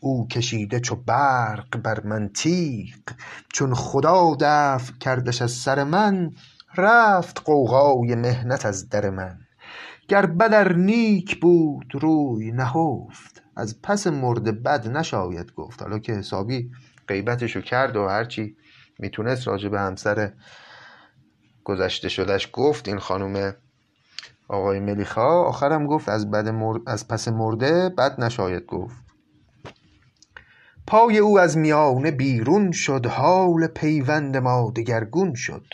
او 0.00 0.28
کشیده 0.28 0.80
چو 0.80 0.96
برق 0.96 1.76
بر 1.76 2.00
من 2.00 2.28
تیغ 2.28 3.10
چون 3.52 3.74
خدا 3.74 4.36
دفع 4.40 4.92
کردش 5.00 5.42
از 5.42 5.50
سر 5.50 5.84
من 5.84 6.30
رفت 6.76 7.42
غوغای 7.44 8.14
محنت 8.14 8.66
از 8.66 8.88
در 8.88 9.10
من. 9.10 9.38
گر 10.08 10.26
بد 10.26 10.54
ار 10.54 10.72
نیک 10.72 11.40
بود 11.40 11.92
روی 11.94 12.52
نهفت. 12.52 13.42
از 13.60 13.82
پس 13.82 14.06
مرده 14.06 14.52
بد 14.52 14.88
نشاید 14.88 15.52
گفت. 15.52 15.82
حالا 15.82 15.98
که 15.98 16.12
حسابی 16.12 16.70
غیبتشو 17.08 17.60
کرد 17.60 17.96
و 17.96 18.08
هرچی 18.08 18.56
می‌تونست 18.98 19.48
راجع 19.48 19.68
به 19.68 19.80
همسر 19.80 20.32
گذشته 21.64 22.08
شدهش 22.08 22.48
گفت 22.52 22.88
این 22.88 22.98
خانم 22.98 23.54
آقای 24.48 24.80
ملیخا 24.80 25.42
آخرم 25.42 25.86
گفت 25.86 26.08
از, 26.08 26.30
بد 26.30 26.54
از 26.86 27.08
پس 27.08 27.28
مرده 27.28 27.88
بد 27.88 28.20
نشاید 28.20 28.66
گفت. 28.66 28.96
پای 30.86 31.18
او 31.18 31.38
از 31.38 31.56
میانه 31.58 32.10
بیرون 32.10 32.72
شد 32.72 33.06
حال 33.06 33.66
پیوند 33.66 34.36
ما 34.36 34.72
دگرگون 34.76 35.34
شد. 35.34 35.64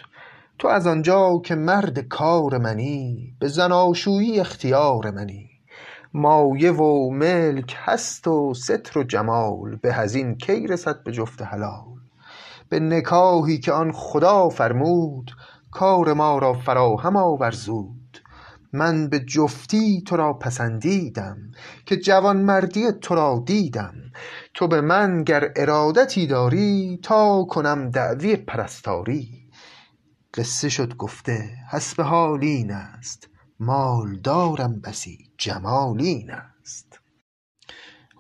تو 0.59 0.69
از 0.69 0.87
آنجا 0.87 1.41
که 1.45 1.55
مرد 1.55 2.01
کار 2.01 2.59
منی 2.59 3.37
به 3.41 3.49
زناشویی 3.49 4.41
اختیار 4.41 5.11
منی. 5.11 5.46
مایه 6.15 6.73
و 6.73 7.11
ملک 7.11 7.77
هست 7.79 8.29
و 8.29 8.55
ستر 8.55 8.99
و 8.99 9.03
جمال 9.03 9.77
به 9.77 9.93
از 9.93 10.15
این 10.15 10.35
کی 10.35 10.67
رسد 10.67 11.03
به 11.03 11.13
جفت 11.13 11.43
حلال؟ 11.43 11.85
به 12.69 12.81
نکاحی 12.81 13.59
که 13.59 13.73
آن 13.73 13.93
خدا 13.93 14.49
فرمود 14.49 15.31
کار 15.71 16.13
ما 16.13 16.39
را 16.39 16.53
فراهم 16.53 17.17
آور 17.17 17.51
زود 17.51 17.97
من 18.73 19.09
به 19.09 19.21
جفتی 19.21 20.03
تو 20.07 20.17
را 20.17 20.33
پسندیدم 20.33 21.37
که 21.87 21.97
جوانمردی 21.97 22.93
تو 22.93 23.15
را 23.15 23.43
دیدم. 23.47 23.95
تو 24.55 24.69
به 24.69 24.81
من 24.81 25.25
گر 25.25 25.53
ارادتی 25.57 26.27
داری 26.27 26.99
تا 27.03 27.45
کنم 27.45 27.91
دعوی 27.91 28.37
پرستاری. 28.37 29.51
قصه 30.35 30.69
شد 30.69 30.97
گفته 30.97 31.51
حسب 31.71 32.01
حال 32.03 32.45
این 32.45 32.71
است. 32.71 33.29
مال 33.61 34.17
دارم 34.17 34.81
بسی. 34.81 35.26
جمال 35.39 36.01
این 36.01 36.31
است. 36.31 37.01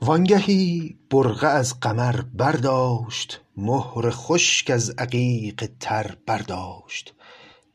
وانگهی 0.02 0.96
برقع 1.10 1.48
از 1.48 1.80
قمر 1.80 2.20
برداشت 2.20 3.40
مهر 3.56 4.10
خشک 4.10 4.70
از 4.70 4.90
عقیق 4.90 5.70
تر 5.80 6.16
برداشت. 6.26 7.14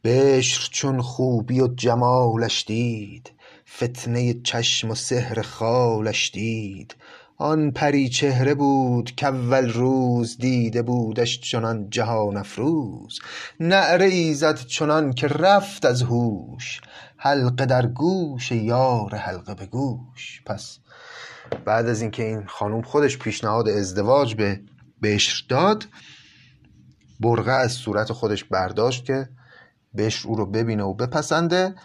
بشر 0.04 0.70
چون 0.72 1.02
خوبی 1.02 1.60
و 1.60 1.68
جمالش 1.68 2.66
دید 2.68 3.32
فتنه 3.78 4.34
چشم 4.34 4.90
و 4.90 4.96
سحر 4.96 5.42
خالش 5.42 6.32
دید. 6.34 6.96
آن 7.38 7.72
پری 7.72 8.10
چهره 8.10 8.54
بود 8.54 9.14
کاول 9.22 9.70
روز 9.70 10.38
دیده 10.38 10.82
بودش 10.82 11.40
چنان 11.40 11.90
جهان 11.90 12.38
افروز. 12.38 13.20
نعره 13.60 14.06
ای 14.06 14.36
چنان 14.68 15.14
که 15.14 15.28
رفت 15.28 15.86
از 15.86 16.02
هوش. 16.02 16.82
حلقه 17.24 17.66
در 17.66 17.88
گوش 17.88 18.52
یار 18.52 19.16
حلقه 19.16 19.56
به 19.56 19.66
گوش. 19.66 20.42
پس 20.46 20.80
بعد 21.66 21.88
از 21.88 22.02
اینکه 22.02 22.24
این 22.24 22.46
خانوم 22.46 22.82
خودش 22.82 23.18
پیشنهاد 23.18 23.70
ازدواج 23.70 24.36
به 24.36 24.62
بشر 25.04 25.46
داد 25.50 25.86
برقه 27.20 27.52
از 27.52 27.72
صورت 27.72 28.12
خودش 28.12 28.44
برداشت 28.44 29.06
که 29.06 29.30
بشر 29.98 30.28
او 30.28 30.36
رو 30.36 30.46
ببینه 30.46 30.84
و 30.84 30.94
بپسنده 30.94 31.76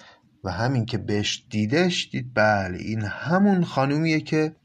و 0.45 0.51
همین 0.51 0.87
که 0.87 0.99
بهش 0.99 1.47
دیدش 1.51 2.09
دید 2.13 2.35
بله 2.35 2.79
این 2.79 3.03
همون 3.03 3.65
خانومیه 3.65 4.21
که 4.21 4.57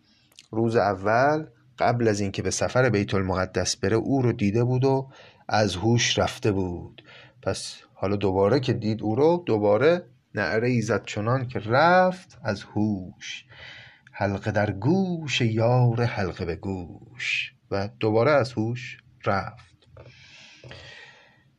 روز 0.51 0.75
اول 0.75 1.45
قبل 1.79 2.07
از 2.07 2.19
اینکه 2.19 2.41
به 2.41 2.51
سفر 2.51 2.89
بیت 2.89 3.13
المقدس 3.13 3.75
بره 3.75 3.95
او 3.95 4.21
رو 4.21 4.31
دیده 4.31 4.63
بود 4.63 4.85
و 4.85 5.09
از 5.49 5.75
هوش 5.75 6.19
رفته 6.19 6.51
بود. 6.51 7.03
پس 7.41 7.75
حالا 7.93 8.15
دوباره 8.15 8.59
که 8.59 8.73
دید 8.73 9.03
او 9.03 9.15
رو 9.15 9.43
دوباره 9.45 10.10
نعره 10.35 10.81
زد 10.81 11.05
چنان 11.05 11.47
که 11.47 11.59
رفت 11.59 12.39
از 12.43 12.63
هوش. 12.63 13.45
حلقه 14.11 14.51
در 14.51 14.71
گوش 14.71 15.41
یار 15.41 16.03
حلقه 16.03 16.45
به 16.45 16.55
گوش. 16.55 17.53
و 17.71 17.89
دوباره 17.99 18.31
از 18.31 18.53
هوش 18.53 18.97
رفت. 19.25 19.71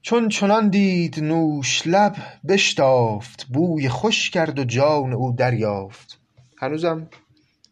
چون 0.03 0.29
چنان 0.29 0.69
دید 0.69 1.21
نوش 1.21 1.83
لب 1.87 2.17
بشتافت 2.49 3.47
بوی 3.47 3.89
خوش 3.89 4.31
کرد 4.31 4.59
و 4.59 4.65
جان 4.65 5.13
او 5.13 5.33
دریافت. 5.33 6.21
هنوزم 6.59 7.09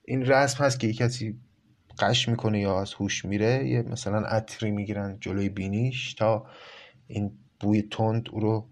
این 0.05 0.26
رسم 0.26 0.64
هست 0.64 0.80
که 0.80 0.86
یک 0.86 0.96
کسی 0.96 1.40
قش 1.98 2.28
می‌کنه 2.28 2.61
یا 2.61 2.80
از 2.80 2.94
هوش 2.94 3.24
میره. 3.24 3.68
یه 3.68 3.82
مثلا 3.82 4.18
عطری 4.18 4.70
می‌گیرن 4.70 5.16
جلوی 5.20 5.48
بینیش 5.48 6.14
تا 6.14 6.46
این 7.07 7.32
بوی 7.61 7.82
تند 7.82 8.28
او 8.32 8.40
رو 8.40 8.68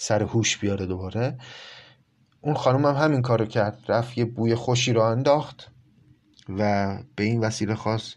سر 0.00 0.22
هوش 0.22 0.58
بیاره 0.58 0.86
دوباره. 0.86 1.38
اون 2.40 2.54
خانم 2.54 2.86
هم 2.86 2.94
همین 2.94 3.22
کارو 3.22 3.46
کرد. 3.46 3.78
رفت 3.88 4.18
یه 4.18 4.24
بوی 4.24 4.54
خوشی 4.54 4.92
رو 4.92 5.02
انداخت 5.02 5.70
و 6.48 6.98
به 7.16 7.24
این 7.24 7.40
وسیله 7.40 7.74
خواست 7.74 8.16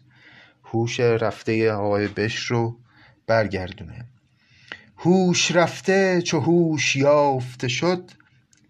هوش 0.64 1.00
رفته 1.00 1.72
آقای 1.72 2.08
بش 2.08 2.36
رو 2.36 2.78
برگردونه. 3.26 4.08
هوش 4.96 5.50
رفته 5.50 6.22
چو 6.22 6.40
هوش 6.40 6.96
یافته 6.96 7.68
شد 7.68 8.10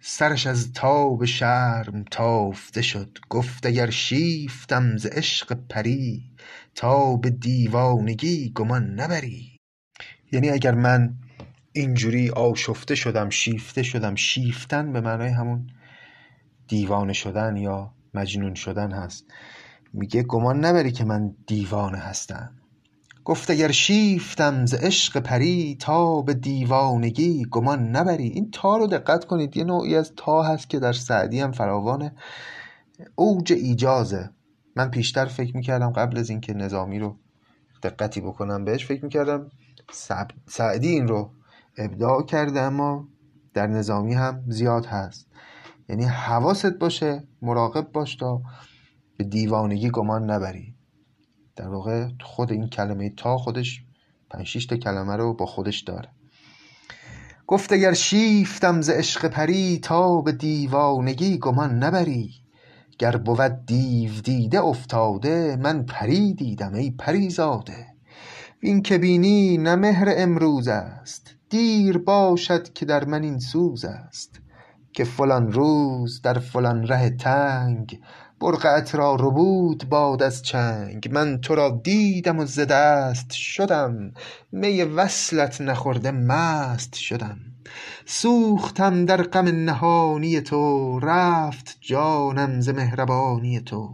سرش 0.00 0.46
از 0.46 0.72
تاب 0.72 1.24
شرم 1.24 2.04
تافته 2.10 2.82
شد. 2.82 3.18
گفت 3.30 3.66
اگر 3.66 3.90
شیفتم 3.90 4.96
ز 4.96 5.06
عشق 5.06 5.58
پری 5.68 6.22
تا 6.74 7.16
به 7.16 7.30
دیوانگی 7.30 8.52
گمان 8.54 9.00
نبری. 9.00 9.56
یعنی 10.32 10.50
اگر 10.50 10.74
من 10.74 11.14
اینجوری 11.76 12.30
آشفته 12.30 12.94
شدم 12.94 13.30
شیفته 13.30 13.82
شدم. 13.82 14.14
شیفتن 14.14 14.92
به 14.92 15.00
معنای 15.00 15.28
همون 15.28 15.66
دیوانه 16.68 17.12
شدن 17.12 17.56
یا 17.56 17.94
مجنون 18.14 18.54
شدن 18.54 18.92
هست. 18.92 19.24
میگه 19.92 20.22
گمان 20.22 20.64
نبری 20.64 20.92
که 20.92 21.04
من 21.04 21.34
دیوانه 21.46 21.98
هستم. 21.98 22.50
گفت 23.24 23.50
اگر 23.50 23.70
شیفتم 23.70 24.66
ز 24.66 24.74
عشق 24.74 25.18
پری 25.18 25.76
تا 25.80 26.22
به 26.22 26.34
دیوانگی 26.34 27.46
گمان 27.50 27.90
نبری. 27.90 28.28
این 28.28 28.50
تا 28.50 28.76
رو 28.76 28.86
دقت 28.86 29.24
کنید 29.24 29.56
یه 29.56 29.64
نوعی 29.64 29.96
از 29.96 30.12
تا 30.16 30.42
هست 30.42 30.70
که 30.70 30.78
در 30.78 30.92
سعدی 30.92 31.40
هم 31.40 31.52
فراوانه 31.52 32.12
اوج 33.14 33.52
ایجازه 33.52 34.30
من 34.76 34.90
پیشتر 34.90 35.26
فکر 35.26 35.56
می‌کردم 35.56 35.90
قبل 35.90 36.18
از 36.18 36.30
اینکه 36.30 36.54
نظامی 36.54 36.98
رو 36.98 37.16
دقتی 37.82 38.20
بکنم 38.20 38.64
بهش 38.64 38.86
فکر 38.86 39.04
می‌کردم 39.04 39.50
سعدی 40.46 40.88
این 40.88 41.08
رو 41.08 41.30
ابداع 41.78 42.22
کرده 42.22 42.60
اما 42.60 43.08
در 43.54 43.66
نظامی 43.66 44.14
هم 44.14 44.44
زیاد 44.48 44.86
هست. 44.86 45.26
یعنی 45.88 46.04
حواست 46.04 46.72
باشه 46.72 47.24
مراقب 47.42 47.92
باش 47.92 48.16
تا 48.16 48.42
به 49.16 49.24
دیوانگی 49.24 49.90
گمان 49.90 50.30
نبری. 50.30 50.74
در 51.56 51.68
واقع 51.68 52.08
خود 52.20 52.52
این 52.52 52.68
کلمه 52.68 53.10
تا 53.10 53.38
خودش 53.38 53.84
پنج 54.30 54.66
تا 54.66 54.76
کلمه 54.76 55.16
رو 55.16 55.34
با 55.34 55.46
خودش 55.46 55.80
داره. 55.80 56.08
گفت 57.46 57.72
اگر 57.72 57.92
شیفتم 57.92 58.80
ز 58.80 58.90
عشق 58.90 59.28
پری 59.28 59.78
تا 59.78 60.20
به 60.20 60.32
دیوانگی 60.32 61.38
گمان 61.38 61.78
نبری. 61.82 62.30
گر 62.98 63.16
بود 63.16 63.66
دیو 63.66 64.10
دیده 64.24 64.60
افتاده 64.60 65.56
من 65.56 65.82
پری 65.82 66.34
دیدم 66.34 66.74
ای 66.74 66.90
پری 66.90 67.30
زاده. 67.30 67.86
این 68.60 68.82
که 68.82 68.98
بینی 68.98 69.58
نه 69.58 69.74
مهر 69.74 70.14
امروز 70.16 70.68
است. 70.68 71.33
دیر 71.54 71.98
باشد 71.98 72.72
که 72.72 72.84
در 72.84 73.04
من 73.04 73.22
این 73.22 73.38
سوز 73.38 73.84
است 73.84 74.40
که 74.92 75.04
فلان 75.04 75.52
روز 75.52 76.22
در 76.22 76.38
فلان 76.38 76.86
ره 76.86 77.10
تنگ 77.10 78.00
برقعت 78.40 78.94
را 78.94 79.14
ربود 79.14 79.88
باد 79.88 80.22
از 80.22 80.42
چنگ. 80.42 81.08
من 81.12 81.40
تو 81.40 81.54
را 81.54 81.80
دیدم 81.84 82.38
و 82.38 82.44
ز 82.44 82.60
دست 82.60 83.32
شدم 83.32 84.12
می 84.52 84.82
وصلت 84.82 85.60
نخورده 85.60 86.10
مست 86.10 86.94
شدم. 86.94 87.38
سوختم 88.06 89.04
در 89.04 89.22
غم 89.22 89.64
نهانی 89.64 90.40
تو 90.40 90.98
رفت 91.00 91.78
جانم 91.80 92.60
ز 92.60 92.68
مهربانی 92.68 93.60
تو. 93.60 93.90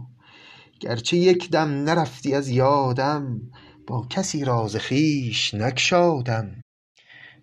گرچه 0.79 1.17
یک 1.17 1.49
دم 1.49 1.69
نرفتی 1.83 2.35
از 2.35 2.49
یادم 2.49 3.41
با 3.87 4.07
کسی 4.09 4.45
راز 4.45 4.75
خویش 4.75 5.53
نگشادم. 5.53 6.61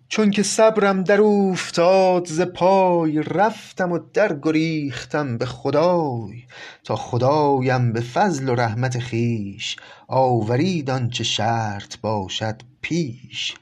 چون 0.09 0.31
که 0.31 0.43
صبرم 0.43 1.03
در 1.03 1.21
اوفتاد 1.21 2.27
ز 2.27 2.41
پای 2.41 3.23
رفتم 3.23 3.91
و 3.91 3.99
در 4.13 4.39
گریختم 4.41 5.37
به 5.37 5.45
خدای 5.45 6.43
تا 6.83 6.95
خدایم 6.95 7.93
به 7.93 8.01
فضل 8.01 8.49
و 8.49 8.55
رحمت 8.55 8.99
خویش 8.99 9.75
آورید 10.07 10.89
آنچه 10.89 11.23
شرط 11.23 11.97
باشد 12.01 12.61
پیش. 12.81 13.55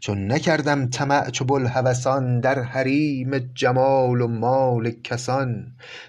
چون 0.00 0.32
نکردم 0.32 0.90
طمع 0.90 1.30
چو 1.30 1.44
بوالهوسان 1.44 2.40
در 2.40 2.62
حریم 2.62 3.38
جمال 3.38 4.20
و 4.20 4.28
مال 4.28 4.90
کسان 4.90 5.66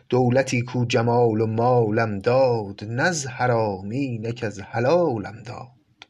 دولتی 0.10 0.62
کو 0.62 0.86
جمال 0.86 1.42
و 1.42 1.48
مالم 1.48 2.20
داد 2.20 2.84
نه 2.84 3.04
از 3.04 3.28
حرامی 3.28 4.18
نه 4.18 4.32
کز 4.32 4.60
حلالم 4.60 5.44
داد. 5.46 6.08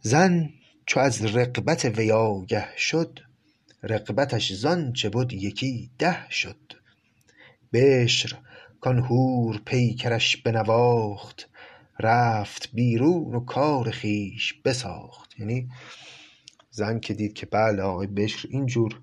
زن 0.00 0.48
چو 0.86 1.00
از 1.00 1.24
رغبت 1.36 1.84
وی 1.84 2.12
آگه 2.12 2.68
شد 2.76 3.18
رغبتش 3.82 4.52
زآنچه 4.52 5.08
بد 5.08 5.32
یکی 5.32 5.90
ده 5.98 6.30
شد. 6.30 6.72
بشر 7.72 8.38
کان 8.80 8.98
حور 8.98 9.60
پیکرش 9.64 10.36
بنواخت 10.36 11.48
رفت 12.00 12.70
بیرون 12.72 13.34
و 13.34 13.40
کار 13.44 13.90
خویش 13.90 14.54
بساخت. 14.64 15.40
یعنی 15.40 15.68
زن 16.70 17.00
که 17.00 17.14
دید 17.14 17.34
که 17.34 17.46
بله 17.46 17.82
آقای 17.82 18.06
بشر 18.06 18.48
اینجور 18.50 19.00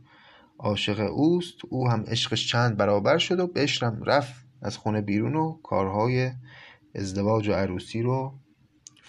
عاشق 0.59 0.99
اوست 0.99 1.55
او 1.69 1.89
هم 1.89 2.03
عشقش 2.07 2.47
چند 2.47 2.77
برابر 2.77 3.17
شد 3.17 3.39
و 3.39 3.47
بشرم 3.47 4.03
رفت 4.03 4.45
از 4.61 4.77
خونه 4.77 5.01
بیرون 5.01 5.35
و 5.35 5.59
کارهای 5.63 6.31
ازدواج 6.95 7.47
و 7.47 7.53
عروسی 7.53 8.01
رو 8.01 8.39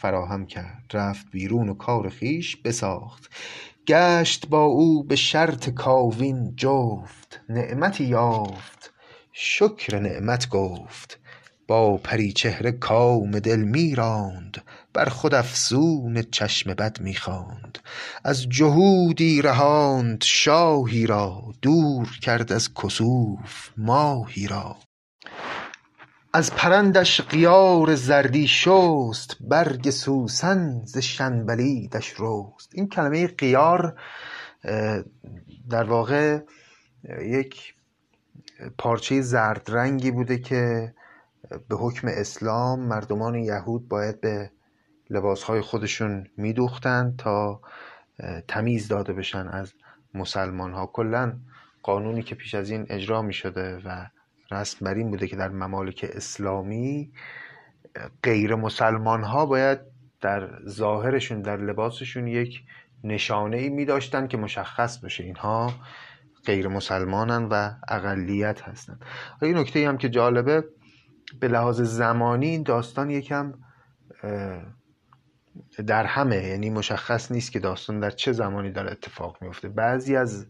فراهم 0.01 0.47
کرد 0.47 0.91
رفت 0.93 1.27
بیرون 1.31 1.69
و 1.69 1.75
کار 1.75 2.09
خویش 2.09 2.57
بساخت. 2.57 3.31
گشت 3.87 4.49
با 4.49 4.65
او 4.65 5.05
به 5.05 5.17
شرط 5.17 5.71
کاوین 5.71 6.55
جفت 6.57 7.41
نعمتی 7.49 8.05
یافت. 8.05 8.93
شکر 9.33 9.99
نعمت 9.99 10.49
گفت 10.49 11.21
با 11.69 11.97
پریچهره 11.97 12.73
کام 12.73 13.39
دل 13.39 13.61
می 13.61 13.95
راند. 13.95 14.63
بر 14.93 15.05
خود 15.05 15.35
افسون 15.35 16.23
چشم 16.31 16.75
بد 16.75 17.01
می 17.01 17.15
خواند. 17.15 17.79
از 18.25 18.49
جهودی 18.49 19.43
رهاند 19.43 20.23
شاهی 20.25 21.07
را 21.07 21.43
دور 21.63 22.19
کرد 22.23 22.53
از 22.53 22.75
کسوف 22.75 23.71
ماهی 23.77 24.47
را. 24.47 24.77
از 26.33 26.55
پرندش 26.55 27.21
غیار 27.21 27.95
زردی 27.95 28.49
شست 28.49 29.37
برگ 29.41 29.91
سوسن 29.91 30.83
ز 30.85 30.99
شنبلیدش 30.99 32.15
رست. 32.19 32.71
این 32.75 32.89
کلمه 32.89 33.27
غیار 33.27 34.01
در 35.71 35.85
واقع 35.85 36.39
یک 37.23 37.75
پارچه 38.79 39.21
زرد 39.21 39.67
رنگی 39.69 40.11
بوده 40.11 40.39
که 40.39 40.95
به 41.69 41.77
حکم 41.77 42.09
اسلام 42.11 42.81
مردمان 42.81 43.35
یهود 43.35 43.89
باید 43.89 44.21
به 44.21 44.51
لباسهای 45.11 45.61
خودشون 45.61 46.27
میدوختند 46.37 47.17
تا 47.17 47.61
تمیز 48.49 48.89
داده 48.89 49.13
بشن 49.13 49.49
از 49.49 49.73
مسلمان 50.15 50.73
ها 50.73 50.87
کلا 50.87 51.39
قانونی 51.83 52.23
که 52.23 52.35
پیش 52.35 52.55
از 52.55 52.71
این 52.71 52.87
اجرا 52.91 53.23
می 53.23 53.33
شده 53.33 53.79
و 53.85 54.07
رسم 54.51 54.85
بر 54.87 54.95
این 54.95 55.11
بوده 55.11 55.27
که 55.27 55.37
در 55.37 55.49
ممالک 55.49 56.07
اسلامی 56.15 57.13
غیر 58.23 58.55
مسلمان 58.55 59.23
ها 59.23 59.47
باید 59.47 59.79
در 60.21 60.49
ظاهرشون 60.69 61.43
در 61.43 61.57
لباسشون 61.57 62.27
یک 62.27 62.63
نشانه 63.05 63.57
ای 63.57 63.69
می 63.69 63.85
داشتن 63.85 64.27
که 64.27 64.37
مشخص 64.37 64.99
بشه 64.99 65.25
اینها 65.25 65.73
غیر 66.47 66.69
مسلمانن 66.69 67.45
و 67.45 67.71
اقلیت 67.89 68.63
هستند 68.63 69.05
این 69.43 69.57
نکته 69.57 69.89
هم 69.89 69.99
که 69.99 70.09
جالبه 70.09 70.65
به 71.41 71.49
لحاظ 71.49 71.81
زمانی 71.81 72.49
این 72.49 72.63
داستان 72.63 73.11
یکم 73.11 73.55
در 75.87 76.05
همه 76.05 76.37
یعنی 76.37 76.71
مشخص 76.71 77.33
نیست 77.33 77.53
که 77.53 77.59
داستان 77.59 78.01
در 78.01 78.11
چه 78.11 78.33
زمانی 78.33 78.71
داره 78.71 78.91
اتفاق 78.91 79.37
میفته 79.41 79.69
بعضی 79.69 80.17
از 80.17 80.47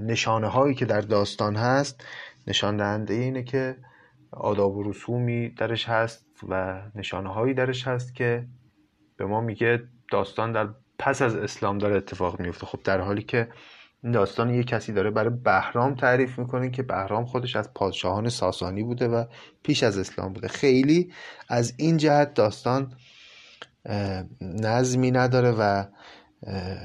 نشانه 0.00 0.46
هایی 0.46 0.74
که 0.74 0.84
در 0.84 1.00
داستان 1.00 1.56
هست 1.56 2.04
نشان 2.46 2.76
دهنده 2.76 3.14
اینه 3.14 3.42
که 3.42 3.76
آداب 4.32 4.76
و 4.76 4.82
رسومی 4.82 5.48
درش 5.48 5.88
هست 5.88 6.26
و 6.48 6.82
نشانه 6.94 7.32
هایی 7.32 7.54
درش 7.54 7.88
هست 7.88 8.14
که 8.14 8.46
به 9.16 9.26
ما 9.26 9.40
میگه 9.40 9.82
داستان 10.10 10.52
در 10.52 10.68
پس 10.98 11.22
از 11.22 11.36
اسلام 11.36 11.78
داره 11.78 11.96
اتفاق 11.96 12.40
میفته. 12.40 12.66
خب 12.66 12.78
در 12.84 13.00
حالی 13.00 13.22
که 13.22 13.48
این 14.02 14.12
داستان 14.12 14.54
یه 14.54 14.64
کسی 14.64 14.92
داره 14.92 15.10
برای 15.10 15.30
بهرام 15.44 15.94
تعریف 15.94 16.38
می‌کنه 16.38 16.70
که 16.70 16.82
بهرام 16.82 17.24
خودش 17.24 17.56
از 17.56 17.74
پادشاهان 17.74 18.28
ساسانی 18.28 18.82
بوده 18.82 19.08
و 19.08 19.24
پیش 19.62 19.82
از 19.82 19.98
اسلام 19.98 20.32
بوده. 20.32 20.48
خیلی 20.48 21.12
از 21.48 21.74
این 21.76 21.96
جهت 21.96 22.34
داستان 22.34 22.92
نظمی 24.40 25.10
نداره 25.10 25.50
و 25.50 25.84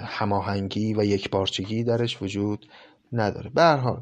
هماهنگی 0.06 0.94
و 0.94 1.04
یکپارچگی 1.04 1.84
درش 1.84 2.22
وجود 2.22 2.66
نداره. 3.12 3.50
به 3.50 3.64
حال 3.64 4.02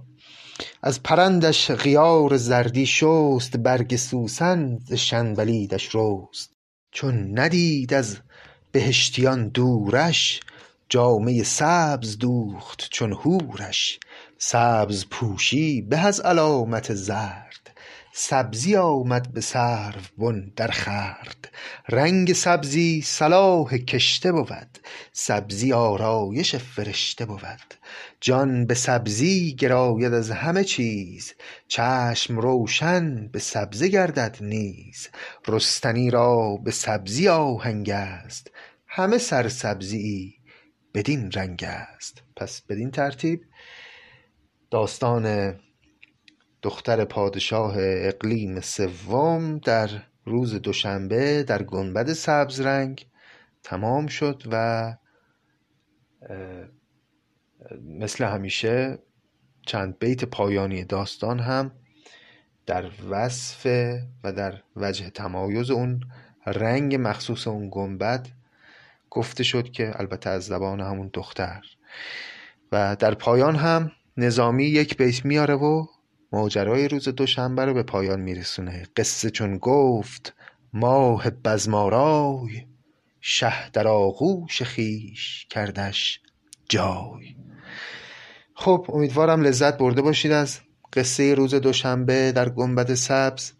از 0.81 1.03
پرندش 1.03 1.71
غیار 1.71 2.37
زردی 2.37 2.85
شست 2.85 3.57
برگ 3.57 3.95
سوسن 3.95 4.77
ز 4.85 4.93
شنبلیدش 4.93 5.89
رست. 5.95 6.51
چون 6.91 7.39
ندید 7.39 7.93
از 7.93 8.17
بهشتیان 8.71 9.49
دورش 9.49 10.41
جامه 10.89 11.43
سبز 11.43 12.17
دوخت 12.17 12.87
چون 12.91 13.13
هورش 13.13 13.99
سبز 14.37 15.05
پوشی 15.05 15.81
به 15.81 15.97
از 15.97 16.19
علامت 16.19 16.93
زرد. 16.93 17.66
سبزی 18.19 18.75
آمد 18.75 19.33
به 19.33 19.41
سرو 19.41 20.01
بن 20.17 20.51
در 20.55 20.67
خورد 20.67 21.51
رنگ 21.89 22.33
سبزی 22.33 23.01
صلاح 23.01 23.77
کشته 23.77 24.31
بود 24.31 24.79
سبزی 25.13 25.73
آرایش 25.73 26.55
فرشته 26.55 27.25
بود. 27.25 27.73
جان 28.21 28.65
به 28.65 28.73
سبزی 28.73 29.55
گراید 29.55 30.13
از 30.13 30.31
همه 30.31 30.63
چیز 30.63 31.33
چشم 31.67 32.37
روشن 32.37 33.27
به 33.27 33.39
سبزه 33.39 33.87
گردد 33.87 34.37
نیز. 34.41 35.09
رستنی 35.47 36.09
را 36.09 36.59
به 36.63 36.71
سبزی 36.71 37.27
آهنگ 37.27 37.89
است 37.89 38.51
همه 38.87 39.17
سرسبزیی 39.17 40.35
بدین 40.93 41.31
رنگ 41.31 41.63
است. 41.67 42.23
پس 42.35 42.61
بدین 42.61 42.91
ترتیب 42.91 43.41
داستان 44.71 45.55
دختر 46.61 47.05
پادشاه 47.05 47.75
اقلیم 47.79 48.59
سوم 48.59 49.57
در 49.57 49.89
روز 50.25 50.55
دوشنبه 50.55 51.43
در 51.43 51.63
گنبد 51.63 52.13
سبز 52.13 52.61
رنگ 52.61 53.07
تمام 53.63 54.07
شد 54.07 54.43
و 54.51 54.95
مثل 57.81 58.25
همیشه 58.25 58.99
چند 59.65 59.99
بیت 59.99 60.25
پایانی 60.25 60.83
داستان 60.83 61.39
هم 61.39 61.71
در 62.65 62.85
وصف 63.09 63.65
و 64.23 64.33
در 64.33 64.61
وجه 64.75 65.09
تمایز 65.09 65.71
اون 65.71 65.99
رنگ 66.45 66.95
مخصوص 66.95 67.47
اون 67.47 67.69
گنبد 67.71 68.27
گفته 69.09 69.43
شد 69.43 69.71
که 69.71 69.91
البته 69.95 70.29
از 70.29 70.45
زبان 70.45 70.81
همون 70.81 71.09
دختر. 71.13 71.61
و 72.71 72.95
در 72.95 73.13
پایان 73.13 73.55
هم 73.55 73.91
نظامی 74.17 74.63
یک 74.63 74.97
بیت 74.97 75.25
میاره 75.25 75.53
و 75.53 75.85
ماجرای 76.31 76.87
روز 76.87 77.09
دوشنبه 77.09 77.65
رو 77.65 77.73
به 77.73 77.83
پایان 77.83 78.21
میرسونه. 78.21 78.83
قصه 78.95 79.29
چون 79.29 79.57
گفت 79.57 80.33
ماه 80.73 81.29
بزمارای 81.29 82.65
شه 83.21 83.69
در 83.73 83.87
آغوش 83.87 84.63
خیش 84.63 85.47
کردش 85.49 86.21
جای. 86.69 87.35
خب 88.53 88.87
امیدوارم 88.93 89.41
لذت 89.41 89.77
برده 89.77 90.01
باشید 90.01 90.31
از 90.31 90.59
قصه 90.93 91.33
روز 91.35 91.55
دوشنبه 91.55 92.31
در 92.31 92.49
گنبد 92.49 92.93
سبز. 92.93 93.51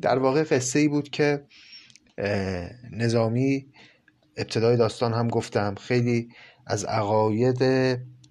در 0.00 0.18
واقع 0.18 0.44
قصه 0.44 0.78
ای 0.78 0.88
بود 0.88 1.08
که 1.10 1.44
نظامی 2.90 3.66
ابتدای 4.36 4.76
داستان 4.76 5.12
هم 5.12 5.28
گفتم 5.28 5.74
خیلی 5.74 6.28
از 6.66 6.84
عقاید 6.84 7.62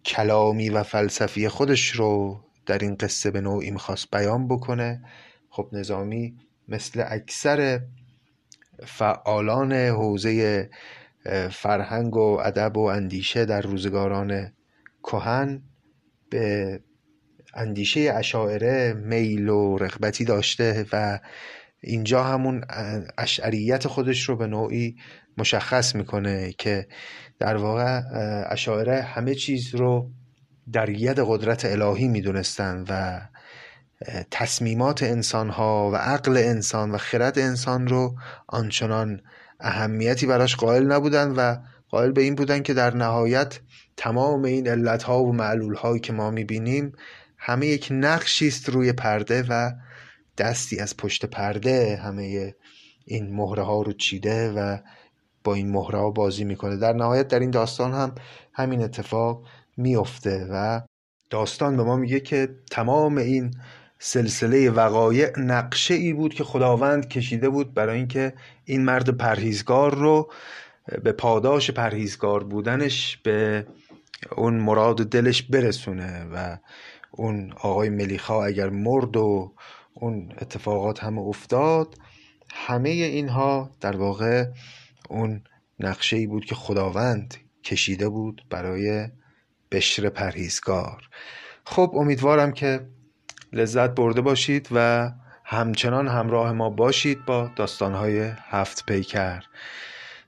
کلامی 0.05 0.69
و 0.69 0.83
فلسفی 0.83 1.47
خودش 1.47 1.89
رو 1.89 2.43
در 2.69 2.77
این 2.77 2.95
قصه 2.95 3.31
به 3.31 3.41
نوعی 3.41 3.71
می‌خواست 3.71 4.11
بیان 4.11 4.47
بکنه. 4.47 5.01
خب 5.49 5.69
نظامی 5.71 6.35
مثل 6.67 7.03
اکثر 7.07 7.81
فعالان 8.85 9.73
حوزه 9.73 10.69
فرهنگ 11.51 12.15
و 12.15 12.39
ادب 12.43 12.77
و 12.77 12.79
اندیشه 12.79 13.45
در 13.45 13.61
روزگاران 13.61 14.53
کهن 15.03 15.61
به 16.29 16.79
اندیشه 17.53 18.13
اشاعره 18.15 18.93
میل 18.93 19.49
و 19.49 19.77
رغبتی 19.77 20.25
داشته 20.25 20.85
و 20.91 21.19
اینجا 21.81 22.23
همون 22.23 22.63
اشعریت 23.17 23.87
خودش 23.87 24.29
رو 24.29 24.35
به 24.35 24.47
نوعی 24.47 24.95
مشخص 25.37 25.95
می‌کنه 25.95 26.51
که 26.51 26.87
در 27.39 27.55
واقع 27.55 28.01
اشاعره 28.49 29.01
همه 29.01 29.35
چیز 29.35 29.75
رو 29.75 30.11
در 30.73 30.89
ید 30.89 31.19
قدرت 31.19 31.65
الهی 31.65 32.07
می‌دونستن 32.07 32.85
و 32.89 33.21
تصمیمات 34.31 35.03
انسان 35.03 35.49
ها 35.49 35.91
و 35.93 35.95
عقل 35.95 36.37
انسان 36.37 36.91
و 36.91 36.97
خرد 36.97 37.39
انسان 37.39 37.87
رو 37.87 38.15
آنچنان 38.47 39.21
اهمیتی 39.59 40.25
براش 40.25 40.55
قائل 40.55 40.91
نبودن 40.91 41.31
و 41.31 41.55
قائل 41.89 42.11
به 42.11 42.21
این 42.21 42.35
بودن 42.35 42.63
که 42.63 42.73
در 42.73 42.95
نهایت 42.95 43.59
تمام 43.97 44.43
این 44.43 44.67
علت 44.67 45.03
ها 45.03 45.23
و 45.23 45.33
معلول 45.33 45.75
هایی 45.75 45.99
که 45.99 46.13
ما 46.13 46.31
می‌بینیم 46.31 46.93
همه 47.37 47.67
یک 47.67 47.87
نقشی 47.91 48.47
است 48.47 48.69
روی 48.69 48.93
پرده 48.93 49.43
و 49.49 49.71
دستی 50.37 50.79
از 50.79 50.97
پشت 50.97 51.25
پرده 51.25 51.99
همه 52.03 52.53
این 53.05 53.35
مهره 53.35 53.63
ها 53.63 53.81
رو 53.81 53.93
چیده 53.93 54.51
و 54.51 54.77
با 55.43 55.53
این 55.53 55.71
مهره 55.71 55.99
ها 55.99 56.11
بازی 56.11 56.43
می‌کنه. 56.43 56.77
در 56.77 56.93
نهایت 56.93 57.27
در 57.27 57.39
این 57.39 57.51
داستان 57.51 57.93
هم 57.93 58.15
همین 58.53 58.83
اتفاق 58.83 59.43
میفته 59.79 60.47
و 60.51 60.81
داستان 61.29 61.77
به 61.77 61.83
ما 61.83 61.95
میگه 61.95 62.19
که 62.19 62.49
تمام 62.71 63.17
این 63.17 63.53
سلسله 63.99 64.69
وقایع 64.69 65.39
نقشه 65.39 65.93
ای 65.93 66.13
بود 66.13 66.33
که 66.33 66.43
خداوند 66.43 67.07
کشیده 67.07 67.49
بود 67.49 67.73
برای 67.73 67.97
اینکه 67.97 68.33
این 68.65 68.85
مرد 68.85 69.17
پرهیزگار 69.17 69.95
رو 69.95 70.31
به 71.03 71.11
پاداش 71.11 71.71
پرهیزگار 71.71 72.43
بودنش 72.43 73.17
به 73.17 73.67
اون 74.37 74.53
مراد 74.53 75.09
دلش 75.09 75.43
برسونه 75.43 76.25
و 76.33 76.57
اون 77.11 77.53
آقای 77.53 77.89
ملیخا 77.89 78.43
اگر 78.43 78.69
مرد 78.69 79.17
و 79.17 79.53
اون 79.93 80.31
اتفاقات 80.41 81.03
همه 81.03 81.21
افتاد 81.21 81.95
همه 82.51 82.89
اینها 82.89 83.69
در 83.81 83.97
واقع 83.97 84.45
اون 85.09 85.41
نقشه 85.79 86.17
ای 86.17 86.27
بود 86.27 86.45
که 86.45 86.55
خداوند 86.55 87.35
کشیده 87.63 88.09
بود 88.09 88.45
برای 88.49 89.07
بشر 89.71 90.09
پرهیزگار. 90.09 91.09
خب 91.65 91.91
امیدوارم 91.95 92.51
که 92.51 92.87
لذت 93.53 93.89
برده 93.89 94.21
باشید 94.21 94.67
و 94.71 95.09
همچنان 95.45 96.07
همراه 96.07 96.51
ما 96.51 96.69
باشید 96.69 97.25
با 97.25 97.51
داستانهای 97.55 98.31
هفت 98.49 98.85
پیکر. 98.85 99.43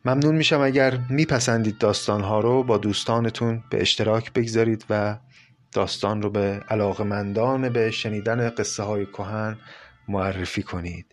ممنون 0.05 0.35
میشم 0.35 0.61
اگر 0.61 0.99
میپسندید 1.09 1.77
داستانها 1.77 2.39
رو 2.39 2.63
با 2.63 2.77
دوستانتون 2.77 3.63
به 3.69 3.81
اشتراک 3.81 4.33
بگذارید 4.33 4.85
و 4.89 5.17
داستان 5.71 6.21
رو 6.21 6.29
به 6.29 6.63
علاقمندان 6.69 7.69
به 7.69 7.91
شنیدن 7.91 8.49
قصه 8.49 8.83
های 8.83 9.05
کهن 9.05 9.57
معرفی 10.07 10.63
کنید. 10.63 11.05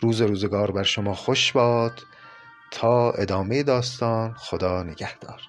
روز 0.00 0.20
روزگار 0.20 0.70
بر 0.70 0.82
شما 0.82 1.14
خوش 1.14 1.52
باد. 1.52 2.00
تا 2.70 3.12
ادامه 3.12 3.62
داستان 3.62 4.34
خدا 4.34 4.82
نگهدار. 4.82 5.40